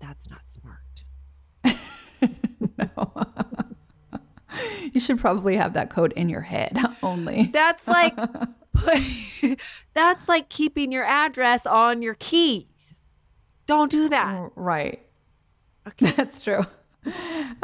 That's 0.00 0.28
not 0.30 0.42
smart. 0.48 1.04
You 4.92 5.00
should 5.00 5.18
probably 5.18 5.56
have 5.56 5.72
that 5.74 5.90
code 5.90 6.12
in 6.12 6.28
your 6.28 6.40
head 6.40 6.78
only. 7.02 7.50
That's 7.52 7.86
like 7.86 8.16
that's 9.94 10.28
like 10.28 10.48
keeping 10.48 10.92
your 10.92 11.04
address 11.04 11.66
on 11.66 12.02
your 12.02 12.14
keys. 12.14 12.94
Don't 13.66 13.90
do 13.90 14.08
that. 14.08 14.50
Right. 14.56 15.04
That's 15.98 16.40
true. 16.40 16.64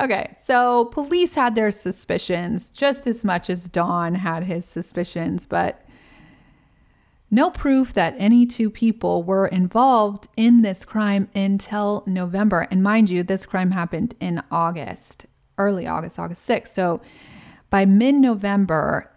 Okay, 0.00 0.36
so 0.44 0.86
police 0.86 1.34
had 1.34 1.54
their 1.54 1.70
suspicions 1.70 2.70
just 2.70 3.06
as 3.06 3.24
much 3.24 3.48
as 3.48 3.68
Don 3.68 4.16
had 4.16 4.44
his 4.44 4.64
suspicions, 4.64 5.46
but 5.46 5.84
no 7.30 7.50
proof 7.50 7.94
that 7.94 8.14
any 8.18 8.46
two 8.46 8.70
people 8.70 9.22
were 9.22 9.46
involved 9.46 10.28
in 10.36 10.62
this 10.62 10.84
crime 10.84 11.28
until 11.34 12.02
November. 12.06 12.66
And 12.70 12.82
mind 12.82 13.10
you, 13.10 13.22
this 13.22 13.44
crime 13.46 13.70
happened 13.70 14.14
in 14.18 14.42
August, 14.50 15.26
early 15.58 15.86
August, 15.86 16.18
August 16.18 16.48
6th. 16.48 16.74
So 16.74 17.00
by 17.70 17.84
mid 17.84 18.14
November, 18.14 19.10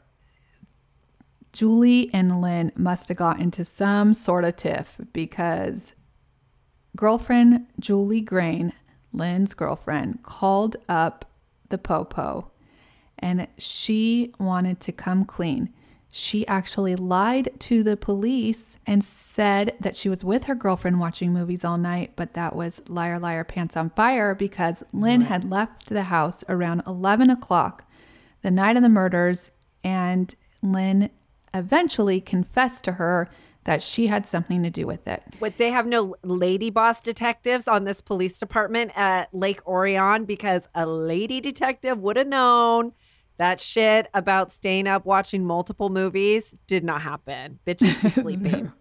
Julie 1.54 2.10
and 2.14 2.42
Lynn 2.42 2.72
must 2.76 3.10
have 3.10 3.18
got 3.18 3.40
into 3.40 3.66
some 3.66 4.14
sort 4.14 4.46
of 4.46 4.56
tiff 4.56 4.96
because 5.14 5.94
girlfriend 6.96 7.68
Julie 7.80 8.22
Grain, 8.22 8.74
Lynn's 9.14 9.54
girlfriend, 9.54 10.24
called 10.24 10.78
up 10.88 11.26
the 11.70 11.78
Popo 11.78 12.52
and 13.20 13.48
she 13.58 14.34
wanted 14.40 14.80
to 14.82 14.92
come 14.92 15.26
clean. 15.26 15.74
She 16.14 16.46
actually 16.46 16.98
lied 16.98 17.52
to 17.60 17.84
the 17.84 17.96
police 17.96 18.78
and 18.86 19.02
said 19.02 19.76
that 19.80 19.96
she 19.96 20.10
was 20.10 20.26
with 20.26 20.44
her 20.44 20.56
girlfriend 20.56 21.00
watching 21.00 21.32
movies 21.32 21.64
all 21.64 21.78
night, 21.78 22.12
but 22.18 22.34
that 22.34 22.54
was 22.54 22.82
liar, 22.88 23.18
liar, 23.18 23.46
pants 23.46 23.78
on 23.78 23.92
fire 23.92 24.36
because 24.36 24.84
Lynn 24.92 25.22
had 25.22 25.50
left 25.50 25.88
the 25.88 26.04
house 26.04 26.44
around 26.50 26.84
11 26.86 27.30
o'clock 27.30 27.86
the 28.42 28.52
night 28.52 28.76
of 28.76 28.84
the 28.84 28.90
murders, 28.90 29.52
and 29.84 30.36
Lynn 30.62 31.10
eventually 31.54 32.20
confessed 32.20 32.84
to 32.86 32.94
her 32.94 33.30
that 33.64 33.82
she 33.82 34.08
had 34.08 34.28
something 34.28 34.64
to 34.64 34.70
do 34.70 34.88
with 34.88 35.08
it. 35.08 35.24
What 35.40 35.58
they 35.58 35.70
have 35.70 35.86
no 35.86 36.16
lady 36.24 36.70
boss 36.70 37.00
detectives 37.00 37.68
on 37.68 37.84
this 37.84 38.02
police 38.02 38.40
department 38.40 38.92
at 38.96 39.34
Lake 39.34 39.66
Orion 39.68 40.26
because 40.26 40.68
a 40.74 40.86
lady 40.86 41.40
detective 41.40 42.00
would 42.00 42.18
have 42.18 42.28
known 42.28 42.94
that 43.42 43.60
shit 43.60 44.08
about 44.14 44.52
staying 44.52 44.88
up 44.88 45.06
watching 45.06 45.44
multiple 45.44 45.90
movies 45.90 46.54
did 46.68 46.84
not 46.84 47.02
happen. 47.02 47.60
Bitches 47.68 48.02
be 48.02 48.10
sleeping. 48.22 48.72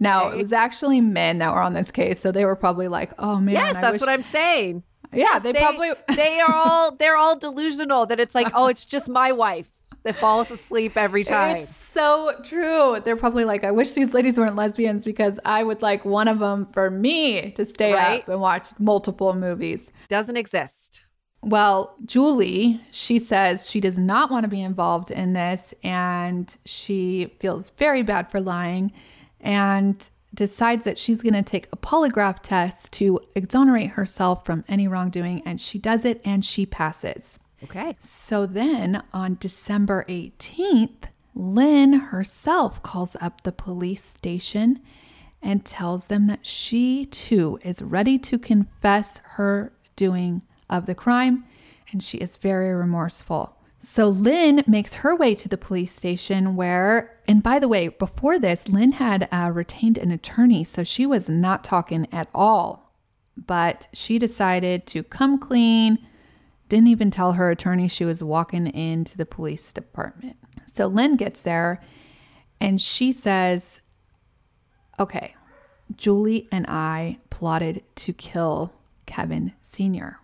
Now, 0.00 0.28
it 0.28 0.36
was 0.36 0.52
actually 0.52 1.00
men 1.00 1.38
that 1.38 1.52
were 1.52 1.60
on 1.62 1.72
this 1.74 1.90
case, 1.90 2.20
so 2.20 2.30
they 2.30 2.44
were 2.44 2.56
probably 2.56 2.88
like, 2.88 3.12
"Oh 3.18 3.40
man, 3.40 3.54
yes, 3.54 3.76
I 3.76 3.80
that's 3.80 3.92
wish- 3.92 4.00
what 4.00 4.08
I'm 4.10 4.22
saying. 4.22 4.82
Yeah, 5.14 5.38
they, 5.38 5.52
They, 5.52 5.58
probably 5.60 5.90
they 6.16 6.40
are 6.40 6.54
all 6.54 6.94
they're 6.96 7.16
all 7.16 7.36
delusional 7.38 8.06
that 8.06 8.18
it's 8.20 8.34
like, 8.34 8.48
oh, 8.54 8.68
it's 8.68 8.86
just 8.86 9.08
my 9.08 9.32
wife 9.32 9.68
that 10.04 10.16
falls 10.16 10.50
asleep 10.50 10.96
every 10.96 11.22
time. 11.36 11.56
It's 11.58 11.74
so 11.76 12.32
true. 12.44 12.98
They're 13.04 13.14
probably 13.16 13.44
like, 13.44 13.62
I 13.64 13.70
wish 13.70 13.92
these 13.92 14.14
ladies 14.14 14.38
weren't 14.38 14.56
lesbians 14.56 15.04
because 15.04 15.38
I 15.44 15.62
would 15.64 15.80
like 15.82 16.04
one 16.04 16.28
of 16.28 16.38
them 16.38 16.66
for 16.72 16.90
me 16.90 17.50
to 17.52 17.64
stay 17.64 17.92
Right. 17.92 18.22
up 18.22 18.28
and 18.28 18.40
watch 18.40 18.68
multiple 18.78 19.32
movies. 19.34 19.92
Doesn't 20.08 20.36
exist. 20.36 20.81
Well, 21.42 21.96
Julie, 22.04 22.80
she 22.92 23.18
says 23.18 23.68
she 23.68 23.80
does 23.80 23.98
not 23.98 24.30
want 24.30 24.44
to 24.44 24.48
be 24.48 24.62
involved 24.62 25.10
in 25.10 25.32
this 25.32 25.74
and 25.82 26.54
she 26.64 27.34
feels 27.40 27.70
very 27.70 28.02
bad 28.02 28.30
for 28.30 28.40
lying 28.40 28.92
and 29.40 30.08
decides 30.34 30.84
that 30.84 30.96
she's 30.96 31.20
going 31.20 31.34
to 31.34 31.42
take 31.42 31.68
a 31.72 31.76
polygraph 31.76 32.38
test 32.42 32.92
to 32.92 33.20
exonerate 33.34 33.90
herself 33.90 34.46
from 34.46 34.64
any 34.68 34.86
wrongdoing. 34.86 35.42
And 35.44 35.60
she 35.60 35.78
does 35.78 36.04
it 36.04 36.20
and 36.24 36.44
she 36.44 36.64
passes. 36.64 37.40
Okay. 37.64 37.96
So 38.00 38.46
then 38.46 39.02
on 39.12 39.36
December 39.40 40.04
18th, 40.08 41.04
Lynn 41.34 41.92
herself 41.92 42.82
calls 42.82 43.16
up 43.20 43.42
the 43.42 43.52
police 43.52 44.04
station 44.04 44.80
and 45.42 45.64
tells 45.64 46.06
them 46.06 46.28
that 46.28 46.46
she 46.46 47.06
too 47.06 47.58
is 47.62 47.82
ready 47.82 48.16
to 48.18 48.38
confess 48.38 49.18
her 49.24 49.72
doing 49.96 50.42
of 50.72 50.86
the 50.86 50.94
crime 50.94 51.44
and 51.92 52.02
she 52.02 52.18
is 52.18 52.36
very 52.36 52.72
remorseful. 52.72 53.56
So 53.80 54.08
Lynn 54.08 54.62
makes 54.66 54.94
her 54.94 55.14
way 55.14 55.34
to 55.34 55.48
the 55.48 55.58
police 55.58 55.92
station 55.92 56.54
where, 56.56 57.18
and 57.26 57.42
by 57.42 57.58
the 57.58 57.68
way, 57.68 57.88
before 57.88 58.38
this, 58.38 58.68
Lynn 58.68 58.92
had 58.92 59.28
uh, 59.32 59.50
retained 59.52 59.98
an 59.98 60.12
attorney, 60.12 60.62
so 60.62 60.84
she 60.84 61.04
was 61.04 61.28
not 61.28 61.64
talking 61.64 62.06
at 62.12 62.28
all. 62.34 62.92
But 63.36 63.88
she 63.92 64.18
decided 64.18 64.86
to 64.88 65.02
come 65.02 65.38
clean, 65.38 65.98
didn't 66.68 66.88
even 66.88 67.10
tell 67.10 67.32
her 67.32 67.50
attorney 67.50 67.88
she 67.88 68.04
was 68.04 68.22
walking 68.22 68.68
into 68.68 69.16
the 69.16 69.26
police 69.26 69.72
department. 69.72 70.36
So 70.72 70.86
Lynn 70.86 71.16
gets 71.16 71.42
there 71.42 71.82
and 72.60 72.80
she 72.80 73.10
says, 73.10 73.80
Okay, 75.00 75.34
Julie 75.96 76.48
and 76.52 76.66
I 76.68 77.18
plotted 77.30 77.82
to 77.96 78.12
kill 78.12 78.72
Kevin 79.06 79.52
Sr. 79.60 80.21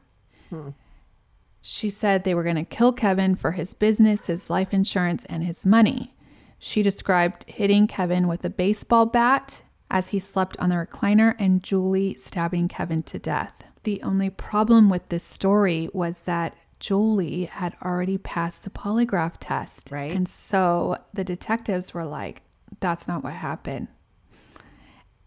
She 1.60 1.90
said 1.90 2.24
they 2.24 2.34
were 2.34 2.44
going 2.44 2.56
to 2.56 2.64
kill 2.64 2.92
Kevin 2.92 3.34
for 3.34 3.52
his 3.52 3.74
business, 3.74 4.26
his 4.26 4.48
life 4.48 4.72
insurance, 4.72 5.24
and 5.26 5.44
his 5.44 5.66
money. 5.66 6.14
She 6.58 6.82
described 6.82 7.44
hitting 7.48 7.86
Kevin 7.86 8.26
with 8.26 8.44
a 8.44 8.50
baseball 8.50 9.06
bat 9.06 9.62
as 9.90 10.08
he 10.08 10.18
slept 10.18 10.56
on 10.58 10.70
the 10.70 10.76
recliner 10.76 11.34
and 11.38 11.62
Julie 11.62 12.14
stabbing 12.14 12.68
Kevin 12.68 13.02
to 13.04 13.18
death. 13.18 13.64
The 13.84 14.02
only 14.02 14.30
problem 14.30 14.90
with 14.90 15.08
this 15.08 15.24
story 15.24 15.88
was 15.92 16.22
that 16.22 16.54
Julie 16.80 17.46
had 17.46 17.76
already 17.82 18.18
passed 18.18 18.64
the 18.64 18.70
polygraph 18.70 19.34
test. 19.40 19.90
Right. 19.90 20.12
And 20.12 20.28
so 20.28 20.96
the 21.14 21.24
detectives 21.24 21.94
were 21.94 22.04
like, 22.04 22.42
that's 22.80 23.08
not 23.08 23.24
what 23.24 23.32
happened. 23.32 23.88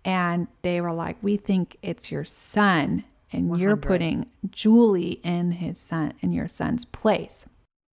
And 0.03 0.47
they 0.61 0.82
were 0.82 0.93
like, 0.93 1.17
we 1.22 1.38
think 1.38 1.78
it's 1.82 2.11
your 2.11 2.24
son. 2.26 3.03
And 3.32 3.57
you're 3.57 3.77
putting 3.77 4.27
Julie 4.49 5.19
in 5.23 5.51
his 5.51 5.77
son 5.77 6.13
in 6.21 6.34
your 6.34 6.47
son's 6.49 6.86
place, 6.86 7.45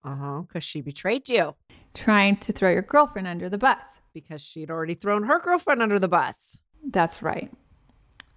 Uh 0.04 0.14
huh. 0.16 0.40
Because 0.42 0.64
she 0.64 0.80
betrayed 0.80 1.28
you 1.28 1.54
trying 1.94 2.36
to 2.36 2.52
throw 2.52 2.70
your 2.70 2.82
girlfriend 2.82 3.26
under 3.26 3.48
the 3.48 3.58
bus. 3.58 4.00
because 4.14 4.40
she'd 4.42 4.70
already 4.70 4.94
thrown 4.94 5.24
her 5.24 5.40
girlfriend 5.40 5.82
under 5.82 5.98
the 5.98 6.08
bus. 6.08 6.58
That's 6.90 7.22
right. 7.22 7.50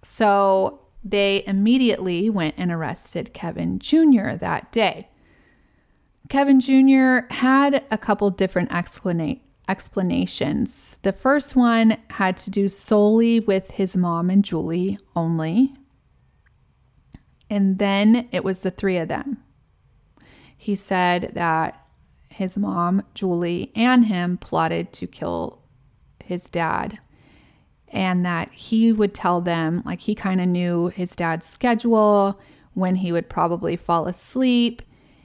So 0.02 0.80
they 1.04 1.42
immediately 1.46 2.28
went 2.30 2.54
and 2.58 2.70
arrested 2.72 3.32
Kevin 3.34 3.78
Jr. 3.78 4.32
that 4.40 4.70
day. 4.72 5.08
Kevin 6.28 6.60
Jr. 6.60 7.26
had 7.32 7.84
a 7.90 7.98
couple 7.98 8.30
different 8.30 8.70
explana- 8.70 9.40
explanations. 9.68 10.96
The 11.02 11.12
first 11.12 11.54
one 11.56 11.96
had 12.10 12.36
to 12.38 12.50
do 12.50 12.68
solely 12.68 13.40
with 13.40 13.70
his 13.72 13.96
mom 13.96 14.30
and 14.30 14.44
Julie 14.44 14.98
only. 15.14 15.74
And 17.52 17.78
then 17.78 18.30
it 18.32 18.44
was 18.44 18.60
the 18.60 18.70
three 18.70 18.96
of 18.96 19.08
them. 19.08 19.36
He 20.56 20.74
said 20.74 21.32
that 21.34 21.86
his 22.30 22.56
mom, 22.56 23.02
Julie, 23.12 23.70
and 23.76 24.06
him 24.06 24.38
plotted 24.38 24.90
to 24.94 25.06
kill 25.06 25.60
his 26.24 26.48
dad 26.48 26.98
and 27.88 28.24
that 28.24 28.50
he 28.52 28.90
would 28.90 29.12
tell 29.12 29.42
them 29.42 29.82
like 29.84 30.00
he 30.00 30.14
kind 30.14 30.40
of 30.40 30.48
knew 30.48 30.88
his 30.88 31.14
dad's 31.14 31.46
schedule 31.46 32.40
when 32.72 32.94
he 32.94 33.12
would 33.12 33.28
probably 33.28 33.76
fall 33.76 34.06
asleep 34.08 34.80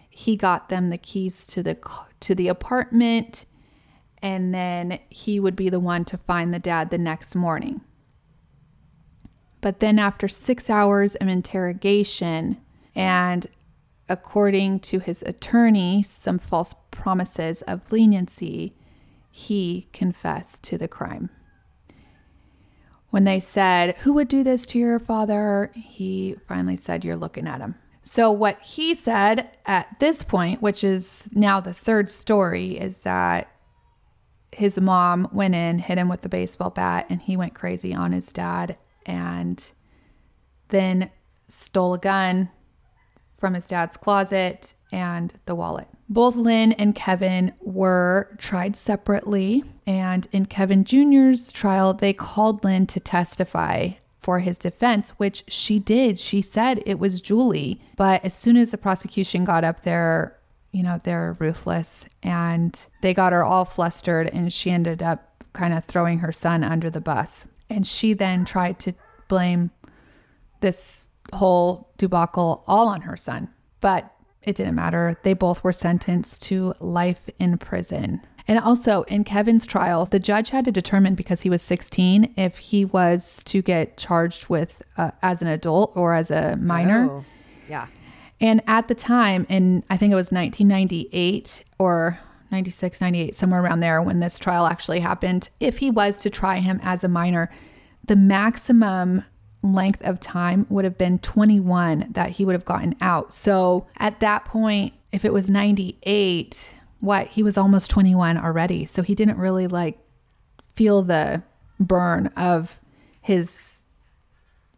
he 0.10 0.36
got 0.36 0.68
them 0.68 0.90
the 0.90 0.98
keys 0.98 1.48
to 1.48 1.64
the 1.64 1.78
to 2.20 2.36
the 2.36 2.50
apartment 2.50 3.46
and 4.22 4.54
then 4.54 5.00
he 5.10 5.40
would 5.40 5.56
be 5.56 5.70
the 5.70 5.80
one 5.80 6.04
to 6.04 6.18
find 6.18 6.54
the 6.54 6.60
dad 6.60 6.90
the 6.90 6.98
next 6.98 7.36
morning 7.36 7.80
but 9.62 9.80
then 9.80 10.00
after 10.00 10.28
6 10.28 10.70
hours 10.70 11.16
of 11.16 11.28
interrogation 11.28 12.58
and 12.96 13.48
according 14.10 14.80
to 14.80 15.00
his 15.00 15.22
attorney 15.24 16.02
some 16.04 16.40
false 16.40 16.74
promises 16.92 17.62
of 17.64 17.92
leniency 17.92 18.76
he 19.30 19.88
confessed 19.94 20.64
to 20.64 20.78
the 20.78 20.88
crime 20.88 21.30
when 23.10 23.24
they 23.24 23.40
said, 23.40 23.96
Who 23.98 24.14
would 24.14 24.28
do 24.28 24.44
this 24.44 24.66
to 24.68 24.80
your 24.80 25.00
father? 25.00 25.72
He 25.74 26.36
finally 26.48 26.76
said, 26.76 27.04
You're 27.04 27.16
looking 27.16 27.48
at 27.48 27.62
him. 27.62 27.76
So, 28.04 28.32
what 28.32 28.60
he 28.62 28.94
said 28.94 29.58
at 29.66 30.00
this 30.00 30.24
point, 30.24 30.62
which 30.62 30.84
is 30.84 31.28
now 31.32 31.60
the 31.60 31.74
third 31.74 32.10
story, 32.10 32.78
is 32.78 33.04
that 33.04 33.50
his 34.52 34.80
mom 34.80 35.28
went 35.32 35.56
in, 35.56 35.80
hit 35.80 35.98
him 35.98 36.10
with 36.10 36.22
the 36.22 36.30
baseball 36.30 36.70
bat, 36.70 37.06
and 37.10 37.22
he 37.22 37.36
went 37.36 37.54
crazy 37.54 37.94
on 37.94 38.12
his 38.12 38.32
dad 38.32 38.78
and 39.08 39.72
then 40.70 41.10
stole 41.48 41.96
a 41.96 42.00
gun 42.00 42.50
from 43.38 43.54
his 43.54 43.68
dad's 43.68 43.98
closet 43.98 44.74
and 44.92 45.34
the 45.46 45.56
wallet. 45.56 45.88
Both 46.10 46.36
Lynn 46.36 46.74
and 46.74 46.96
Kevin 46.96 47.54
were 47.60 48.36
tried 48.38 48.76
separately, 48.76 49.64
and 49.86 50.28
in 50.32 50.46
Kevin 50.46 50.84
Jr.'s 50.86 51.52
trial, 51.52 51.94
they 51.94 52.14
called 52.14 52.64
Lynn 52.64 52.88
to 52.88 53.00
testify 53.00 53.92
for 54.20 54.40
his 54.40 54.58
defense, 54.58 55.12
which 55.12 55.44
she 55.48 55.80
did. 55.80 56.20
She 56.20 56.42
said 56.42 56.82
it 56.86 57.00
was 57.00 57.22
Julie, 57.22 57.82
but 57.96 58.24
as 58.26 58.34
soon 58.34 58.58
as 58.58 58.72
the 58.72 58.78
prosecution 58.78 59.46
got 59.46 59.64
up 59.64 59.84
there, 59.84 60.38
you 60.72 60.84
know, 60.84 61.00
they're 61.04 61.36
ruthless 61.40 62.08
and 62.24 62.86
they 63.02 63.14
got 63.14 63.34
her 63.34 63.44
all 63.44 63.66
flustered, 63.66 64.28
and 64.28 64.52
she 64.52 64.72
ended 64.72 65.02
up 65.02 65.44
kind 65.54 65.74
of 65.74 65.86
throwing 65.86 66.20
her 66.20 66.32
son 66.32 66.64
under 66.64 66.90
the 66.90 67.02
bus. 67.02 67.46
And 67.70 67.86
she 67.86 68.14
then 68.14 68.46
tried 68.46 68.80
to 68.80 68.94
blame 69.28 69.72
this 70.62 71.08
whole 71.34 71.90
debacle 71.98 72.64
all 72.68 72.88
on 72.88 73.02
her 73.02 73.18
son. 73.18 73.50
But 73.82 74.12
it 74.44 74.56
didn't 74.56 74.76
matter. 74.76 75.18
They 75.24 75.34
both 75.34 75.64
were 75.64 75.74
sentenced 75.74 76.42
to 76.44 76.74
life 76.80 77.30
in 77.38 77.58
prison. 77.58 78.22
And 78.48 78.60
also 78.60 79.04
in 79.04 79.26
Kevin's 79.26 79.66
trial, 79.66 80.06
the 80.06 80.20
judge 80.20 80.52
had 80.52 80.64
to 80.66 80.72
determine 80.72 81.16
because 81.16 81.42
he 81.42 81.50
was 81.50 81.62
16 81.62 82.34
if 82.38 82.58
he 82.58 82.86
was 82.86 83.42
to 83.46 83.62
get 83.62 83.98
charged 83.98 84.48
with 84.48 84.82
uh, 84.96 85.12
as 85.22 85.42
an 85.42 85.50
adult 85.50 85.92
or 85.96 86.14
as 86.14 86.32
a 86.32 86.56
minor. 86.56 87.10
Oh, 87.12 87.26
yeah. 87.70 87.88
And 88.40 88.62
at 88.68 88.88
the 88.88 88.96
time, 88.96 89.46
in 89.50 89.84
I 89.90 89.98
think 89.98 90.14
it 90.14 90.16
was 90.16 90.32
1998 90.32 91.66
or 91.80 92.18
96, 92.52 93.02
98, 93.02 93.36
somewhere 93.36 93.62
around 93.62 93.80
there 93.80 94.02
when 94.02 94.20
this 94.20 94.40
trial 94.40 94.66
actually 94.66 95.00
happened, 95.00 95.50
if 95.60 95.78
he 95.78 95.92
was 95.92 96.20
to 96.22 96.30
try 96.30 96.58
him 96.58 96.80
as 96.84 97.04
a 97.04 97.08
minor, 97.08 97.50
the 98.06 98.16
maximum 98.16 99.24
length 99.64 100.02
of 100.04 100.20
time 100.20 100.66
would 100.70 100.86
have 100.86 100.98
been 100.98 101.20
21 101.20 102.08
that 102.12 102.32
he 102.32 102.46
would 102.46 102.54
have 102.54 102.66
gotten 102.66 102.96
out. 103.02 103.34
So 103.34 103.88
at 103.98 104.20
that 104.20 104.46
point, 104.46 104.94
if 105.12 105.26
it 105.26 105.34
was 105.34 105.50
98, 105.50 106.74
what 107.00 107.28
he 107.28 107.44
was 107.44 107.58
almost 107.58 107.90
21 107.90 108.38
already. 108.38 108.86
So 108.86 109.02
he 109.02 109.16
didn't 109.16 109.38
really 109.38 109.68
like 109.68 109.98
feel 110.76 111.02
the 111.02 111.44
burn 111.80 112.28
of 112.38 112.80
his 113.22 113.74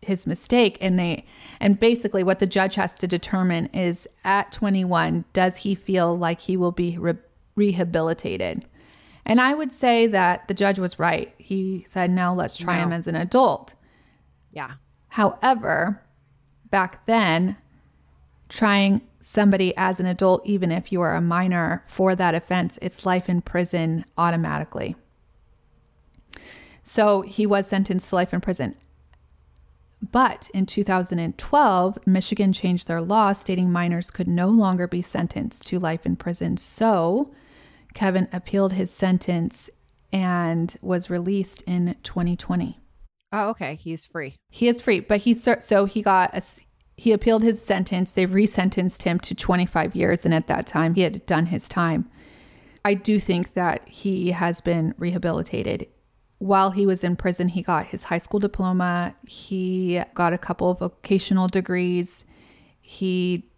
his 0.01 0.26
mistake 0.26 0.78
and 0.80 0.97
they 0.97 1.26
and 1.59 1.78
basically 1.78 2.24
what 2.24 2.39
the 2.39 2.47
judge 2.47 2.76
has 2.76 2.95
to 2.95 3.05
determine 3.05 3.65
is 3.74 4.07
at 4.24 4.49
21 4.53 5.26
does 5.34 5.57
he 5.57 5.76
feel 5.76 6.17
like 6.17 6.39
he 6.39 6.55
will 6.55 6.72
be 6.72 6.97
re- 6.97 7.17
rehabilitated 7.60 8.66
and 9.26 9.39
i 9.41 9.53
would 9.53 9.72
say 9.72 10.07
that 10.07 10.47
the 10.47 10.53
judge 10.53 10.80
was 10.80 10.97
right 10.99 11.34
he 11.38 11.84
said 11.88 12.10
no 12.10 12.34
let's 12.34 12.57
try 12.57 12.78
him 12.78 12.91
as 12.93 13.07
an 13.07 13.16
adult 13.16 13.74
Yeah. 14.51 14.74
However, 15.10 16.01
back 16.72 17.05
then, 17.05 17.55
trying 18.47 19.01
somebody 19.20 19.76
as 19.78 19.99
an 19.99 20.05
adult, 20.05 20.45
even 20.45 20.72
if 20.72 20.91
you 20.91 21.01
are 21.01 21.16
a 21.16 21.22
minor 21.22 21.84
for 21.88 22.16
that 22.16 22.36
offense, 22.36 22.80
it's 22.82 23.05
life 23.05 23.30
in 23.30 23.41
prison 23.41 24.05
automatically. 24.18 24.95
So 26.84 27.22
he 27.22 27.45
was 27.45 27.68
sentenced 27.68 28.10
to 28.10 28.16
life 28.16 28.34
in 28.34 28.41
prison. 28.41 28.76
But 30.12 30.49
in 30.53 30.66
2012, 30.66 31.99
Michigan 32.07 32.53
changed 32.53 32.88
their 32.88 33.01
law 33.01 33.34
stating 33.34 33.72
minors 33.72 34.10
could 34.10 34.28
no 34.28 34.47
longer 34.47 34.88
be 34.88 35.01
sentenced 35.01 35.68
to 35.68 35.80
life 35.80 36.05
in 36.05 36.16
prison. 36.16 36.57
So 36.57 37.32
Kevin 37.94 38.28
appealed 38.32 38.74
his 38.74 38.92
sentence 38.92 39.70
and 40.12 40.76
was 40.82 41.10
released 41.10 41.62
in 41.64 41.96
2020. 42.04 42.80
Oh, 43.32 43.50
okay. 43.50 43.76
He's 43.76 44.06
free. 44.06 44.36
He 44.50 44.68
is 44.68 44.82
free, 44.82 45.00
but 45.00 45.22
he 45.22 45.34
so 45.34 45.86
he 45.86 46.02
got 46.02 46.36
a 46.36 46.42
he 46.98 47.14
appealed 47.14 47.44
his 47.44 47.62
sentence. 47.62 48.12
They 48.12 48.28
resentenced 48.28 49.04
him 49.04 49.20
to 49.20 49.34
25 49.34 49.96
years, 49.96 50.26
and 50.26 50.34
at 50.34 50.48
that 50.48 50.68
time 50.68 50.96
he 50.96 51.02
had 51.02 51.26
done 51.26 51.46
his 51.46 51.70
time. 51.70 52.10
I 52.84 52.94
do 52.94 53.20
think 53.20 53.54
that 53.54 53.88
he 53.88 54.32
has 54.32 54.62
been 54.62 54.94
rehabilitated. 54.98 55.88
While 56.40 56.72
he 56.72 56.86
was 56.86 57.04
in 57.04 57.16
prison, 57.16 57.50
he 57.50 57.62
got 57.62 57.88
his 57.88 58.04
high 58.04 58.18
school 58.18 58.40
diploma. 58.40 59.16
He 59.28 60.02
got 60.14 60.34
a 60.34 60.38
couple 60.38 60.72
of 60.72 60.80
vocational 60.80 61.48
degrees. 61.48 62.26
He 62.82 63.49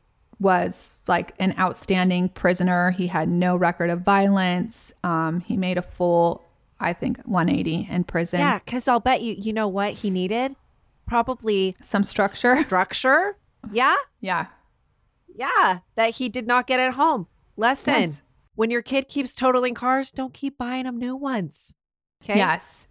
was 0.42 0.98
like 1.08 1.34
an 1.40 1.54
outstanding 1.60 2.28
prisoner. 2.30 2.92
He 2.92 3.08
had 3.08 3.30
no 3.30 3.56
record 3.56 3.90
of 3.92 4.02
violence. 4.02 4.92
Um, 5.04 5.40
he 5.42 5.56
made 5.56 5.78
a 5.78 5.82
full, 5.84 6.44
I 6.80 6.94
think, 6.94 7.20
180 7.26 7.88
in 7.90 8.04
prison. 8.04 8.40
Yeah, 8.40 8.60
because 8.60 8.88
I'll 8.88 9.00
bet 9.00 9.22
you, 9.22 9.36
you 9.38 9.54
know 9.54 9.68
what 9.68 9.94
he 9.94 10.10
needed? 10.10 10.56
Probably 11.08 11.76
Some 11.82 12.04
structure. 12.04 12.62
structure. 12.64 13.38
Yeah. 13.72 13.96
Yeah. 14.20 14.48
Yeah. 15.36 15.80
That 15.96 16.16
he 16.16 16.28
did 16.30 16.48
not 16.48 16.68
get 16.68 16.80
at 16.80 16.94
home. 16.96 17.28
Lesson 17.58 17.94
Yes. 17.94 18.22
when 18.56 18.72
your 18.72 18.82
kid 18.82 19.08
keeps 19.08 19.34
totaling 19.34 19.74
cars, 19.76 20.12
don't 20.12 20.34
keep 20.34 20.58
buying 20.58 20.86
them 20.86 20.98
new 20.98 21.16
ones. 21.16 21.74
Okay. 22.24 22.38
Yes. 22.38 22.88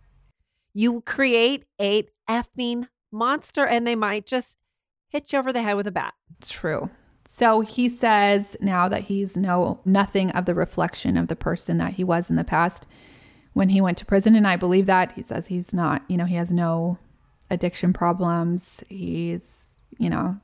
You 0.73 1.01
create 1.01 1.65
a 1.81 2.05
effing 2.29 2.87
monster 3.11 3.67
and 3.67 3.87
they 3.87 3.97
might 3.97 4.27
just 4.27 4.57
hit 5.09 5.33
you 5.33 5.39
over 5.41 5.53
the 5.53 5.63
head 5.63 5.75
with 5.75 5.89
a 5.89 5.91
bat. 5.91 6.15
True. 6.45 6.91
So 7.33 7.61
he 7.61 7.89
says 7.89 8.57
now 8.61 8.89
that 8.89 9.05
he's 9.05 9.37
no 9.37 9.81
nothing 9.85 10.31
of 10.33 10.45
the 10.45 10.55
reflection 10.55 11.17
of 11.17 11.29
the 11.29 11.37
person 11.37 11.79
that 11.79 11.95
he 11.95 12.05
was 12.05 12.29
in 12.29 12.37
the 12.37 12.45
past 12.45 12.87
when 13.55 13.71
he 13.71 13.81
went 13.81 13.99
to 13.99 14.05
prison 14.05 14.35
and 14.37 14.47
I 14.47 14.57
believe 14.57 14.87
that. 14.87 15.13
He 15.13 15.23
says 15.23 15.47
he's 15.47 15.73
not, 15.73 16.03
you 16.09 16.17
know, 16.17 16.27
he 16.27 16.35
has 16.35 16.53
no 16.53 16.99
addiction 17.51 17.93
problems. 17.93 18.83
He's, 18.89 19.81
you 19.99 20.11
know, 20.11 20.39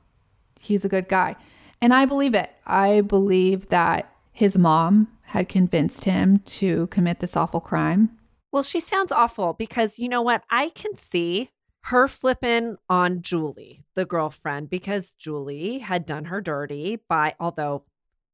he's 0.59 0.85
a 0.85 0.89
good 0.89 1.07
guy. 1.07 1.35
And 1.81 1.93
I 1.93 2.05
believe 2.05 2.33
it. 2.33 2.49
I 2.65 3.01
believe 3.01 3.69
that 3.69 4.11
his 4.31 4.57
mom 4.57 5.07
had 5.23 5.49
convinced 5.49 6.05
him 6.05 6.39
to 6.39 6.87
commit 6.87 7.19
this 7.19 7.35
awful 7.35 7.59
crime. 7.59 8.17
Well, 8.51 8.63
she 8.63 8.79
sounds 8.79 9.11
awful 9.11 9.53
because 9.53 9.99
you 9.99 10.09
know 10.09 10.21
what? 10.21 10.41
I 10.49 10.69
can 10.69 10.95
see 10.95 11.51
her 11.87 12.05
flipping 12.09 12.75
on 12.89 13.21
Julie, 13.21 13.85
the 13.95 14.03
girlfriend, 14.03 14.69
because 14.69 15.13
Julie 15.13 15.79
had 15.79 16.05
done 16.05 16.25
her 16.25 16.41
dirty 16.41 16.99
by, 17.07 17.33
although 17.39 17.85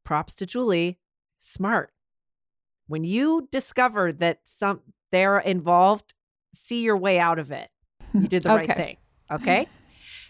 props 0.04 0.34
to 0.36 0.48
Julie, 0.48 0.98
smart. 1.38 1.92
When 2.88 3.04
you 3.04 3.48
discover 3.52 4.12
that 4.14 4.40
some 4.44 4.82
they're 5.12 5.38
involved, 5.38 6.16
see 6.52 6.82
your 6.82 6.98
way 6.98 7.20
out 7.20 7.38
of 7.38 7.52
it. 7.52 7.70
You 8.12 8.28
did 8.28 8.42
the 8.42 8.50
right 8.56 8.74
thing. 8.74 8.98
Okay. 9.32 9.68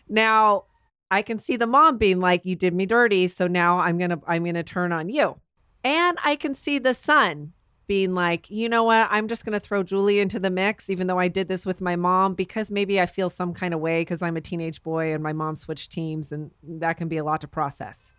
Now, 0.09 0.65
I 1.09 1.21
can 1.21 1.39
see 1.39 1.55
the 1.55 1.65
mom 1.65 1.97
being 1.97 2.19
like, 2.19 2.45
"You 2.45 2.57
did 2.57 2.73
me 2.73 2.85
dirty, 2.85 3.29
so 3.29 3.47
now 3.47 3.79
I'm 3.79 3.97
gonna 3.97 4.19
I'm 4.27 4.43
gonna 4.43 4.63
turn 4.63 4.91
on 4.91 5.07
you," 5.07 5.39
and 5.81 6.17
I 6.25 6.35
can 6.35 6.55
see 6.55 6.77
the 6.77 6.93
son 6.93 7.53
being 7.87 8.13
like, 8.13 8.49
"You 8.49 8.69
know 8.69 8.83
what? 8.83 9.07
I'm 9.11 9.27
just 9.27 9.45
gonna 9.45 9.59
throw 9.59 9.83
Julie 9.83 10.19
into 10.19 10.39
the 10.39 10.49
mix, 10.49 10.89
even 10.89 11.07
though 11.07 11.19
I 11.19 11.27
did 11.27 11.47
this 11.47 11.65
with 11.65 11.81
my 11.81 11.95
mom 11.95 12.33
because 12.33 12.71
maybe 12.71 12.99
I 12.99 13.05
feel 13.05 13.29
some 13.29 13.53
kind 13.53 13.73
of 13.73 13.79
way 13.79 14.01
because 14.01 14.21
I'm 14.21 14.37
a 14.37 14.41
teenage 14.41 14.81
boy 14.83 15.13
and 15.13 15.21
my 15.23 15.33
mom 15.33 15.55
switched 15.55 15.91
teams, 15.91 16.31
and 16.31 16.51
that 16.63 16.97
can 16.97 17.07
be 17.07 17.17
a 17.17 17.23
lot 17.23 17.41
to 17.41 17.47
process." 17.47 18.13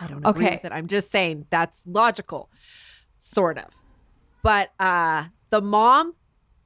I 0.00 0.06
don't 0.08 0.26
agree 0.26 0.44
Okay. 0.44 0.54
with 0.56 0.64
it. 0.66 0.72
I'm 0.72 0.86
just 0.88 1.10
saying 1.10 1.46
that's 1.50 1.80
logical, 1.86 2.50
sort 3.18 3.58
of. 3.58 3.70
But 4.42 4.70
uh 4.78 5.24
the 5.50 5.60
mom 5.62 6.14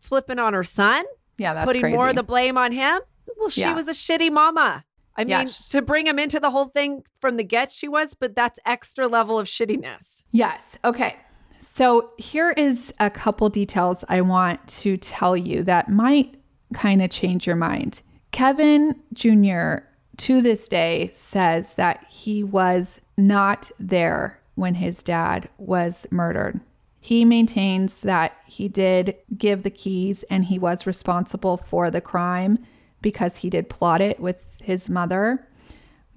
flipping 0.01 0.39
on 0.39 0.53
her 0.55 0.65
son, 0.65 1.05
Yeah, 1.39 1.55
that's 1.55 1.67
putting 1.67 1.83
crazy. 1.83 1.97
more 1.97 2.09
of 2.09 2.17
the 2.17 2.23
blame 2.23 2.59
on 2.59 2.73
him. 2.73 3.01
Well, 3.39 3.49
she 3.49 3.61
Yeah. 3.61 3.75
was 3.75 3.87
a 3.87 3.93
shitty 3.93 4.33
mama. 4.33 4.85
I 5.17 5.25
mean, 5.25 5.47
sh- 5.49 5.69
to 5.69 5.83
bring 5.83 6.07
him 6.07 6.19
into 6.19 6.41
the 6.41 6.51
whole 6.51 6.67
thing 6.67 7.03
from 7.21 7.37
the 7.37 7.45
get, 7.45 7.71
she 7.71 7.87
was, 7.89 8.15
but 8.15 8.35
that's 8.35 8.59
extra 8.65 9.07
level 9.07 9.39
of 9.39 9.47
shittiness. 9.47 10.25
Yes. 10.33 10.79
Okay. 10.85 11.17
So 11.61 12.11
here 12.17 12.51
is 12.57 12.93
a 12.99 13.11
couple 13.11 13.49
details 13.51 14.05
I 14.09 14.23
want 14.23 14.67
to 14.69 14.97
tell 14.97 15.37
you 15.37 15.63
that 15.65 15.89
might 15.89 16.35
kind 16.73 17.03
of 17.03 17.11
change 17.11 17.47
your 17.47 17.57
mind. 17.57 18.01
Kevin 18.33 18.97
Jr. 19.13 19.85
to 20.19 20.41
this 20.41 20.69
day 20.69 21.11
says 21.13 21.75
that 21.75 22.05
he 22.09 22.43
was 22.43 23.01
not 23.17 23.71
there 23.79 24.41
when 24.55 24.75
his 24.75 25.03
dad 25.03 25.49
was 25.59 26.07
murdered. 26.11 26.61
He 27.01 27.25
maintains 27.25 28.03
that 28.03 28.37
he 28.47 28.69
did 28.69 29.17
give 29.37 29.63
the 29.63 29.71
keys 29.71 30.23
and 30.25 30.45
he 30.45 30.59
was 30.59 30.87
responsible 30.87 31.59
for 31.69 31.91
the 31.91 32.01
crime 32.01 32.59
because 33.03 33.37
he 33.37 33.51
did 33.51 33.71
plot 33.71 34.01
it 34.01 34.21
with 34.21 34.37
his 34.61 34.89
mother, 34.89 35.47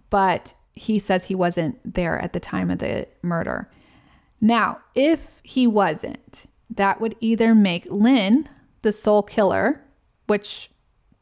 but 0.10 0.54
he 0.74 1.00
says 1.00 1.24
he 1.26 1.36
wasn't 1.36 1.80
there 1.94 2.20
at 2.20 2.34
the 2.34 2.39
time 2.39 2.70
of 2.70 2.80
the 2.80 3.08
murder. 3.22 3.70
Now, 4.44 4.80
if 4.94 5.22
he 5.41 5.68
wasn't, 5.68 6.48
that 6.70 7.00
would 7.00 7.16
either 7.22 7.56
make 7.56 7.88
Lynn 7.89 8.50
the 8.82 8.91
sole 8.91 9.24
killer, 9.24 9.82
which 10.28 10.70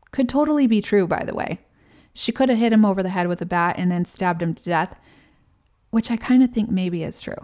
could 0.10 0.28
totally 0.28 0.66
be 0.66 0.82
true, 0.82 1.06
by 1.06 1.24
the 1.24 1.36
way. 1.36 1.60
She 2.16 2.32
could 2.32 2.50
have 2.50 2.58
hit 2.58 2.74
him 2.74 2.84
over 2.84 3.04
the 3.04 3.10
head 3.10 3.28
with 3.28 3.40
a 3.40 3.46
bat 3.46 3.76
and 3.78 3.92
then 3.92 4.06
stabbed 4.06 4.42
him 4.42 4.56
to 4.56 4.64
death, 4.64 5.00
which 5.92 6.10
I 6.10 6.18
kind 6.18 6.42
of 6.42 6.50
think 6.50 6.72
maybe 6.72 7.04
is 7.04 7.22
true. 7.22 7.36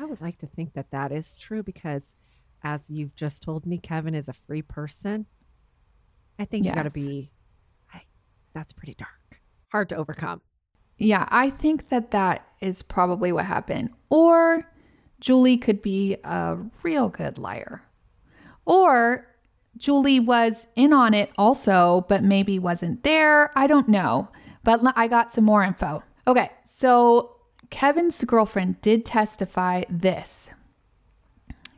I 0.00 0.06
would 0.06 0.22
like 0.22 0.38
to 0.38 0.46
think 0.46 0.72
that 0.72 0.90
that 0.92 1.12
is 1.12 1.36
true 1.36 1.62
because, 1.62 2.14
as 2.62 2.88
you've 2.88 3.14
just 3.14 3.42
told 3.42 3.66
me, 3.66 3.76
Kevin 3.76 4.14
is 4.14 4.30
a 4.30 4.32
free 4.32 4.62
person. 4.62 5.26
I 6.38 6.46
think 6.46 6.64
you 6.64 6.72
got 6.72 6.84
to 6.84 6.90
be. 6.90 7.32
I, 7.92 8.00
that's 8.54 8.72
pretty 8.72 8.94
dark, 8.94 9.42
hard 9.68 9.90
to 9.90 9.96
overcome. 9.96 10.40
Yeah, 10.96 11.28
I 11.28 11.50
think 11.50 11.90
that 11.90 12.12
that 12.12 12.46
is 12.62 12.82
probably 12.82 13.30
what 13.30 13.44
happened. 13.44 13.90
Or 14.08 14.66
Julie 15.26 15.56
could 15.56 15.82
be 15.82 16.16
a 16.22 16.56
real 16.84 17.08
good 17.08 17.36
liar. 17.36 17.82
Or 18.64 19.26
Julie 19.76 20.20
was 20.20 20.68
in 20.76 20.92
on 20.92 21.14
it 21.14 21.32
also, 21.36 22.06
but 22.08 22.22
maybe 22.22 22.60
wasn't 22.60 23.02
there. 23.02 23.50
I 23.58 23.66
don't 23.66 23.88
know. 23.88 24.28
But 24.62 24.82
I 24.94 25.08
got 25.08 25.32
some 25.32 25.42
more 25.42 25.64
info. 25.64 26.04
Okay, 26.28 26.48
so 26.62 27.34
Kevin's 27.70 28.22
girlfriend 28.22 28.80
did 28.82 29.04
testify 29.04 29.82
this. 29.90 30.48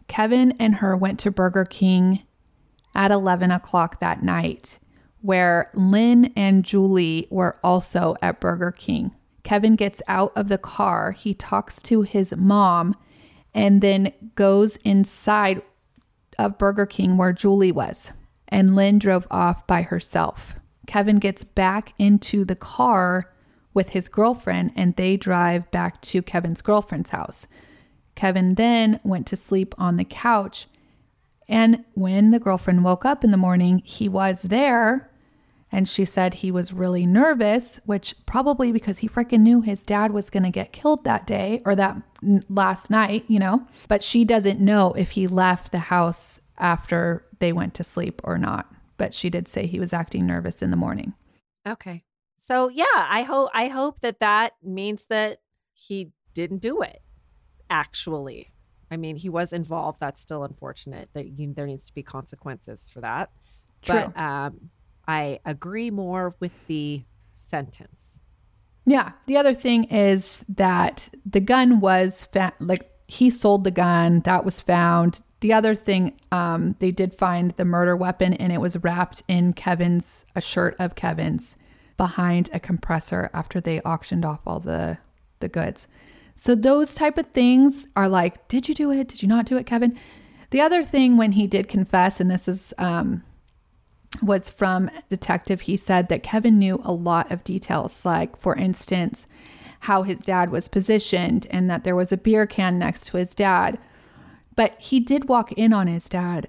Kevin 0.09 0.53
and 0.59 0.75
her 0.75 0.95
went 0.95 1.19
to 1.21 1.31
Burger 1.31 1.65
King 1.65 2.25
at 2.95 3.11
11 3.11 3.51
o'clock 3.51 3.99
that 4.01 4.23
night, 4.23 4.79
where 5.23 5.71
Lynn 5.73 6.35
and 6.37 6.67
Julie 6.67 7.27
were 7.31 7.59
also 7.65 8.15
at 8.21 8.41
Burger 8.41 8.73
King. 8.73 9.11
Kevin 9.43 9.75
gets 9.75 10.03
out 10.07 10.33
of 10.37 10.51
the 10.51 10.59
car, 10.59 11.13
he 11.13 11.33
talks 11.33 11.81
to 11.81 12.03
his 12.03 12.37
mom, 12.37 12.95
and 13.55 13.81
then 13.81 14.13
goes 14.35 14.77
inside 14.79 15.63
of 16.39 16.59
Burger 16.59 16.87
King 16.87 17.17
where 17.17 17.33
Julie 17.33 17.73
was. 17.73 18.13
And 18.49 18.75
Lynn 18.75 18.99
drove 18.99 19.27
off 19.31 19.67
by 19.67 19.83
herself. 19.83 20.57
Kevin 20.87 21.19
gets 21.19 21.45
back 21.45 21.93
into 21.99 22.45
the 22.45 22.57
car 22.57 23.31
with 23.75 23.91
his 23.91 24.09
girlfriend 24.09 24.73
and 24.75 24.97
they 24.97 25.17
drive 25.17 25.71
back 25.71 26.01
to 26.03 26.23
Kevin's 26.23 26.63
girlfriend's 26.63 27.11
house. 27.11 27.47
Kevin 28.15 28.55
then 28.55 28.99
went 29.05 29.27
to 29.29 29.37
sleep 29.37 29.75
on 29.79 29.97
the 29.97 30.05
couch. 30.05 30.67
And 31.49 31.85
when 31.95 32.31
the 32.31 32.41
girlfriend 32.41 32.85
woke 32.85 33.05
up 33.05 33.23
in 33.23 33.31
the 33.31 33.37
morning, 33.37 33.83
he 33.85 34.09
was 34.09 34.43
there. 34.43 35.11
And 35.71 35.89
she 35.89 36.05
said 36.05 36.35
he 36.35 36.51
was 36.51 36.73
really 36.73 37.05
nervous, 37.05 37.79
which 37.85 38.15
probably 38.25 38.73
because 38.73 38.99
he 38.99 39.09
freaking 39.09 39.41
knew 39.41 39.61
his 39.61 39.83
dad 39.83 40.13
was 40.13 40.31
going 40.31 40.45
to 40.45 40.51
get 40.51 40.73
killed 40.73 41.05
that 41.05 41.27
day 41.27 41.61
or 41.67 41.77
that 41.77 41.97
last 42.49 42.91
night, 42.91 43.25
you 43.29 43.39
know. 43.39 43.67
But 43.87 44.03
she 44.03 44.25
doesn't 44.25 44.61
know 44.61 44.93
if 44.95 45.11
he 45.11 45.27
left 45.27 45.73
the 45.73 45.79
house 45.79 46.41
after 46.57 47.27
they 47.39 47.53
went 47.53 47.75
to 47.75 47.85
sleep 47.85 48.21
or 48.25 48.39
not. 48.39 48.73
But 48.97 49.13
she 49.13 49.31
did 49.31 49.47
say 49.47 49.67
he 49.67 49.79
was 49.79 49.93
acting 49.93 50.27
nervous 50.27 50.63
in 50.63 50.71
the 50.71 50.77
morning. 50.77 51.13
Okay. 51.67 52.03
So 52.41 52.69
yeah, 52.69 52.85
I 52.97 53.23
hope 53.23 53.51
I 53.53 53.69
hope 53.69 54.01
that 54.01 54.21
that 54.21 54.55
means 54.63 55.05
that 55.11 55.39
he 55.75 56.13
didn't 56.33 56.59
do 56.59 56.81
it. 56.81 57.03
Actually, 57.69 58.55
I 58.91 58.97
mean, 58.97 59.17
he 59.17 59.29
was 59.29 59.53
involved. 59.53 60.01
That's 60.01 60.21
still 60.21 60.45
unfortunate. 60.45 61.11
That 61.13 61.29
you, 61.29 61.53
there 61.53 61.67
needs 61.67 61.85
to 61.85 61.95
be 61.95 62.03
consequences 62.03 62.89
for 62.91 63.03
that. 63.03 63.31
True. 63.83 64.11
But 64.15 64.19
um, 64.19 64.71
I 65.09 65.41
agree 65.47 65.91
more 65.91 66.37
with 66.39 66.53
the 66.67 67.03
sentence. 67.33 68.21
Yeah. 68.85 69.13
The 69.27 69.39
other 69.39 69.55
thing 69.55 69.85
is 69.85 70.45
that 70.49 71.09
the 71.27 71.41
gun 71.41 71.81
was 71.81 72.25
fa- 72.25 72.53
like 72.61 72.91
he 73.07 73.31
sold 73.31 73.65
the 73.65 73.71
gun 73.71 74.21
that 74.21 74.45
was 74.45 74.61
found. 74.61 75.23
The 75.41 75.53
other 75.53 75.75
thing, 75.75 76.21
um, 76.31 76.77
they 76.79 76.91
did 76.91 77.15
find 77.15 77.53
the 77.57 77.65
murder 77.65 77.97
weapon 77.97 78.35
and 78.35 78.53
it 78.53 78.61
was 78.61 78.83
wrapped 78.85 79.23
in 79.29 79.55
Kevin's 79.55 80.27
a 80.37 80.41
shirt 80.41 80.77
of 80.79 80.95
Kevin's 80.95 81.57
behind 81.97 82.51
a 82.53 82.61
compressor 82.61 83.31
after 83.33 83.61
they 83.61 83.81
auctioned 83.81 84.25
off 84.25 84.41
all 84.47 84.61
the 84.61 84.99
the 85.41 85.49
goods. 85.49 85.87
So 86.35 86.55
those 86.55 86.95
type 86.95 87.19
of 87.19 87.27
things 87.27 87.87
are 87.97 88.09
like, 88.09 88.47
did 88.49 88.69
you 88.69 88.75
do 88.75 88.91
it? 88.91 89.09
Did 89.09 89.23
you 89.23 89.29
not 89.29 89.47
do 89.47 89.57
it, 89.57 89.67
Kevin? 89.67 89.99
The 90.51 90.61
other 90.61 90.83
thing 90.83 91.17
when 91.17 91.33
he 91.33 91.47
did 91.47 91.69
confess, 91.69 92.21
and 92.21 92.31
this 92.31 92.49
is 92.49 92.73
um, 92.79 93.23
was 94.23 94.49
from 94.49 94.91
detective 95.09 95.63
he 95.63 95.77
said 95.77 96.09
that 96.09 96.23
kevin 96.23 96.59
knew 96.59 96.81
a 96.85 96.93
lot 96.93 97.31
of 97.31 97.45
details 97.45 98.05
like 98.05 98.37
for 98.41 98.55
instance 98.57 99.27
how 99.81 100.03
his 100.03 100.21
dad 100.21 100.51
was 100.51 100.67
positioned 100.67 101.47
and 101.51 101.71
that 101.71 101.85
there 101.85 101.95
was 101.95 102.11
a 102.11 102.17
beer 102.17 102.47
can 102.47 102.79
next 102.79 103.07
to 103.07 103.17
his 103.17 103.35
dad 103.35 103.79
but 104.57 104.75
he 104.79 104.99
did 104.99 105.29
walk 105.29 105.53
in 105.53 105.73
on 105.73 105.87
his 105.87 106.09
dad 106.09 106.49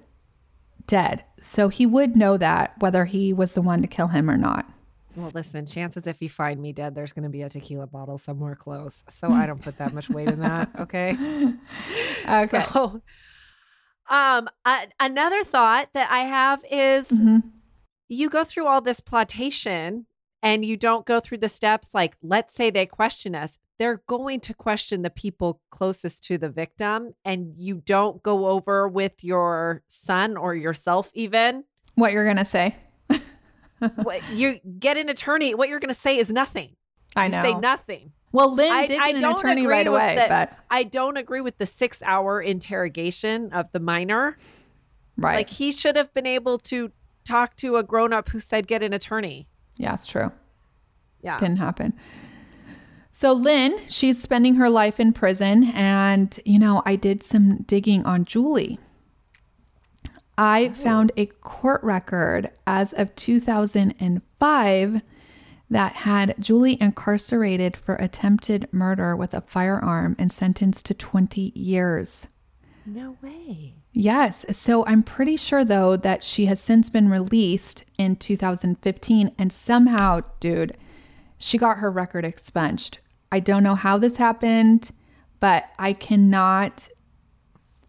dead 0.86 1.22
so 1.40 1.68
he 1.68 1.86
would 1.86 2.16
know 2.16 2.36
that 2.36 2.74
whether 2.80 3.04
he 3.04 3.32
was 3.32 3.52
the 3.52 3.62
one 3.62 3.80
to 3.82 3.86
kill 3.88 4.08
him 4.08 4.28
or 4.28 4.36
not 4.36 4.66
Well, 5.16 5.30
listen, 5.34 5.66
chances 5.66 6.06
if 6.06 6.22
you 6.22 6.28
find 6.28 6.60
me 6.60 6.72
dead, 6.72 6.94
there's 6.94 7.12
going 7.12 7.24
to 7.24 7.30
be 7.30 7.42
a 7.42 7.48
tequila 7.48 7.86
bottle 7.86 8.16
somewhere 8.16 8.54
close. 8.54 9.02
So 9.08 9.28
I 9.28 9.44
don't 9.46 9.60
put 9.60 9.76
that 9.78 9.92
much 9.92 10.08
weight 10.08 10.28
in 10.28 10.40
that. 10.40 10.70
Okay. 10.78 11.16
okay 12.28 12.64
So, 12.72 13.02
um, 14.10 14.48
another 14.98 15.44
thought 15.44 15.88
that 15.94 16.10
I 16.10 16.20
have 16.20 16.64
is 16.70 17.08
Mhm. 17.10 17.42
you 18.08 18.28
go 18.28 18.44
through 18.44 18.66
all 18.66 18.80
this 18.80 19.00
plotation 19.00 20.06
and 20.42 20.64
you 20.64 20.76
don't 20.76 21.06
go 21.06 21.20
through 21.20 21.38
the 21.38 21.48
steps. 21.48 21.94
Like, 21.94 22.16
let's 22.22 22.54
say 22.54 22.70
they 22.70 22.86
question 22.86 23.34
us, 23.34 23.58
they're 23.78 24.02
going 24.06 24.40
to 24.40 24.54
question 24.54 25.02
the 25.02 25.10
people 25.10 25.60
closest 25.70 26.24
to 26.24 26.36
the 26.38 26.48
victim, 26.50 27.14
and 27.24 27.54
you 27.56 27.76
don't 27.84 28.22
go 28.22 28.46
over 28.48 28.88
with 28.88 29.22
your 29.24 29.82
son 29.86 30.36
or 30.36 30.54
yourself, 30.54 31.10
even. 31.14 31.64
what 31.94 32.12
you're 32.12 32.26
gonna 32.26 32.44
say 32.44 32.74
what, 34.02 34.20
you 34.32 34.60
get 34.78 34.96
an 34.98 35.08
attorney. 35.08 35.54
What 35.54 35.68
you're 35.70 35.80
going 35.80 35.92
to 35.94 35.98
say 35.98 36.18
is 36.18 36.28
nothing. 36.30 36.76
i 37.16 37.26
You 37.26 37.32
say 37.32 37.54
nothing. 37.54 38.12
Well 38.32 38.54
lynn 38.54 38.72
I- 38.72 38.86
did 38.86 39.00
I 39.00 39.12
get 39.12 39.22
an 39.22 39.30
attorney 39.30 39.66
right 39.66 39.86
away 39.86 40.14
the- 40.16 40.26
but 40.28 40.56
I 40.70 40.84
don't 40.84 41.16
agree 41.16 41.40
with 41.40 41.58
the 41.58 41.66
six 41.66 42.00
hour 42.02 42.40
interrogation 42.40 43.52
of 43.52 43.70
the 43.72 43.80
minor. 43.80 44.36
right 45.16 45.36
Like 45.36 45.50
he 45.50 45.72
should 45.72 45.96
have 45.96 46.12
been 46.14 46.26
able 46.26 46.58
to 46.58 46.92
talk 47.24 47.56
to 47.56 47.76
a 47.76 47.82
grown 47.82 48.12
up 48.12 48.28
who 48.30 48.40
said 48.40 48.66
get 48.66 48.82
an 48.82 48.92
attorney. 48.92 49.46
yeah 49.76 49.94
it's 49.94 50.06
true 50.06 50.30
Yeah. 51.22 51.38
didn't 51.38 51.58
happen. 51.58 51.92
So 53.12 53.32
Lynn, 53.34 53.78
she's 53.86 54.18
spending 54.20 54.54
her 54.54 54.70
life 54.70 54.98
in 54.98 55.12
prison 55.12 55.64
and 55.74 56.38
you 56.46 56.58
know, 56.58 56.82
I 56.86 56.96
did 56.96 57.22
some 57.22 57.58
digging 57.64 58.02
on 58.06 58.24
Julie. 58.24 58.78
I 60.38 60.70
oh. 60.70 60.74
found 60.82 61.12
a 61.18 61.26
court 61.26 61.82
record 61.84 62.50
as 62.66 62.94
of 62.94 63.14
2005 63.16 65.02
that 65.70 65.92
had 65.92 66.34
Julie 66.40 66.76
incarcerated 66.80 67.76
for 67.76 67.94
attempted 67.94 68.68
murder 68.72 69.14
with 69.14 69.32
a 69.32 69.40
firearm 69.40 70.16
and 70.18 70.30
sentenced 70.32 70.84
to 70.86 70.94
20 70.94 71.52
years. 71.54 72.26
No 72.84 73.16
way. 73.22 73.74
Yes. 73.92 74.44
So 74.50 74.84
I'm 74.86 75.02
pretty 75.02 75.36
sure, 75.36 75.64
though, 75.64 75.96
that 75.96 76.24
she 76.24 76.46
has 76.46 76.60
since 76.60 76.90
been 76.90 77.08
released 77.08 77.84
in 77.98 78.16
2015. 78.16 79.32
And 79.38 79.52
somehow, 79.52 80.22
dude, 80.40 80.76
she 81.38 81.58
got 81.58 81.78
her 81.78 81.90
record 81.90 82.24
expunged. 82.24 82.98
I 83.30 83.40
don't 83.40 83.62
know 83.62 83.76
how 83.76 83.98
this 83.98 84.16
happened, 84.16 84.90
but 85.38 85.70
I 85.78 85.92
cannot, 85.92 86.88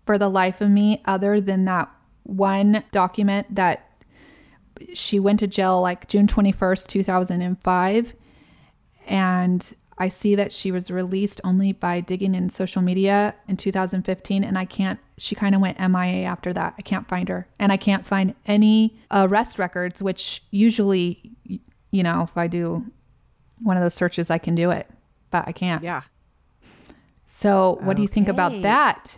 for 0.05 0.17
the 0.17 0.29
life 0.29 0.61
of 0.61 0.69
me, 0.69 1.01
other 1.05 1.41
than 1.41 1.65
that 1.65 1.89
one 2.23 2.83
document 2.91 3.55
that 3.55 3.90
she 4.93 5.19
went 5.19 5.39
to 5.39 5.47
jail 5.47 5.81
like 5.81 6.07
June 6.07 6.27
21st, 6.27 6.87
2005. 6.87 8.13
And 9.07 9.75
I 9.97 10.07
see 10.07 10.35
that 10.35 10.51
she 10.51 10.71
was 10.71 10.89
released 10.89 11.41
only 11.43 11.73
by 11.73 11.99
digging 12.01 12.33
in 12.33 12.49
social 12.49 12.81
media 12.81 13.35
in 13.47 13.57
2015. 13.57 14.43
And 14.43 14.57
I 14.57 14.65
can't, 14.65 14.99
she 15.17 15.35
kind 15.35 15.53
of 15.53 15.61
went 15.61 15.79
MIA 15.79 16.25
after 16.25 16.53
that. 16.53 16.75
I 16.77 16.81
can't 16.81 17.07
find 17.07 17.29
her. 17.29 17.47
And 17.59 17.71
I 17.71 17.77
can't 17.77 18.05
find 18.05 18.33
any 18.45 18.99
uh, 19.11 19.27
arrest 19.29 19.59
records, 19.59 20.01
which 20.01 20.43
usually, 20.51 21.31
you 21.91 22.03
know, 22.03 22.23
if 22.23 22.37
I 22.37 22.47
do 22.47 22.85
one 23.61 23.77
of 23.77 23.83
those 23.83 23.93
searches, 23.93 24.29
I 24.29 24.37
can 24.37 24.55
do 24.55 24.71
it, 24.71 24.89
but 25.29 25.47
I 25.47 25.51
can't. 25.51 25.83
Yeah. 25.83 26.01
So, 27.25 27.79
what 27.81 27.95
do 27.95 28.01
you 28.01 28.07
think 28.07 28.27
about 28.27 28.61
that? 28.61 29.17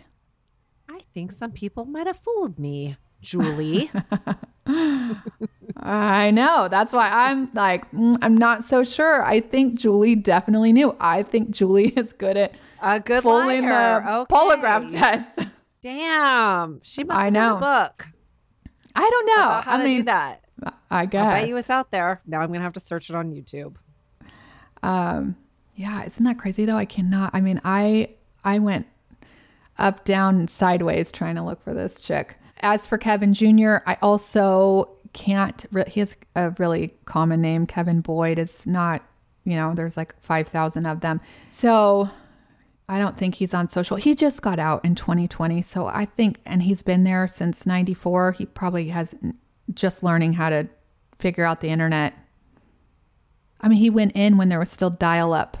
I 0.88 1.00
think 1.12 1.32
some 1.32 1.50
people 1.50 1.84
might 1.84 2.06
have 2.06 2.18
fooled 2.18 2.58
me, 2.58 2.96
Julie. 3.20 3.90
I 4.66 6.30
know. 6.32 6.68
That's 6.70 6.92
why 6.92 7.10
I'm 7.12 7.50
like, 7.54 7.90
mm, 7.92 8.16
I'm 8.22 8.36
not 8.36 8.64
so 8.64 8.84
sure. 8.84 9.24
I 9.24 9.40
think 9.40 9.78
Julie 9.78 10.14
definitely 10.14 10.72
knew. 10.72 10.96
I 11.00 11.22
think 11.22 11.50
Julie 11.50 11.88
is 11.96 12.12
good 12.12 12.36
at 12.36 12.54
A 12.80 13.00
good 13.00 13.22
fooling 13.22 13.68
liar. 13.68 14.02
the 14.02 14.10
Okay. 14.20 14.34
polygraph 14.34 14.90
test. 14.92 15.38
Damn. 15.82 16.80
She 16.82 17.04
must 17.04 17.20
I 17.20 17.30
know. 17.30 17.56
a 17.56 17.60
book 17.60 18.06
I 18.96 19.08
don't 19.10 19.26
know. 19.26 19.62
I 19.66 19.76
to 19.78 19.84
mean, 19.84 19.96
do 19.98 20.04
that. 20.04 20.40
I 20.64 20.72
I 21.02 21.06
guess. 21.06 21.40
bet 21.40 21.48
you 21.48 21.56
it's 21.56 21.68
out 21.70 21.90
there. 21.90 22.20
Now 22.26 22.40
I'm 22.40 22.48
going 22.48 22.60
to 22.60 22.64
have 22.64 22.72
to 22.74 22.80
search 22.80 23.10
it 23.10 23.16
on 23.16 23.32
YouTube. 23.32 23.74
um, 24.82 25.36
yeah, 25.74 26.04
isn't 26.04 26.22
that 26.24 26.38
crazy 26.38 26.64
though? 26.64 26.76
I 26.76 26.84
cannot. 26.84 27.30
I 27.34 27.40
mean, 27.40 27.60
I 27.64 28.10
I 28.44 28.60
went 28.60 28.86
up, 29.76 30.04
down, 30.04 30.36
and 30.36 30.48
sideways 30.48 31.10
trying 31.10 31.34
to 31.34 31.42
look 31.42 31.60
for 31.64 31.74
this 31.74 32.00
chick. 32.00 32.36
As 32.64 32.86
for 32.86 32.96
Kevin 32.96 33.34
Jr., 33.34 33.76
I 33.86 33.98
also 34.00 34.88
can't. 35.12 35.64
Re- 35.70 35.84
he 35.86 36.00
has 36.00 36.16
a 36.34 36.50
really 36.58 36.94
common 37.04 37.42
name. 37.42 37.66
Kevin 37.66 38.00
Boyd 38.00 38.38
is 38.38 38.66
not. 38.66 39.02
You 39.44 39.56
know, 39.56 39.74
there's 39.74 39.98
like 39.98 40.18
five 40.22 40.48
thousand 40.48 40.86
of 40.86 41.00
them. 41.00 41.20
So 41.50 42.08
I 42.88 42.98
don't 42.98 43.18
think 43.18 43.34
he's 43.34 43.52
on 43.52 43.68
social. 43.68 43.98
He 43.98 44.14
just 44.14 44.40
got 44.40 44.58
out 44.58 44.82
in 44.82 44.94
2020, 44.94 45.60
so 45.60 45.86
I 45.86 46.06
think, 46.06 46.38
and 46.46 46.62
he's 46.62 46.82
been 46.82 47.04
there 47.04 47.28
since 47.28 47.66
'94. 47.66 48.32
He 48.32 48.46
probably 48.46 48.88
has 48.88 49.14
just 49.74 50.02
learning 50.02 50.32
how 50.32 50.48
to 50.48 50.66
figure 51.18 51.44
out 51.44 51.60
the 51.60 51.68
internet. 51.68 52.14
I 53.60 53.68
mean, 53.68 53.78
he 53.78 53.90
went 53.90 54.12
in 54.14 54.38
when 54.38 54.48
there 54.48 54.58
was 54.58 54.70
still 54.70 54.90
dial 54.90 55.34
up. 55.34 55.58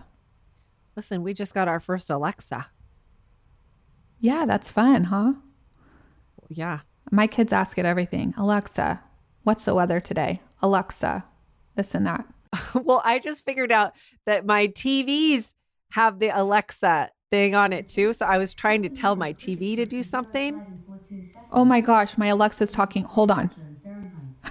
Listen, 0.96 1.22
we 1.22 1.34
just 1.34 1.52
got 1.52 1.68
our 1.68 1.80
first 1.80 2.08
Alexa. 2.08 2.66
Yeah, 4.20 4.46
that's 4.46 4.70
fun, 4.70 5.04
huh? 5.04 5.34
Yeah. 6.48 6.80
My 7.10 7.26
kids 7.26 7.52
ask 7.52 7.78
it 7.78 7.84
everything. 7.84 8.34
Alexa, 8.36 9.00
what's 9.42 9.64
the 9.64 9.74
weather 9.74 10.00
today? 10.00 10.40
Alexa, 10.62 11.24
this 11.76 11.94
and 11.94 12.06
that. 12.06 12.24
well, 12.74 13.02
I 13.04 13.18
just 13.18 13.44
figured 13.44 13.72
out 13.72 13.92
that 14.26 14.46
my 14.46 14.68
TVs 14.68 15.52
have 15.92 16.18
the 16.18 16.28
Alexa 16.28 17.10
thing 17.30 17.54
on 17.54 17.72
it 17.72 17.88
too. 17.88 18.12
So 18.12 18.26
I 18.26 18.38
was 18.38 18.54
trying 18.54 18.82
to 18.82 18.88
tell 18.88 19.16
my 19.16 19.32
TV 19.32 19.76
to 19.76 19.86
do 19.86 20.02
something. 20.02 20.62
Oh 21.50 21.64
my 21.64 21.80
gosh, 21.80 22.18
my 22.18 22.26
Alexa's 22.28 22.72
talking. 22.72 23.04
Hold 23.04 23.30
on. 23.30 23.50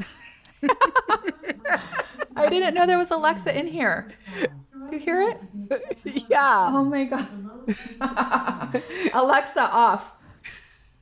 I 2.36 2.49
didn't 2.49 2.74
know 2.74 2.86
there 2.86 2.97
was 2.97 3.12
Alexa 3.12 3.58
in 3.58 3.68
here. 3.68 4.08
Do 4.89 4.95
you 4.95 4.99
hear 4.99 5.22
it? 5.22 5.38
yeah. 6.30 6.70
Oh 6.74 6.84
my 6.86 7.06
god. 7.06 7.28
Alexa 9.14 9.62
off. 9.62 10.12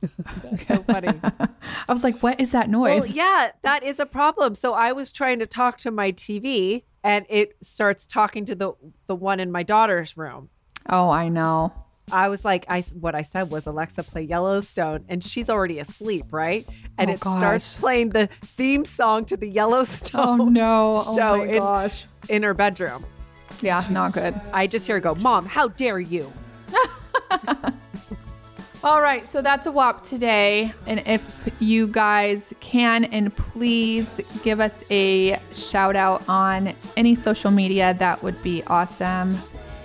So 0.66 0.82
funny. 0.82 1.08
I 1.88 1.92
was 1.92 2.02
like, 2.02 2.18
what 2.22 2.40
is 2.40 2.50
that 2.50 2.68
noise? 2.68 3.00
Well, 3.02 3.10
yeah, 3.10 3.52
that 3.62 3.82
is 3.82 3.98
a 4.00 4.06
problem. 4.06 4.54
So 4.54 4.74
I 4.74 4.92
was 4.92 5.12
trying 5.12 5.38
to 5.38 5.46
talk 5.46 5.78
to 5.78 5.90
my 5.90 6.12
TV 6.12 6.82
and 7.04 7.24
it 7.28 7.56
starts 7.62 8.06
talking 8.06 8.44
to 8.46 8.54
the 8.54 8.72
the 9.06 9.14
one 9.14 9.40
in 9.40 9.50
my 9.50 9.62
daughter's 9.62 10.16
room. 10.16 10.50
Oh, 10.88 11.08
I 11.10 11.28
know. 11.28 11.72
I 12.10 12.28
was 12.28 12.44
like, 12.44 12.64
I 12.68 12.82
what 12.98 13.14
I 13.14 13.22
said 13.22 13.50
was 13.50 13.66
Alexa 13.66 14.02
play 14.04 14.22
Yellowstone, 14.22 15.04
and 15.08 15.22
she's 15.22 15.48
already 15.48 15.78
asleep, 15.78 16.26
right? 16.30 16.66
And 16.98 17.08
Oh, 17.10 17.12
it 17.14 17.18
starts 17.20 17.76
playing 17.76 18.10
the 18.10 18.28
theme 18.42 18.84
song 18.84 19.24
to 19.26 19.36
the 19.36 19.48
Yellowstone. 19.48 20.40
Oh 20.40 20.48
no. 20.48 21.02
Oh 21.06 21.16
show 21.16 21.36
my 21.38 21.44
in, 21.44 21.58
gosh. 21.58 22.06
in 22.28 22.42
her 22.42 22.54
bedroom. 22.54 23.04
Yeah, 23.60 23.84
not 23.90 24.12
good. 24.12 24.34
I 24.52 24.66
just 24.66 24.86
hear 24.86 24.96
her 24.96 25.00
go, 25.00 25.14
"Mom, 25.14 25.46
how 25.46 25.68
dare 25.68 26.00
you!" 26.00 26.32
All 28.84 29.00
right, 29.00 29.24
so 29.24 29.42
that's 29.42 29.66
a 29.66 29.70
WAP 29.70 30.02
today. 30.02 30.74
And 30.88 31.04
if 31.06 31.48
you 31.60 31.86
guys 31.86 32.52
can 32.58 33.04
and 33.04 33.34
please 33.36 34.20
give 34.42 34.58
us 34.58 34.82
a 34.90 35.38
shout 35.52 35.94
out 35.94 36.28
on 36.28 36.74
any 36.96 37.14
social 37.14 37.52
media, 37.52 37.94
that 38.00 38.20
would 38.24 38.42
be 38.42 38.64
awesome. 38.66 39.38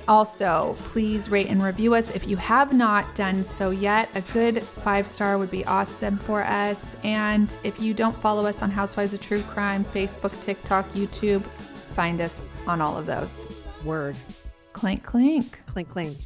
Also, 0.07 0.75
please 0.79 1.29
rate 1.29 1.47
and 1.49 1.61
review 1.61 1.93
us 1.93 2.15
if 2.15 2.27
you 2.27 2.37
have 2.37 2.73
not 2.73 3.13
done 3.13 3.43
so 3.43 3.69
yet. 3.69 4.09
A 4.15 4.21
good 4.33 4.63
five 4.63 5.05
star 5.05 5.37
would 5.37 5.51
be 5.51 5.63
awesome 5.65 6.17
for 6.17 6.43
us. 6.43 6.95
And 7.03 7.55
if 7.63 7.79
you 7.79 7.93
don't 7.93 8.15
follow 8.17 8.47
us 8.47 8.63
on 8.63 8.71
Housewives 8.71 9.13
of 9.13 9.21
True 9.21 9.43
Crime, 9.43 9.85
Facebook, 9.85 10.41
TikTok, 10.41 10.89
YouTube, 10.93 11.43
find 11.43 12.19
us 12.19 12.41
on 12.65 12.81
all 12.81 12.97
of 12.97 13.05
those. 13.05 13.45
Word, 13.83 14.17
Clink, 14.73 15.03
clink. 15.03 15.59
clink, 15.67 15.89
clink. 15.89 16.17